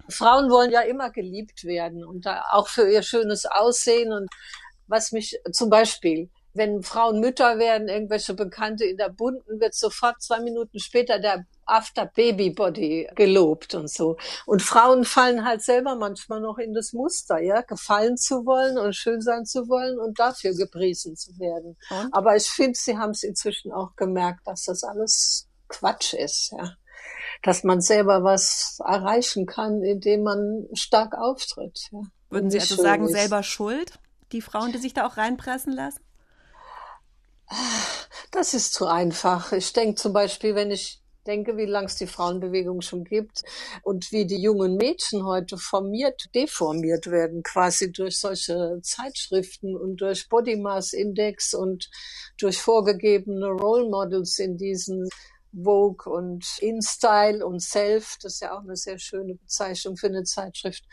Frauen 0.09 0.51
wollen 0.51 0.71
ja 0.71 0.83
immer 0.83 1.11
geliebt 1.11 1.65
werden 1.65 2.05
und 2.05 2.27
da 2.27 2.45
auch 2.51 2.69
für 2.69 2.91
ihr 2.91 3.03
schönes 3.03 3.47
Aussehen 3.47 4.13
und 4.13 4.29
was 4.87 5.13
mich 5.13 5.41
zum 5.53 5.71
Beispiel 5.71 6.31
wenn 6.55 6.83
Frauen 6.83 7.21
Mütter 7.21 7.59
werden, 7.59 7.89
irgendwelche 7.89 8.35
Bekannte 8.35 8.85
in 8.85 8.97
der 8.97 9.11
Bunten, 9.11 9.61
wird 9.61 9.75
sofort 9.75 10.21
zwei 10.21 10.41
Minuten 10.41 10.81
später 10.81 11.21
der 11.21 11.47
After 11.69 12.07
Baby 12.07 12.51
Body 12.51 13.09
gelobt 13.15 13.75
und 13.75 13.91
so. 13.91 14.17
Und 14.47 14.63
Frauen 14.63 15.05
fallen 15.05 15.45
halt 15.45 15.63
selber 15.63 15.97
manchmal 15.97 16.41
noch 16.41 16.59
in 16.59 16.75
das 16.75 16.93
Muster, 16.93 17.39
ja, 17.41 17.61
gefallen 17.63 18.17
zu 18.17 18.47
wollen 18.47 18.79
und 18.79 18.95
schön 18.95 19.21
sein 19.21 19.45
zu 19.45 19.69
wollen 19.69 19.99
und 19.99 20.19
dafür 20.19 20.55
gepriesen 20.55 21.17
zu 21.17 21.39
werden. 21.39 21.77
Und? 21.91 22.13
Aber 22.13 22.37
ich 22.37 22.49
finde, 22.49 22.79
sie 22.79 22.99
haben 22.99 23.11
es 23.11 23.23
inzwischen 23.23 23.73
auch 23.73 23.95
gemerkt, 23.97 24.47
dass 24.47 24.65
das 24.65 24.83
alles 24.83 25.49
Quatsch 25.69 26.15
ist, 26.15 26.53
ja. 26.53 26.75
Dass 27.43 27.63
man 27.63 27.81
selber 27.81 28.25
was 28.25 28.81
erreichen 28.85 29.47
kann, 29.47 29.83
indem 29.83 30.23
man 30.23 30.67
stark 30.73 31.17
auftritt. 31.17 31.89
Ja. 31.93 32.01
Würden 32.31 32.51
Sie 32.51 32.61
also 32.61 32.77
sagen, 32.77 33.05
ist. 33.05 33.13
selber 33.13 33.43
schuld? 33.43 33.99
Die 34.33 34.43
Frauen, 34.43 34.73
die 34.73 34.79
sich 34.79 34.95
da 34.95 35.07
auch 35.07 35.17
reinpressen 35.17 35.73
lassen? 35.73 36.01
Das 38.31 38.53
ist 38.53 38.75
zu 38.75 38.87
einfach. 38.87 39.53
Ich 39.53 39.73
denke 39.73 39.95
zum 39.95 40.13
Beispiel, 40.13 40.55
wenn 40.55 40.71
ich 40.71 41.01
denke, 41.29 41.57
wie 41.57 41.67
lange 41.67 41.87
es 41.87 41.97
die 41.97 42.07
Frauenbewegung 42.07 42.81
schon 42.81 43.05
gibt 43.05 43.43
und 43.83 44.11
wie 44.11 44.27
die 44.27 44.41
jungen 44.41 44.77
Mädchen 44.77 45.25
heute 45.25 45.59
formiert, 45.59 46.25
deformiert 46.35 47.07
werden, 47.09 47.43
quasi 47.43 47.93
durch 47.93 48.19
solche 48.19 48.81
Zeitschriften 48.83 49.77
und 49.77 50.01
durch 50.01 50.29
Body 50.29 50.57
Mass 50.57 50.93
Index 50.93 51.55
und 51.55 51.89
durch 52.41 52.61
vorgegebene 52.61 53.47
Role 53.47 53.89
Models 53.89 54.39
in 54.39 54.57
diesen 54.57 55.09
Vogue 55.53 56.13
und 56.13 56.45
InStyle 56.61 57.45
und 57.45 57.61
Self, 57.63 58.17
das 58.23 58.35
ist 58.35 58.41
ja 58.41 58.57
auch 58.57 58.63
eine 58.63 58.77
sehr 58.77 58.99
schöne 58.99 59.35
Bezeichnung 59.35 59.97
für 59.97 60.09
eine 60.09 60.25
Zeitschrift, 60.25 60.85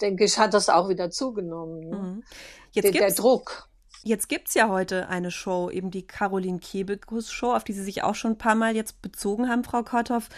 denke 0.00 0.24
ich, 0.24 0.38
hat 0.38 0.54
das 0.54 0.68
auch 0.68 0.88
wieder 0.88 1.10
zugenommen. 1.10 1.88
Ne? 1.88 1.96
Mhm. 1.96 2.24
Jetzt 2.72 2.84
der, 2.84 2.92
der 2.92 3.12
Druck. 3.12 3.68
Jetzt 4.04 4.28
gibt 4.28 4.48
es 4.48 4.54
ja 4.54 4.68
heute 4.68 5.08
eine 5.08 5.30
Show, 5.30 5.70
eben 5.70 5.90
die 5.90 6.06
Caroline 6.06 6.60
Kebekus 6.60 7.32
Show, 7.32 7.52
auf 7.52 7.64
die 7.64 7.72
Sie 7.72 7.82
sich 7.82 8.02
auch 8.02 8.14
schon 8.14 8.32
ein 8.32 8.38
paar 8.38 8.54
Mal 8.54 8.76
jetzt 8.76 9.02
bezogen 9.02 9.48
haben, 9.48 9.64
Frau 9.64 9.82
Korthoff. 9.82 10.28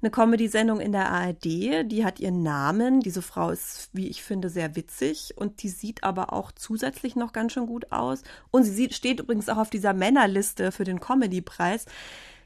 Eine 0.00 0.12
Comedy-Sendung 0.12 0.78
in 0.78 0.92
der 0.92 1.10
ARD, 1.10 1.44
die 1.44 2.04
hat 2.04 2.20
ihren 2.20 2.44
Namen. 2.44 3.00
Diese 3.00 3.20
Frau 3.20 3.50
ist, 3.50 3.90
wie 3.92 4.06
ich 4.06 4.22
finde, 4.22 4.48
sehr 4.48 4.76
witzig 4.76 5.34
und 5.36 5.64
die 5.64 5.68
sieht 5.68 6.04
aber 6.04 6.32
auch 6.32 6.52
zusätzlich 6.52 7.16
noch 7.16 7.32
ganz 7.32 7.52
schön 7.52 7.66
gut 7.66 7.90
aus. 7.90 8.22
Und 8.52 8.62
sie 8.62 8.70
sieht, 8.70 8.94
steht 8.94 9.18
übrigens 9.18 9.48
auch 9.48 9.56
auf 9.56 9.70
dieser 9.70 9.94
Männerliste 9.94 10.70
für 10.70 10.84
den 10.84 11.00
Comedy-Preis. 11.00 11.86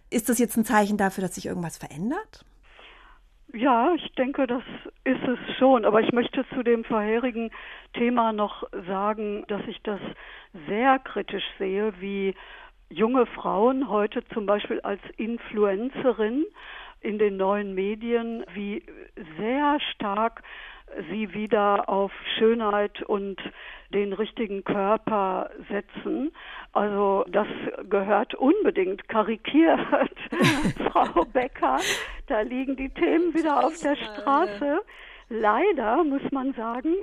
Ist 0.09 0.31
das 0.31 0.39
jetzt 0.39 0.57
ein 0.57 0.65
Zeichen 0.65 0.97
dafür, 0.97 1.23
dass 1.23 1.35
sich 1.35 1.45
irgendwas 1.45 1.77
verändert? 1.77 2.47
Ja, 3.55 3.93
ich 3.95 4.13
denke, 4.13 4.47
das 4.47 4.63
ist 5.05 5.23
es 5.29 5.57
schon. 5.59 5.85
Aber 5.85 6.01
ich 6.01 6.13
möchte 6.13 6.45
zu 6.55 6.63
dem 6.63 6.85
vorherigen 6.85 7.51
Thema 7.93 8.33
noch 8.33 8.65
sagen, 8.87 9.45
dass 9.49 9.61
ich 9.67 9.81
das 9.83 10.01
sehr 10.69 10.99
kritisch 10.99 11.45
sehe, 11.59 11.93
wie 12.01 12.35
junge 12.89 13.27
Frauen 13.27 13.89
heute 13.89 14.27
zum 14.29 14.47
Beispiel 14.47 14.81
als 14.81 15.01
Influencerin 15.17 16.47
in 17.01 17.19
den 17.19 17.37
neuen 17.37 17.75
Medien, 17.75 18.45
wie 18.55 18.85
sehr 19.39 19.79
stark 19.93 20.43
sie 21.11 21.33
wieder 21.35 21.89
auf 21.89 22.13
Schönheit 22.39 23.03
und 23.03 23.41
den 23.93 24.13
richtigen 24.13 24.65
Körper 24.65 25.51
setzen. 25.71 26.33
Also 26.73 27.25
das 27.29 27.47
gehört 27.89 28.35
unbedingt 28.35 29.09
karikiert, 29.09 29.81
Frau 30.91 31.25
Becker. 31.27 31.79
Da 32.27 32.41
liegen 32.41 32.77
die 32.77 32.91
Themen 32.91 33.35
wieder 33.35 33.65
auf 33.65 33.79
der 33.81 33.97
Straße. 33.97 34.81
Leider 35.35 36.05
muss 36.05 36.31
man 36.31 36.53
sagen, 36.53 36.95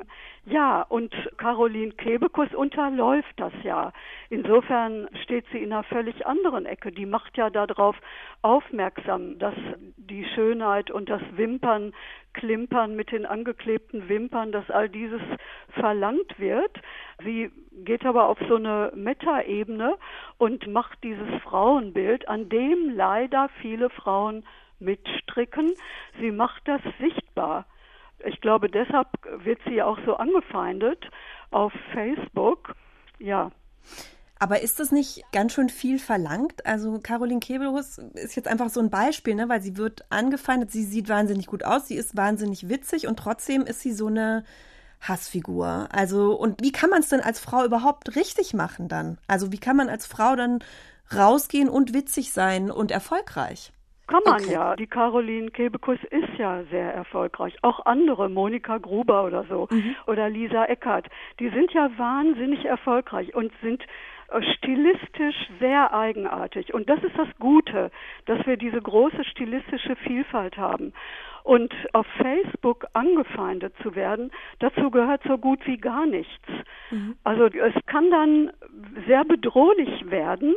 ja, 0.45 0.83
und 0.83 1.11
Caroline 1.37 1.93
Kebekus 1.93 2.53
unterläuft 2.53 3.33
das 3.37 3.53
ja. 3.63 3.91
Insofern 4.29 5.09
steht 5.23 5.45
sie 5.51 5.57
in 5.57 5.73
einer 5.73 5.81
völlig 5.81 6.27
anderen 6.27 6.67
Ecke. 6.67 6.91
Die 6.91 7.07
macht 7.07 7.37
ja 7.37 7.49
darauf 7.49 7.95
aufmerksam, 8.43 9.39
dass 9.39 9.55
die 9.97 10.25
Schönheit 10.35 10.91
und 10.91 11.09
das 11.09 11.23
Wimpern, 11.37 11.91
Klimpern 12.33 12.95
mit 12.95 13.11
den 13.11 13.25
angeklebten 13.25 14.07
Wimpern, 14.09 14.51
dass 14.51 14.69
all 14.69 14.89
dieses 14.89 15.21
verlangt 15.69 16.37
wird. 16.37 16.79
Sie 17.23 17.49
geht 17.83 18.05
aber 18.05 18.29
auf 18.29 18.37
so 18.47 18.57
eine 18.57 18.91
Metaebene 18.93 19.97
und 20.37 20.67
macht 20.67 21.03
dieses 21.03 21.41
Frauenbild, 21.41 22.29
an 22.29 22.47
dem 22.47 22.91
leider 22.95 23.49
viele 23.59 23.89
Frauen 23.89 24.45
mitstricken. 24.77 25.73
Sie 26.19 26.29
macht 26.29 26.67
das 26.67 26.81
sichtbar. 26.99 27.65
Ich 28.25 28.41
glaube, 28.41 28.69
deshalb 28.69 29.07
wird 29.43 29.59
sie 29.67 29.81
auch 29.81 29.97
so 30.05 30.15
angefeindet 30.15 31.09
auf 31.51 31.73
Facebook. 31.93 32.75
Ja. 33.19 33.51
Aber 34.41 34.61
ist 34.61 34.79
das 34.79 34.91
nicht 34.91 35.23
ganz 35.33 35.53
schön 35.53 35.67
viel 35.67 35.99
verlangt? 35.99 36.65
Also 36.65 36.99
Caroline 36.99 37.41
Kebekus 37.41 37.97
ist 38.13 38.37
jetzt 38.37 38.47
einfach 38.47 38.69
so 38.69 38.79
ein 38.79 38.89
Beispiel, 38.89 39.35
ne? 39.35 39.49
weil 39.49 39.61
sie 39.61 39.75
wird 39.75 40.05
angefeindet, 40.09 40.71
sie 40.71 40.83
sieht 40.83 41.09
wahnsinnig 41.09 41.47
gut 41.47 41.65
aus, 41.65 41.87
sie 41.87 41.95
ist 41.95 42.15
wahnsinnig 42.15 42.69
witzig 42.69 43.07
und 43.07 43.19
trotzdem 43.19 43.63
ist 43.63 43.81
sie 43.81 43.91
so 43.91 44.07
eine 44.07 44.45
Hassfigur. 45.01 45.89
Also 45.91 46.33
und 46.33 46.61
wie 46.61 46.71
kann 46.71 46.89
man 46.89 47.01
es 47.01 47.09
denn 47.09 47.19
als 47.19 47.41
Frau 47.41 47.65
überhaupt 47.65 48.15
richtig 48.15 48.53
machen 48.53 48.87
dann? 48.87 49.17
Also 49.27 49.51
wie 49.51 49.59
kann 49.59 49.75
man 49.75 49.89
als 49.89 50.07
Frau 50.07 50.37
dann 50.37 50.59
rausgehen 51.13 51.67
und 51.67 51.93
witzig 51.93 52.31
sein 52.31 52.71
und 52.71 52.91
erfolgreich? 52.91 53.73
Kann 54.09 54.21
man 54.25 54.41
okay. 54.41 54.53
ja. 54.53 54.75
Die 54.75 54.87
Caroline 54.87 55.51
Kebekus 55.51 55.99
ist 56.09 56.37
ja 56.37 56.63
sehr 56.71 56.93
erfolgreich. 56.93 57.55
Auch 57.61 57.85
andere, 57.85 58.27
Monika 58.27 58.79
Gruber 58.79 59.23
oder 59.23 59.43
so, 59.43 59.67
mhm. 59.69 59.95
oder 60.07 60.29
Lisa 60.29 60.65
Eckert, 60.65 61.05
die 61.39 61.49
sind 61.49 61.71
ja 61.73 61.91
wahnsinnig 61.95 62.65
erfolgreich 62.65 63.35
und 63.35 63.51
sind 63.61 63.83
äh, 64.31 64.41
stilistisch 64.55 65.35
sehr 65.59 65.93
eigenartig. 65.93 66.73
Und 66.73 66.89
das 66.89 67.03
ist 67.03 67.15
das 67.19 67.27
Gute, 67.37 67.91
dass 68.25 68.43
wir 68.47 68.57
diese 68.57 68.81
große 68.81 69.23
stilistische 69.25 69.95
Vielfalt 69.97 70.57
haben. 70.57 70.91
Und 71.43 71.73
auf 71.93 72.07
Facebook 72.17 72.85
angefeindet 72.93 73.73
zu 73.83 73.95
werden, 73.95 74.31
dazu 74.59 74.89
gehört 74.89 75.21
so 75.23 75.37
gut 75.37 75.65
wie 75.67 75.77
gar 75.77 76.07
nichts. 76.07 76.47
Mhm. 76.89 77.15
Also 77.23 77.45
es 77.45 77.73
kann 77.85 78.09
dann 78.09 78.51
sehr 79.07 79.23
bedrohlich 79.23 80.09
werden, 80.09 80.55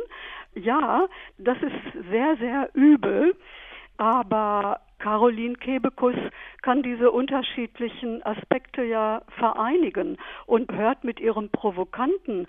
ja, 0.55 1.07
das 1.37 1.57
ist 1.61 2.09
sehr, 2.09 2.37
sehr 2.37 2.69
übel, 2.73 3.35
aber 3.97 4.79
Caroline 4.99 5.55
Kebekus 5.55 6.15
kann 6.61 6.81
diese 6.81 7.11
unterschiedlichen 7.11 8.23
Aspekte 8.25 8.83
ja 8.83 9.21
vereinigen 9.37 10.17
und 10.45 10.71
hört 10.71 11.03
mit 11.03 11.19
ihrem 11.19 11.49
provokanten 11.49 12.47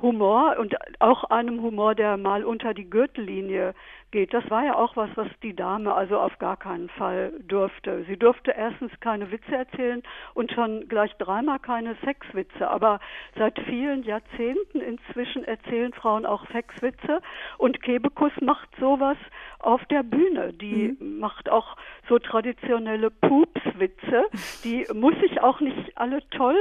Humor 0.00 0.56
und 0.58 0.74
auch 1.00 1.24
einem 1.24 1.62
Humor, 1.62 1.94
der 1.94 2.16
mal 2.16 2.44
unter 2.44 2.74
die 2.74 2.88
Gürtellinie 2.88 3.74
geht. 4.12 4.32
Das 4.32 4.48
war 4.50 4.64
ja 4.64 4.74
auch 4.74 4.94
was, 4.94 5.10
was 5.16 5.28
die 5.42 5.56
Dame 5.56 5.92
also 5.92 6.18
auf 6.18 6.38
gar 6.38 6.56
keinen 6.56 6.88
Fall 6.90 7.32
durfte. 7.48 8.04
Sie 8.04 8.16
durfte 8.16 8.52
erstens 8.52 8.92
keine 9.00 9.30
Witze 9.32 9.56
erzählen 9.56 10.02
und 10.34 10.52
schon 10.52 10.88
gleich 10.88 11.12
dreimal 11.16 11.58
keine 11.58 11.96
Sexwitze. 12.04 12.68
Aber 12.68 13.00
seit 13.36 13.58
vielen 13.60 14.04
Jahrzehnten 14.04 14.80
inzwischen 14.80 15.44
erzählen 15.44 15.92
Frauen 15.92 16.26
auch 16.26 16.46
Sexwitze 16.52 17.20
und 17.58 17.82
Kebekus 17.82 18.32
macht 18.40 18.68
sowas 18.78 19.16
auf 19.58 19.84
der 19.86 20.02
Bühne. 20.02 20.52
Die 20.52 20.96
mhm. 20.98 21.18
macht 21.18 21.48
auch 21.48 21.76
so 22.08 22.18
traditionelle 22.18 23.10
Pupswitze. 23.10 24.26
Die 24.64 24.86
muss 24.92 25.14
ich 25.24 25.40
auch 25.40 25.60
nicht 25.60 25.96
alle 25.96 26.20
toll 26.30 26.56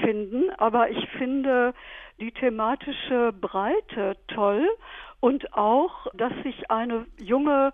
finden, 0.00 0.50
aber 0.58 0.90
ich 0.90 1.08
finde 1.10 1.74
die 2.18 2.32
thematische 2.32 3.32
Breite 3.32 4.16
toll 4.28 4.68
und 5.20 5.52
auch, 5.54 6.06
dass 6.14 6.32
sich 6.42 6.70
eine 6.70 7.06
junge 7.18 7.72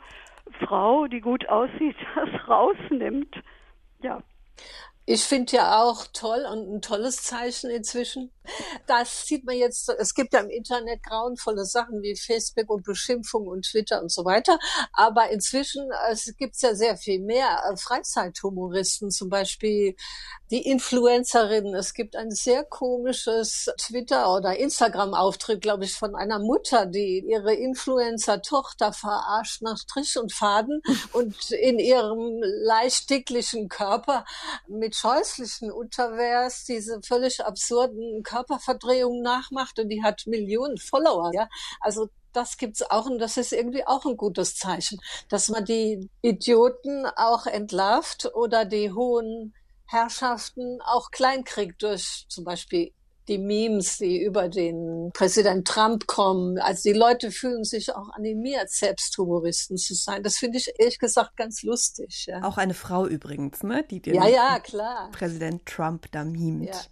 Frau, 0.66 1.06
die 1.06 1.20
gut 1.20 1.48
aussieht, 1.48 1.96
das 2.14 2.48
rausnimmt. 2.48 3.34
Ja. 4.02 4.22
Ich 5.04 5.24
finde 5.24 5.56
ja 5.56 5.82
auch 5.82 6.06
toll 6.12 6.46
und 6.50 6.76
ein 6.76 6.82
tolles 6.82 7.24
Zeichen 7.24 7.70
inzwischen. 7.70 8.30
Das 8.86 9.26
sieht 9.26 9.44
man 9.44 9.56
jetzt, 9.56 9.88
es 9.88 10.14
gibt 10.14 10.32
ja 10.32 10.40
im 10.40 10.50
Internet 10.50 11.02
grauenvolle 11.02 11.64
Sachen 11.64 12.02
wie 12.02 12.16
Facebook 12.16 12.70
und 12.70 12.84
Beschimpfung 12.84 13.46
und 13.46 13.66
Twitter 13.66 14.02
und 14.02 14.10
so 14.10 14.24
weiter. 14.24 14.58
Aber 14.92 15.30
inzwischen 15.30 15.90
es 16.10 16.34
gibt 16.36 16.60
ja 16.60 16.74
sehr 16.74 16.96
viel 16.96 17.20
mehr 17.20 17.62
äh, 17.70 17.76
Freizeithumoristen, 17.76 19.10
zum 19.10 19.28
Beispiel 19.28 19.96
die 20.50 20.68
Influencerinnen. 20.68 21.74
Es 21.74 21.94
gibt 21.94 22.16
ein 22.16 22.30
sehr 22.30 22.64
komisches 22.64 23.70
Twitter- 23.78 24.34
oder 24.34 24.56
Instagram-Auftritt, 24.58 25.62
glaube 25.62 25.84
ich, 25.84 25.94
von 25.94 26.14
einer 26.14 26.38
Mutter, 26.38 26.86
die 26.86 27.24
ihre 27.26 27.54
Influencer-Tochter 27.54 28.92
verarscht 28.92 29.62
nach 29.62 29.78
Strich 29.78 30.18
und 30.18 30.32
Faden 30.32 30.82
und 31.12 31.50
in 31.52 31.78
ihrem 31.78 32.42
leicht 32.42 33.08
dicklichen 33.08 33.68
Körper 33.68 34.24
mit 34.68 34.94
scheußlichen 34.94 35.70
Unterwehrs 35.70 36.64
diese 36.64 37.00
völlig 37.02 37.44
absurden 37.44 38.22
Körperverdrehungen 38.32 39.22
nachmacht 39.22 39.78
und 39.78 39.88
die 39.88 40.02
hat 40.02 40.26
Millionen 40.26 40.78
Follower. 40.78 41.30
Ja, 41.34 41.48
also 41.80 42.08
das 42.32 42.56
gibt's 42.56 42.82
auch 42.82 43.06
und 43.06 43.18
das 43.18 43.36
ist 43.36 43.52
irgendwie 43.52 43.86
auch 43.86 44.06
ein 44.06 44.16
gutes 44.16 44.56
Zeichen, 44.56 44.98
dass 45.28 45.48
man 45.50 45.64
die 45.64 46.08
Idioten 46.22 47.04
auch 47.16 47.46
entlarvt 47.46 48.30
oder 48.34 48.64
die 48.64 48.90
hohen 48.90 49.54
Herrschaften 49.86 50.80
auch 50.80 51.10
klein 51.10 51.44
kriegt 51.44 51.82
durch 51.82 52.24
zum 52.28 52.44
Beispiel 52.44 52.92
die 53.32 53.38
Memes, 53.38 53.98
die 53.98 54.22
über 54.22 54.48
den 54.48 55.10
Präsident 55.14 55.66
Trump 55.66 56.06
kommen. 56.06 56.58
Also 56.58 56.90
die 56.90 56.98
Leute 56.98 57.30
fühlen 57.30 57.64
sich 57.64 57.94
auch 57.94 58.10
animiert, 58.10 58.70
selbst 58.70 59.16
Humoristen 59.16 59.76
zu 59.76 59.94
sein. 59.94 60.22
Das 60.22 60.36
finde 60.36 60.58
ich 60.58 60.72
ehrlich 60.78 60.98
gesagt 60.98 61.36
ganz 61.36 61.62
lustig. 61.62 62.26
Ja. 62.26 62.42
Auch 62.42 62.58
eine 62.58 62.74
Frau 62.74 63.06
übrigens, 63.06 63.62
ne? 63.62 63.84
Die 63.90 64.00
den 64.00 64.14
ja, 64.14 64.28
ja, 64.28 64.60
klar. 64.60 65.10
Präsident 65.12 65.64
Trump 65.66 66.06
da 66.12 66.24
mimt. 66.24 66.90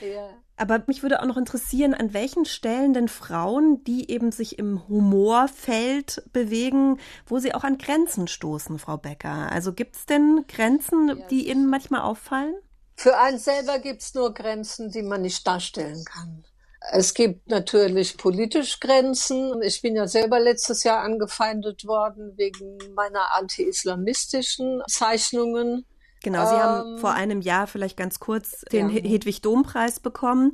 Ja, 0.00 0.06
ja. 0.06 0.28
Aber 0.56 0.82
mich 0.86 1.02
würde 1.02 1.20
auch 1.20 1.26
noch 1.26 1.36
interessieren, 1.36 1.92
an 1.92 2.14
welchen 2.14 2.44
Stellen 2.44 2.94
denn 2.94 3.08
Frauen, 3.08 3.82
die 3.84 4.10
eben 4.10 4.30
sich 4.32 4.58
im 4.58 4.86
Humorfeld 4.86 6.22
bewegen, 6.32 6.98
wo 7.26 7.38
sie 7.38 7.54
auch 7.54 7.64
an 7.64 7.78
Grenzen 7.78 8.28
stoßen, 8.28 8.78
Frau 8.78 8.96
Becker. 8.96 9.50
Also 9.50 9.72
gibt 9.72 9.96
es 9.96 10.06
denn 10.06 10.44
Grenzen, 10.48 11.08
ja, 11.08 11.26
die 11.30 11.48
Ihnen 11.50 11.68
manchmal 11.68 12.02
auffallen? 12.02 12.54
Für 13.02 13.18
einen 13.18 13.40
selber 13.40 13.80
gibt 13.80 14.00
es 14.00 14.14
nur 14.14 14.32
Grenzen, 14.32 14.92
die 14.92 15.02
man 15.02 15.22
nicht 15.22 15.44
darstellen 15.44 16.04
kann. 16.04 16.44
Es 16.92 17.14
gibt 17.14 17.50
natürlich 17.50 18.16
politisch 18.16 18.78
Grenzen. 18.78 19.60
Ich 19.60 19.82
bin 19.82 19.96
ja 19.96 20.06
selber 20.06 20.38
letztes 20.38 20.84
Jahr 20.84 21.00
angefeindet 21.00 21.84
worden 21.84 22.34
wegen 22.36 22.78
meiner 22.94 23.34
anti-islamistischen 23.34 24.84
Zeichnungen. 24.86 25.84
Genau, 26.22 26.46
Sie 26.46 26.54
ähm, 26.54 26.60
haben 26.60 26.98
vor 26.98 27.12
einem 27.14 27.40
Jahr 27.40 27.66
vielleicht 27.66 27.96
ganz 27.96 28.20
kurz 28.20 28.60
den 28.70 28.88
ja. 28.88 29.02
Hedwig-Dom-Preis 29.02 29.98
bekommen 29.98 30.52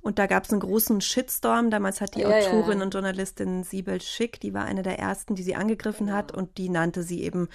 und 0.00 0.18
da 0.18 0.26
gab 0.26 0.44
es 0.44 0.52
einen 0.52 0.60
großen 0.60 1.02
Shitstorm. 1.02 1.68
Damals 1.68 2.00
hat 2.00 2.14
die 2.14 2.20
ja, 2.20 2.28
Autorin 2.30 2.78
ja. 2.78 2.84
und 2.86 2.94
Journalistin 2.94 3.62
Sibel 3.62 4.00
Schick, 4.00 4.40
die 4.40 4.54
war 4.54 4.64
eine 4.64 4.82
der 4.82 4.98
ersten, 4.98 5.34
die 5.34 5.42
sie 5.42 5.54
angegriffen 5.54 6.06
genau. 6.06 6.16
hat 6.16 6.32
und 6.32 6.56
die 6.56 6.70
nannte 6.70 7.02
sie 7.02 7.22
eben 7.22 7.50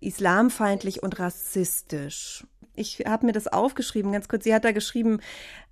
islamfeindlich 0.00 1.02
und 1.02 1.18
rassistisch 1.18 2.46
ich 2.74 3.04
habe 3.06 3.26
mir 3.26 3.32
das 3.32 3.48
aufgeschrieben, 3.48 4.12
ganz 4.12 4.28
kurz. 4.28 4.44
Sie 4.44 4.54
hat 4.54 4.64
da 4.64 4.72
geschrieben, 4.72 5.20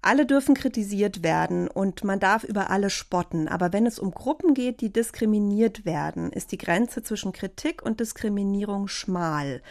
alle 0.03 0.27
dürfen 0.27 0.55
kritisiert 0.55 1.23
werden 1.23 1.69
und 1.69 2.05
man 2.05 2.21
darf 2.21 2.45
über 2.45 2.71
alle 2.71 2.91
spotten. 2.91 3.49
Aber 3.49 3.73
wenn 3.73 3.87
es 3.87 3.99
um 3.99 4.11
Gruppen 4.11 4.55
geht, 4.55 4.81
die 4.81 4.93
diskriminiert 4.93 5.85
werden, 5.85 6.31
ist 6.31 6.53
die 6.53 6.59
Grenze 6.59 7.03
zwischen 7.03 7.33
Kritik 7.33 7.83
und 7.83 8.01
Diskriminierung 8.01 8.89
schmal. 8.89 9.63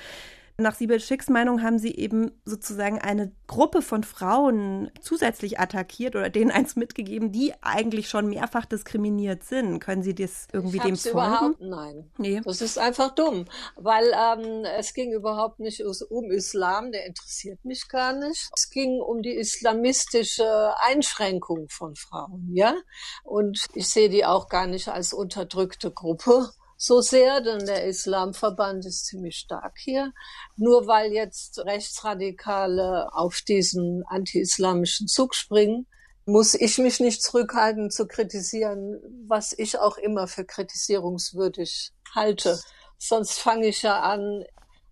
Nach 0.59 0.75
Sibyl 0.75 0.99
Schicks 0.99 1.29
Meinung 1.29 1.63
haben 1.63 1.79
sie 1.79 1.95
eben 1.95 2.31
sozusagen 2.43 2.99
eine 2.99 3.31
Gruppe 3.47 3.81
von 3.81 4.03
Frauen 4.03 4.91
zusätzlich 5.01 5.59
attackiert 5.59 6.15
oder 6.15 6.29
denen 6.29 6.51
eins 6.51 6.75
mitgegeben, 6.75 7.31
die 7.31 7.53
eigentlich 7.61 8.09
schon 8.09 8.27
mehrfach 8.27 8.65
diskriminiert 8.65 9.43
sind. 9.43 9.79
Können 9.79 10.03
Sie 10.03 10.13
das 10.13 10.47
irgendwie 10.51 10.77
ich 10.77 10.83
dem 10.83 10.95
folgen? 10.97 11.17
Überhaupt, 11.17 11.61
nein. 11.61 12.11
Nee. 12.17 12.41
Das 12.43 12.61
ist 12.61 12.77
einfach 12.77 13.15
dumm, 13.15 13.45
weil 13.75 14.05
ähm, 14.13 14.65
es 14.77 14.93
ging 14.93 15.13
überhaupt 15.13 15.59
nicht 15.59 15.81
um 16.09 16.31
Islam, 16.31 16.91
der 16.91 17.05
interessiert 17.05 17.63
mich 17.63 17.87
gar 17.87 18.13
nicht. 18.13 18.49
Es 18.55 18.69
ging 18.69 18.99
um 18.99 19.21
die 19.21 19.35
islamistische 19.35 20.73
Einschränkung 20.81 21.69
von 21.69 21.95
Frauen, 21.95 22.49
ja? 22.53 22.75
Und 23.23 23.65
ich 23.73 23.87
sehe 23.87 24.09
die 24.09 24.25
auch 24.25 24.49
gar 24.49 24.67
nicht 24.67 24.89
als 24.89 25.13
unterdrückte 25.13 25.91
Gruppe 25.91 26.49
so 26.81 27.01
sehr, 27.01 27.41
denn 27.41 27.65
der 27.65 27.83
Islamverband 27.83 28.85
ist 28.85 29.05
ziemlich 29.05 29.35
stark 29.35 29.77
hier. 29.77 30.13
Nur 30.55 30.87
weil 30.87 31.11
jetzt 31.11 31.59
Rechtsradikale 31.59 33.13
auf 33.13 33.41
diesen 33.45 34.03
anti-islamischen 34.07 35.09
Zug 35.09 35.35
springen, 35.35 35.87
muss 36.25 36.53
ich 36.53 36.77
mich 36.77 37.01
nicht 37.01 37.21
zurückhalten 37.21 37.91
zu 37.91 38.07
kritisieren, 38.07 38.97
was 39.27 39.51
ich 39.51 39.77
auch 39.77 39.97
immer 39.97 40.27
für 40.27 40.45
kritisierungswürdig 40.45 41.91
halte. 42.15 42.57
Sonst 42.97 43.39
fange 43.39 43.67
ich 43.67 43.81
ja 43.81 43.99
an, 43.99 44.45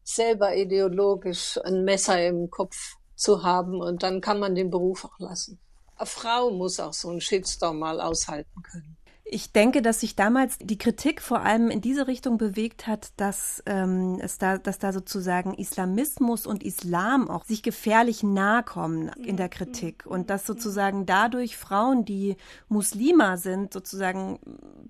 selber 0.03 0.57
ideologisch 0.57 1.57
ein 1.63 1.85
Messer 1.85 2.21
im 2.27 2.49
Kopf 2.49 2.95
zu 3.15 3.43
haben 3.43 3.79
und 3.79 4.03
dann 4.03 4.19
kann 4.19 4.39
man 4.39 4.55
den 4.55 4.69
Beruf 4.69 5.05
auch 5.05 5.19
lassen. 5.19 5.57
Eine 5.95 6.05
Frau 6.05 6.51
muss 6.51 6.81
auch 6.81 6.93
so 6.93 7.09
einen 7.09 7.21
Shitstorm 7.21 7.79
mal 7.79 8.01
aushalten 8.01 8.61
können. 8.61 8.96
Ich 9.29 9.51
denke, 9.51 9.81
dass 9.81 9.99
sich 9.99 10.15
damals 10.15 10.57
die 10.57 10.77
Kritik 10.77 11.21
vor 11.21 11.41
allem 11.41 11.69
in 11.69 11.81
diese 11.81 12.07
Richtung 12.07 12.37
bewegt 12.37 12.87
hat, 12.87 13.11
dass 13.17 13.61
ähm, 13.65 14.19
es 14.21 14.37
da, 14.37 14.57
dass 14.57 14.79
da 14.79 14.93
sozusagen 14.93 15.53
Islamismus 15.53 16.47
und 16.47 16.63
Islam 16.63 17.29
auch 17.29 17.43
sich 17.43 17.61
gefährlich 17.61 18.23
nahe 18.23 18.63
kommen 18.63 19.09
in 19.21 19.35
der 19.35 19.49
Kritik. 19.49 20.05
Und 20.05 20.29
dass 20.29 20.45
sozusagen 20.45 21.05
dadurch 21.05 21.57
Frauen, 21.57 22.05
die 22.05 22.37
Muslima 22.69 23.35
sind, 23.35 23.73
sozusagen 23.73 24.39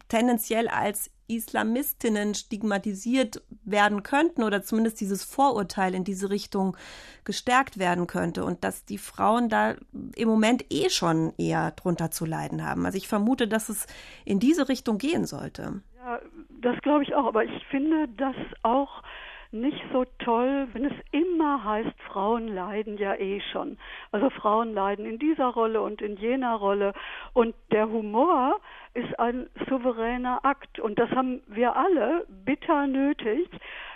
tendenziell 0.08 0.68
als 0.68 1.12
Islamistinnen 1.28 2.34
stigmatisiert 2.36 3.42
werden 3.66 4.04
könnten 4.04 4.44
oder 4.44 4.64
zumindest 4.64 5.02
dieses 5.02 5.24
Vorurteil 5.24 5.94
in 5.94 6.04
diese 6.04 6.30
Richtung 6.30 6.78
gestärkt 7.26 7.78
werden 7.78 8.08
könnte 8.08 8.46
und 8.46 8.64
dass 8.64 8.86
die 8.86 8.98
Frauen 8.98 9.50
da 9.50 9.76
im 10.16 10.30
Moment 10.30 10.66
eh 10.72 10.90
schon 10.90 11.34
eher 11.38 11.72
drunter 11.72 12.12
zu 12.12 12.26
leiden 12.26 12.66
haben. 12.66 12.86
Also 12.86 12.98
ich 12.98 13.08
vermute, 13.08 13.48
dass 13.48 13.68
es 13.70 13.88
in 14.24 14.40
diese 14.40 14.70
Richtung 14.70 14.98
gehen 14.98 15.26
sollte. 15.26 15.82
Ja, 15.98 16.20
das 16.62 16.80
glaube 16.82 17.04
ich 17.04 17.14
auch, 17.14 17.26
aber 17.26 17.44
ich 17.44 17.66
finde 17.70 18.08
das 18.18 18.36
auch 18.64 19.04
nicht 19.52 19.82
so 19.94 20.06
toll, 20.20 20.68
wenn 20.74 20.86
es 20.86 20.94
immer 21.12 21.64
heißt, 21.64 21.94
Frauen 22.08 22.48
leiden 22.48 22.98
ja 22.98 23.16
eh 23.16 23.42
schon. 23.52 23.78
Also 24.12 24.30
Frauen 24.30 24.74
leiden 24.74 25.06
in 25.06 25.20
dieser 25.20 25.48
Rolle 25.48 25.82
und 25.82 26.02
in 26.02 26.18
jener 26.18 26.56
Rolle. 26.56 26.94
Und 27.34 27.56
der 27.72 27.90
Humor 27.90 28.60
ist 28.94 29.20
ein 29.20 29.50
souveräner 29.70 30.44
Akt. 30.44 30.80
Und 30.80 31.00
das 31.00 31.10
haben 31.12 31.42
wir 31.48 31.76
alle 31.76 32.26
bitter 32.46 32.88
nötig. 32.88 33.50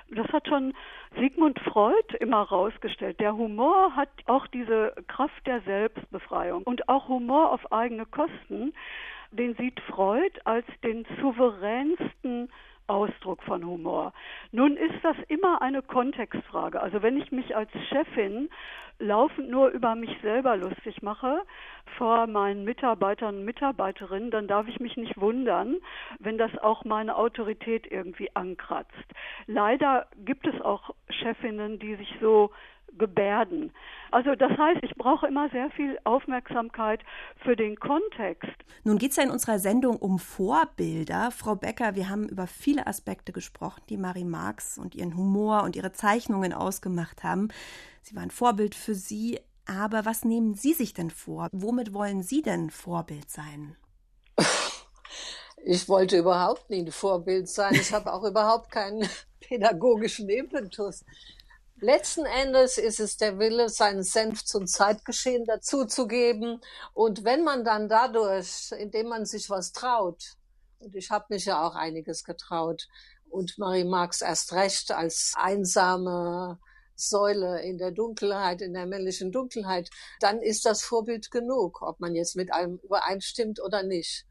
Das 0.10 0.28
hat 0.34 0.48
schon 0.48 0.74
Sigmund 1.18 1.60
Freud 1.60 2.16
immer 2.20 2.42
rausgestellt. 2.42 3.20
Der 3.20 3.36
Humor 3.36 3.96
hat 3.96 4.10
auch 4.26 4.48
diese 4.48 4.94
Kraft 5.08 5.46
der 5.48 5.62
Selbstbefreiung 5.62 6.64
und 6.64 6.90
auch 6.90 7.08
Humor 7.08 7.52
auf 7.52 7.72
eigene 7.72 8.06
Kosten. 8.06 8.74
Den 9.32 9.56
sieht 9.56 9.80
Freud 9.82 10.40
als 10.44 10.66
den 10.84 11.06
souveränsten 11.22 12.50
Ausdruck 12.92 13.42
von 13.44 13.66
Humor. 13.66 14.14
Nun 14.52 14.76
ist 14.76 15.04
das 15.04 15.16
immer 15.30 15.62
eine 15.62 15.82
Kontextfrage. 15.82 16.82
Also 16.82 17.02
wenn 17.02 17.18
ich 17.18 17.32
mich 17.32 17.56
als 17.56 17.72
Chefin 17.90 18.50
laufend 19.00 19.50
nur 19.50 19.70
über 19.70 19.96
mich 19.96 20.16
selber 20.22 20.58
lustig 20.58 21.02
mache 21.02 21.42
vor 21.98 22.28
meinen 22.28 22.64
Mitarbeitern 22.64 23.38
und 23.38 23.46
Mitarbeiterinnen, 23.46 24.30
dann 24.30 24.48
darf 24.48 24.68
ich 24.68 24.80
mich 24.80 24.96
nicht 24.98 25.20
wundern, 25.20 25.78
wenn 26.20 26.38
das 26.38 26.56
auch 26.60 26.86
meine 26.86 27.16
Autorität 27.16 27.92
irgendwie 27.92 28.30
ankratzt. 28.36 28.92
Leider 29.48 30.08
gibt 30.18 30.46
es 30.46 30.62
auch 30.62 30.92
Chefinnen, 31.10 31.80
die 31.80 31.96
sich 31.96 32.14
so 32.22 32.52
gebärden. 32.98 33.72
Also 34.12 34.36
das 34.36 34.52
heißt, 34.52 34.82
ich 34.84 34.96
brauche 34.96 35.28
immer 35.28 35.50
sehr 35.50 35.70
viel 35.72 35.98
Aufmerksamkeit 36.04 37.02
für 37.44 37.56
den 37.56 37.78
Kontext. 37.78 38.52
Nun 38.84 38.98
geht 38.98 39.12
es 39.12 39.18
ja 39.18 39.24
in 39.24 39.32
unserer 39.32 39.60
Sendung 39.60 39.96
um 39.96 40.20
Vorbilder. 40.20 41.32
Frau 41.32 41.56
Becker, 41.56 41.96
wir 41.96 42.10
haben 42.10 42.28
über 42.28 42.48
viele 42.48 42.88
Aspekte 42.88 43.32
gesprochen, 43.32 43.82
die 43.90 43.98
Marie 43.98 44.26
Marx 44.26 44.78
und 44.78 44.96
ihren 44.96 45.16
Humor 45.16 45.64
und 45.64 45.76
ihre 45.76 45.92
Zeichnungen 45.92 46.54
ausgemacht 46.54 47.24
haben. 47.24 47.50
Sie 48.02 48.16
waren 48.16 48.32
Vorbild 48.32 48.76
für 48.76 48.96
Sie. 48.96 49.40
Aber 49.66 50.06
was 50.06 50.26
nehmen 50.26 50.56
Sie 50.56 50.74
sich 50.74 50.94
denn 50.94 51.12
vor? 51.12 51.48
Womit 51.52 51.94
wollen 51.94 52.24
Sie 52.24 52.42
denn 52.42 52.72
Vorbild 52.72 53.30
sein? 53.30 53.78
Ich 55.64 55.88
wollte 55.88 56.18
überhaupt 56.18 56.70
nie 56.70 56.82
ein 56.82 56.92
Vorbild 56.92 57.48
sein. 57.48 57.76
Ich 57.76 57.94
habe 57.94 58.12
auch 58.12 58.24
überhaupt 58.24 58.72
keinen 58.72 59.08
pädagogischen 59.40 60.28
Impetus. 60.30 61.06
Letzten 61.84 62.28
Endes 62.28 62.78
ist 62.78 63.00
es 63.00 63.18
der 63.18 63.40
Wille, 63.40 63.68
seinen 63.68 64.04
Senf 64.04 64.46
zum 64.46 64.68
Zeitgeschehen 64.68 65.46
dazuzugeben. 65.46 66.62
Und 66.94 67.24
wenn 67.24 67.44
man 67.44 67.66
dann 67.66 67.90
dadurch, 67.90 68.72
indem 68.78 69.08
man 69.08 69.26
sich 69.26 69.50
was 69.50 69.72
traut, 69.72 70.38
und 70.78 70.96
ich 70.96 71.10
habe 71.10 71.26
mich 71.30 71.46
ja 71.46 71.68
auch 71.68 71.74
einiges 71.74 72.24
getraut, 72.24 72.88
und 73.32 73.58
Marie 73.58 73.84
Marx 73.84 74.22
erst 74.22 74.54
recht 74.54 74.92
als 74.92 75.34
einsame 75.36 76.60
Säule 76.96 77.64
in 77.64 77.80
der 77.80 77.92
Dunkelheit, 77.92 78.62
in 78.62 78.74
der 78.74 78.86
männlichen 78.86 79.32
Dunkelheit, 79.32 79.90
dann 80.20 80.40
ist 80.40 80.66
das 80.66 80.84
Vorbild 80.84 81.32
genug, 81.32 81.82
ob 81.82 82.00
man 82.00 82.14
jetzt 82.14 82.36
mit 82.36 82.54
allem 82.54 82.78
übereinstimmt 82.84 83.60
oder 83.60 83.82
nicht. 83.82 84.28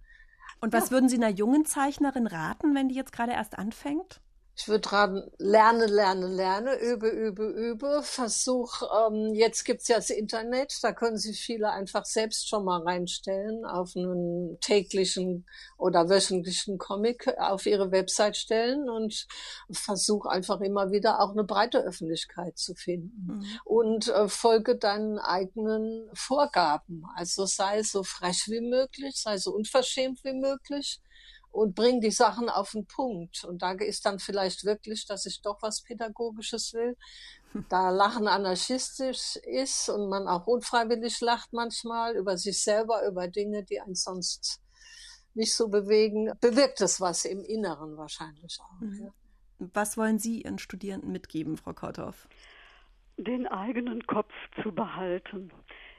Und 0.61 0.73
was 0.73 0.87
ja. 0.87 0.91
würden 0.93 1.09
Sie 1.09 1.17
einer 1.17 1.31
jungen 1.31 1.65
Zeichnerin 1.65 2.29
raten, 2.29 2.77
wenn 2.77 2.89
die 2.89 2.95
jetzt 2.95 3.13
gerade 3.13 3.33
erst 3.33 3.59
anfängt? 3.59 4.21
Ich 4.61 4.69
würde 4.69 4.93
raten, 4.93 5.23
lerne, 5.39 5.87
lerne, 5.87 6.27
lerne, 6.27 6.79
übe, 6.81 7.09
übe, 7.09 7.47
übe. 7.47 8.03
Versuch, 8.03 8.83
ähm, 9.07 9.33
jetzt 9.33 9.65
gibt's 9.65 9.89
ja 9.89 9.97
das 9.97 10.11
Internet, 10.11 10.81
da 10.83 10.93
können 10.93 11.17
sich 11.17 11.41
viele 11.41 11.71
einfach 11.71 12.05
selbst 12.05 12.47
schon 12.47 12.67
mal 12.67 12.83
reinstellen, 12.83 13.65
auf 13.65 13.97
einen 13.97 14.61
täglichen 14.61 15.47
oder 15.79 16.11
wöchentlichen 16.11 16.77
Comic 16.77 17.27
auf 17.39 17.65
ihre 17.65 17.91
Website 17.91 18.37
stellen 18.37 18.91
und 18.91 19.27
versuch 19.71 20.27
einfach 20.27 20.61
immer 20.61 20.91
wieder 20.91 21.23
auch 21.23 21.31
eine 21.31 21.45
breite 21.45 21.79
Öffentlichkeit 21.79 22.59
zu 22.59 22.75
finden. 22.75 23.29
Mhm. 23.29 23.47
Und 23.65 24.09
äh, 24.09 24.29
folge 24.29 24.77
deinen 24.77 25.19
eigenen 25.19 26.07
Vorgaben. 26.13 27.05
Also 27.17 27.47
sei 27.47 27.83
so 27.83 28.03
frech 28.03 28.45
wie 28.49 28.61
möglich, 28.61 29.15
sei 29.17 29.39
so 29.39 29.55
unverschämt 29.55 30.23
wie 30.23 30.35
möglich 30.35 31.01
und 31.51 31.75
bring 31.75 32.01
die 32.01 32.11
Sachen 32.11 32.49
auf 32.49 32.73
den 32.73 32.87
Punkt. 32.87 33.45
Und 33.45 33.63
da 33.63 33.73
ist 33.73 34.07
dann 34.07 34.19
vielleicht 34.19 34.65
wirklich, 34.65 35.07
dass 35.07 35.27
ich 35.27 35.43
doch 35.43 35.61
was 35.63 35.83
Pädagogisches 35.83 36.73
will. 36.75 36.97
Da 37.69 37.91
Lachen 37.91 38.29
anarchistisch 38.29 39.37
ist 39.37 39.89
und 39.89 40.09
man 40.09 40.29
auch 40.29 40.47
unfreiwillig 40.47 41.21
lacht 41.21 41.53
manchmal 41.53 42.17
über 42.17 42.37
sich 42.37 42.63
selber, 42.63 43.07
über 43.07 43.27
Dinge, 43.27 43.65
die 43.65 43.81
einen 43.81 43.97
sonst 43.97 44.61
nicht 45.35 45.55
so 45.55 45.69
bewegen, 45.69 46.33
bewirkt 46.41 46.81
es 46.81 47.01
was 47.01 47.25
im 47.25 47.43
Inneren 47.45 47.97
wahrscheinlich 47.97 48.59
auch. 48.61 48.81
Mhm. 48.81 49.05
Ja. 49.05 49.13
Was 49.59 49.97
wollen 49.97 50.19
Sie 50.19 50.43
Ihren 50.43 50.59
Studierenden 50.59 51.13
mitgeben, 51.13 51.57
Frau 51.57 51.73
Korthoff? 51.73 52.29
Den 53.17 53.47
eigenen 53.47 54.07
Kopf 54.07 54.33
zu 54.63 54.73
behalten, 54.73 55.53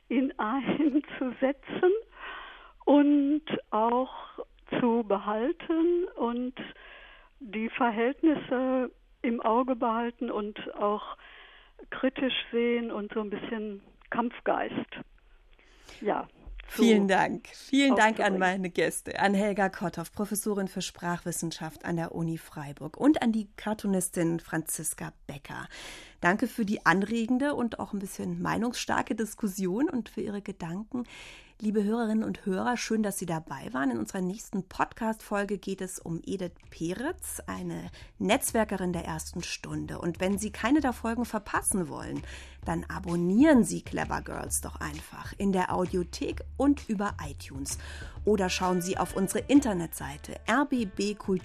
ihn 0.10 0.34
einzusetzen 0.40 1.92
und 2.86 3.44
auch 3.70 4.31
zu 4.82 5.06
behalten 5.08 6.06
und 6.16 6.56
die 7.40 7.70
Verhältnisse 7.70 8.92
im 9.22 9.40
Auge 9.42 9.76
behalten 9.76 10.30
und 10.30 10.58
auch 10.76 11.18
kritisch 11.90 12.34
sehen 12.52 12.92
und 12.92 13.14
so 13.14 13.22
ein 13.22 13.30
bisschen 13.30 13.82
Kampfgeist. 14.10 14.90
Ja. 16.02 16.28
Vielen 16.68 17.10
Dank. 17.10 17.50
Vielen 17.50 17.98
Dank 17.98 18.22
an 18.22 18.40
meine 18.40 18.70
Gäste, 18.70 19.20
an 19.20 19.34
Helga 19.34 19.68
Kotthoff, 19.68 20.14
Professorin 20.14 20.70
für 20.70 20.82
Sprachwissenschaft 20.82 21.84
an 21.84 21.98
der 21.98 22.16
Uni 22.16 22.38
Freiburg 22.38 22.96
und 22.96 23.22
an 23.22 23.34
die 23.34 23.50
Cartoonistin 23.58 24.40
Franziska 24.40 25.12
Becker. 25.28 25.68
Danke 26.22 26.48
für 26.48 26.64
die 26.64 26.86
anregende 26.86 27.56
und 27.56 27.80
auch 27.80 27.92
ein 27.92 28.00
bisschen 28.00 28.42
meinungsstarke 28.42 29.16
Diskussion 29.16 29.90
und 29.90 30.08
für 30.08 30.22
Ihre 30.22 30.42
Gedanken. 30.42 31.04
Liebe 31.64 31.84
Hörerinnen 31.84 32.24
und 32.24 32.48
Hörer, 32.48 32.76
schön, 32.76 33.04
dass 33.04 33.20
Sie 33.20 33.28
dabei 33.28 33.72
waren. 33.72 33.92
In 33.92 34.00
unserer 34.00 34.22
nächsten 34.22 34.64
Podcast-Folge 34.64 35.60
geht 35.60 35.82
es 35.82 36.00
um 36.00 36.20
Edith 36.26 36.54
Peretz, 36.72 37.40
eine 37.46 37.92
Netzwerkerin 38.18 38.94
der 38.94 39.06
ersten 39.06 39.44
Stunde. 39.44 40.00
Und 40.00 40.20
wenn 40.20 40.40
Sie 40.40 40.50
keine 40.50 40.80
der 40.80 40.92
Folgen 40.92 41.24
verpassen 41.24 41.88
wollen, 41.88 42.24
dann 42.66 42.84
abonnieren 42.86 43.64
Sie 43.64 43.84
Clever 43.84 44.24
Girls 44.24 44.62
doch 44.62 44.78
einfach 44.78 45.36
in 45.38 45.52
der 45.52 45.72
Audiothek 45.72 46.44
und 46.58 46.90
über 46.90 47.14
iTunes. 47.30 47.78
Oder 48.26 48.50
schauen 48.50 48.82
Sie 48.82 48.98
auf 48.98 49.16
unsere 49.16 49.46
Internetseite 49.48 50.38
rbbkultur.de 50.50 51.44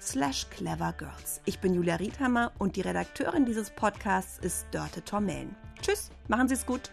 slash 0.00 0.46
clevergirls. 0.50 1.40
Ich 1.46 1.58
bin 1.58 1.74
Julia 1.74 1.96
Riedhammer 1.96 2.52
und 2.58 2.76
die 2.76 2.82
Redakteurin 2.82 3.44
dieses 3.44 3.70
Podcasts 3.70 4.38
ist 4.38 4.68
Dörte 4.70 5.04
Tormellen. 5.04 5.56
Tschüss, 5.80 6.12
machen 6.28 6.46
Sie 6.46 6.54
es 6.54 6.64
gut. 6.64 6.92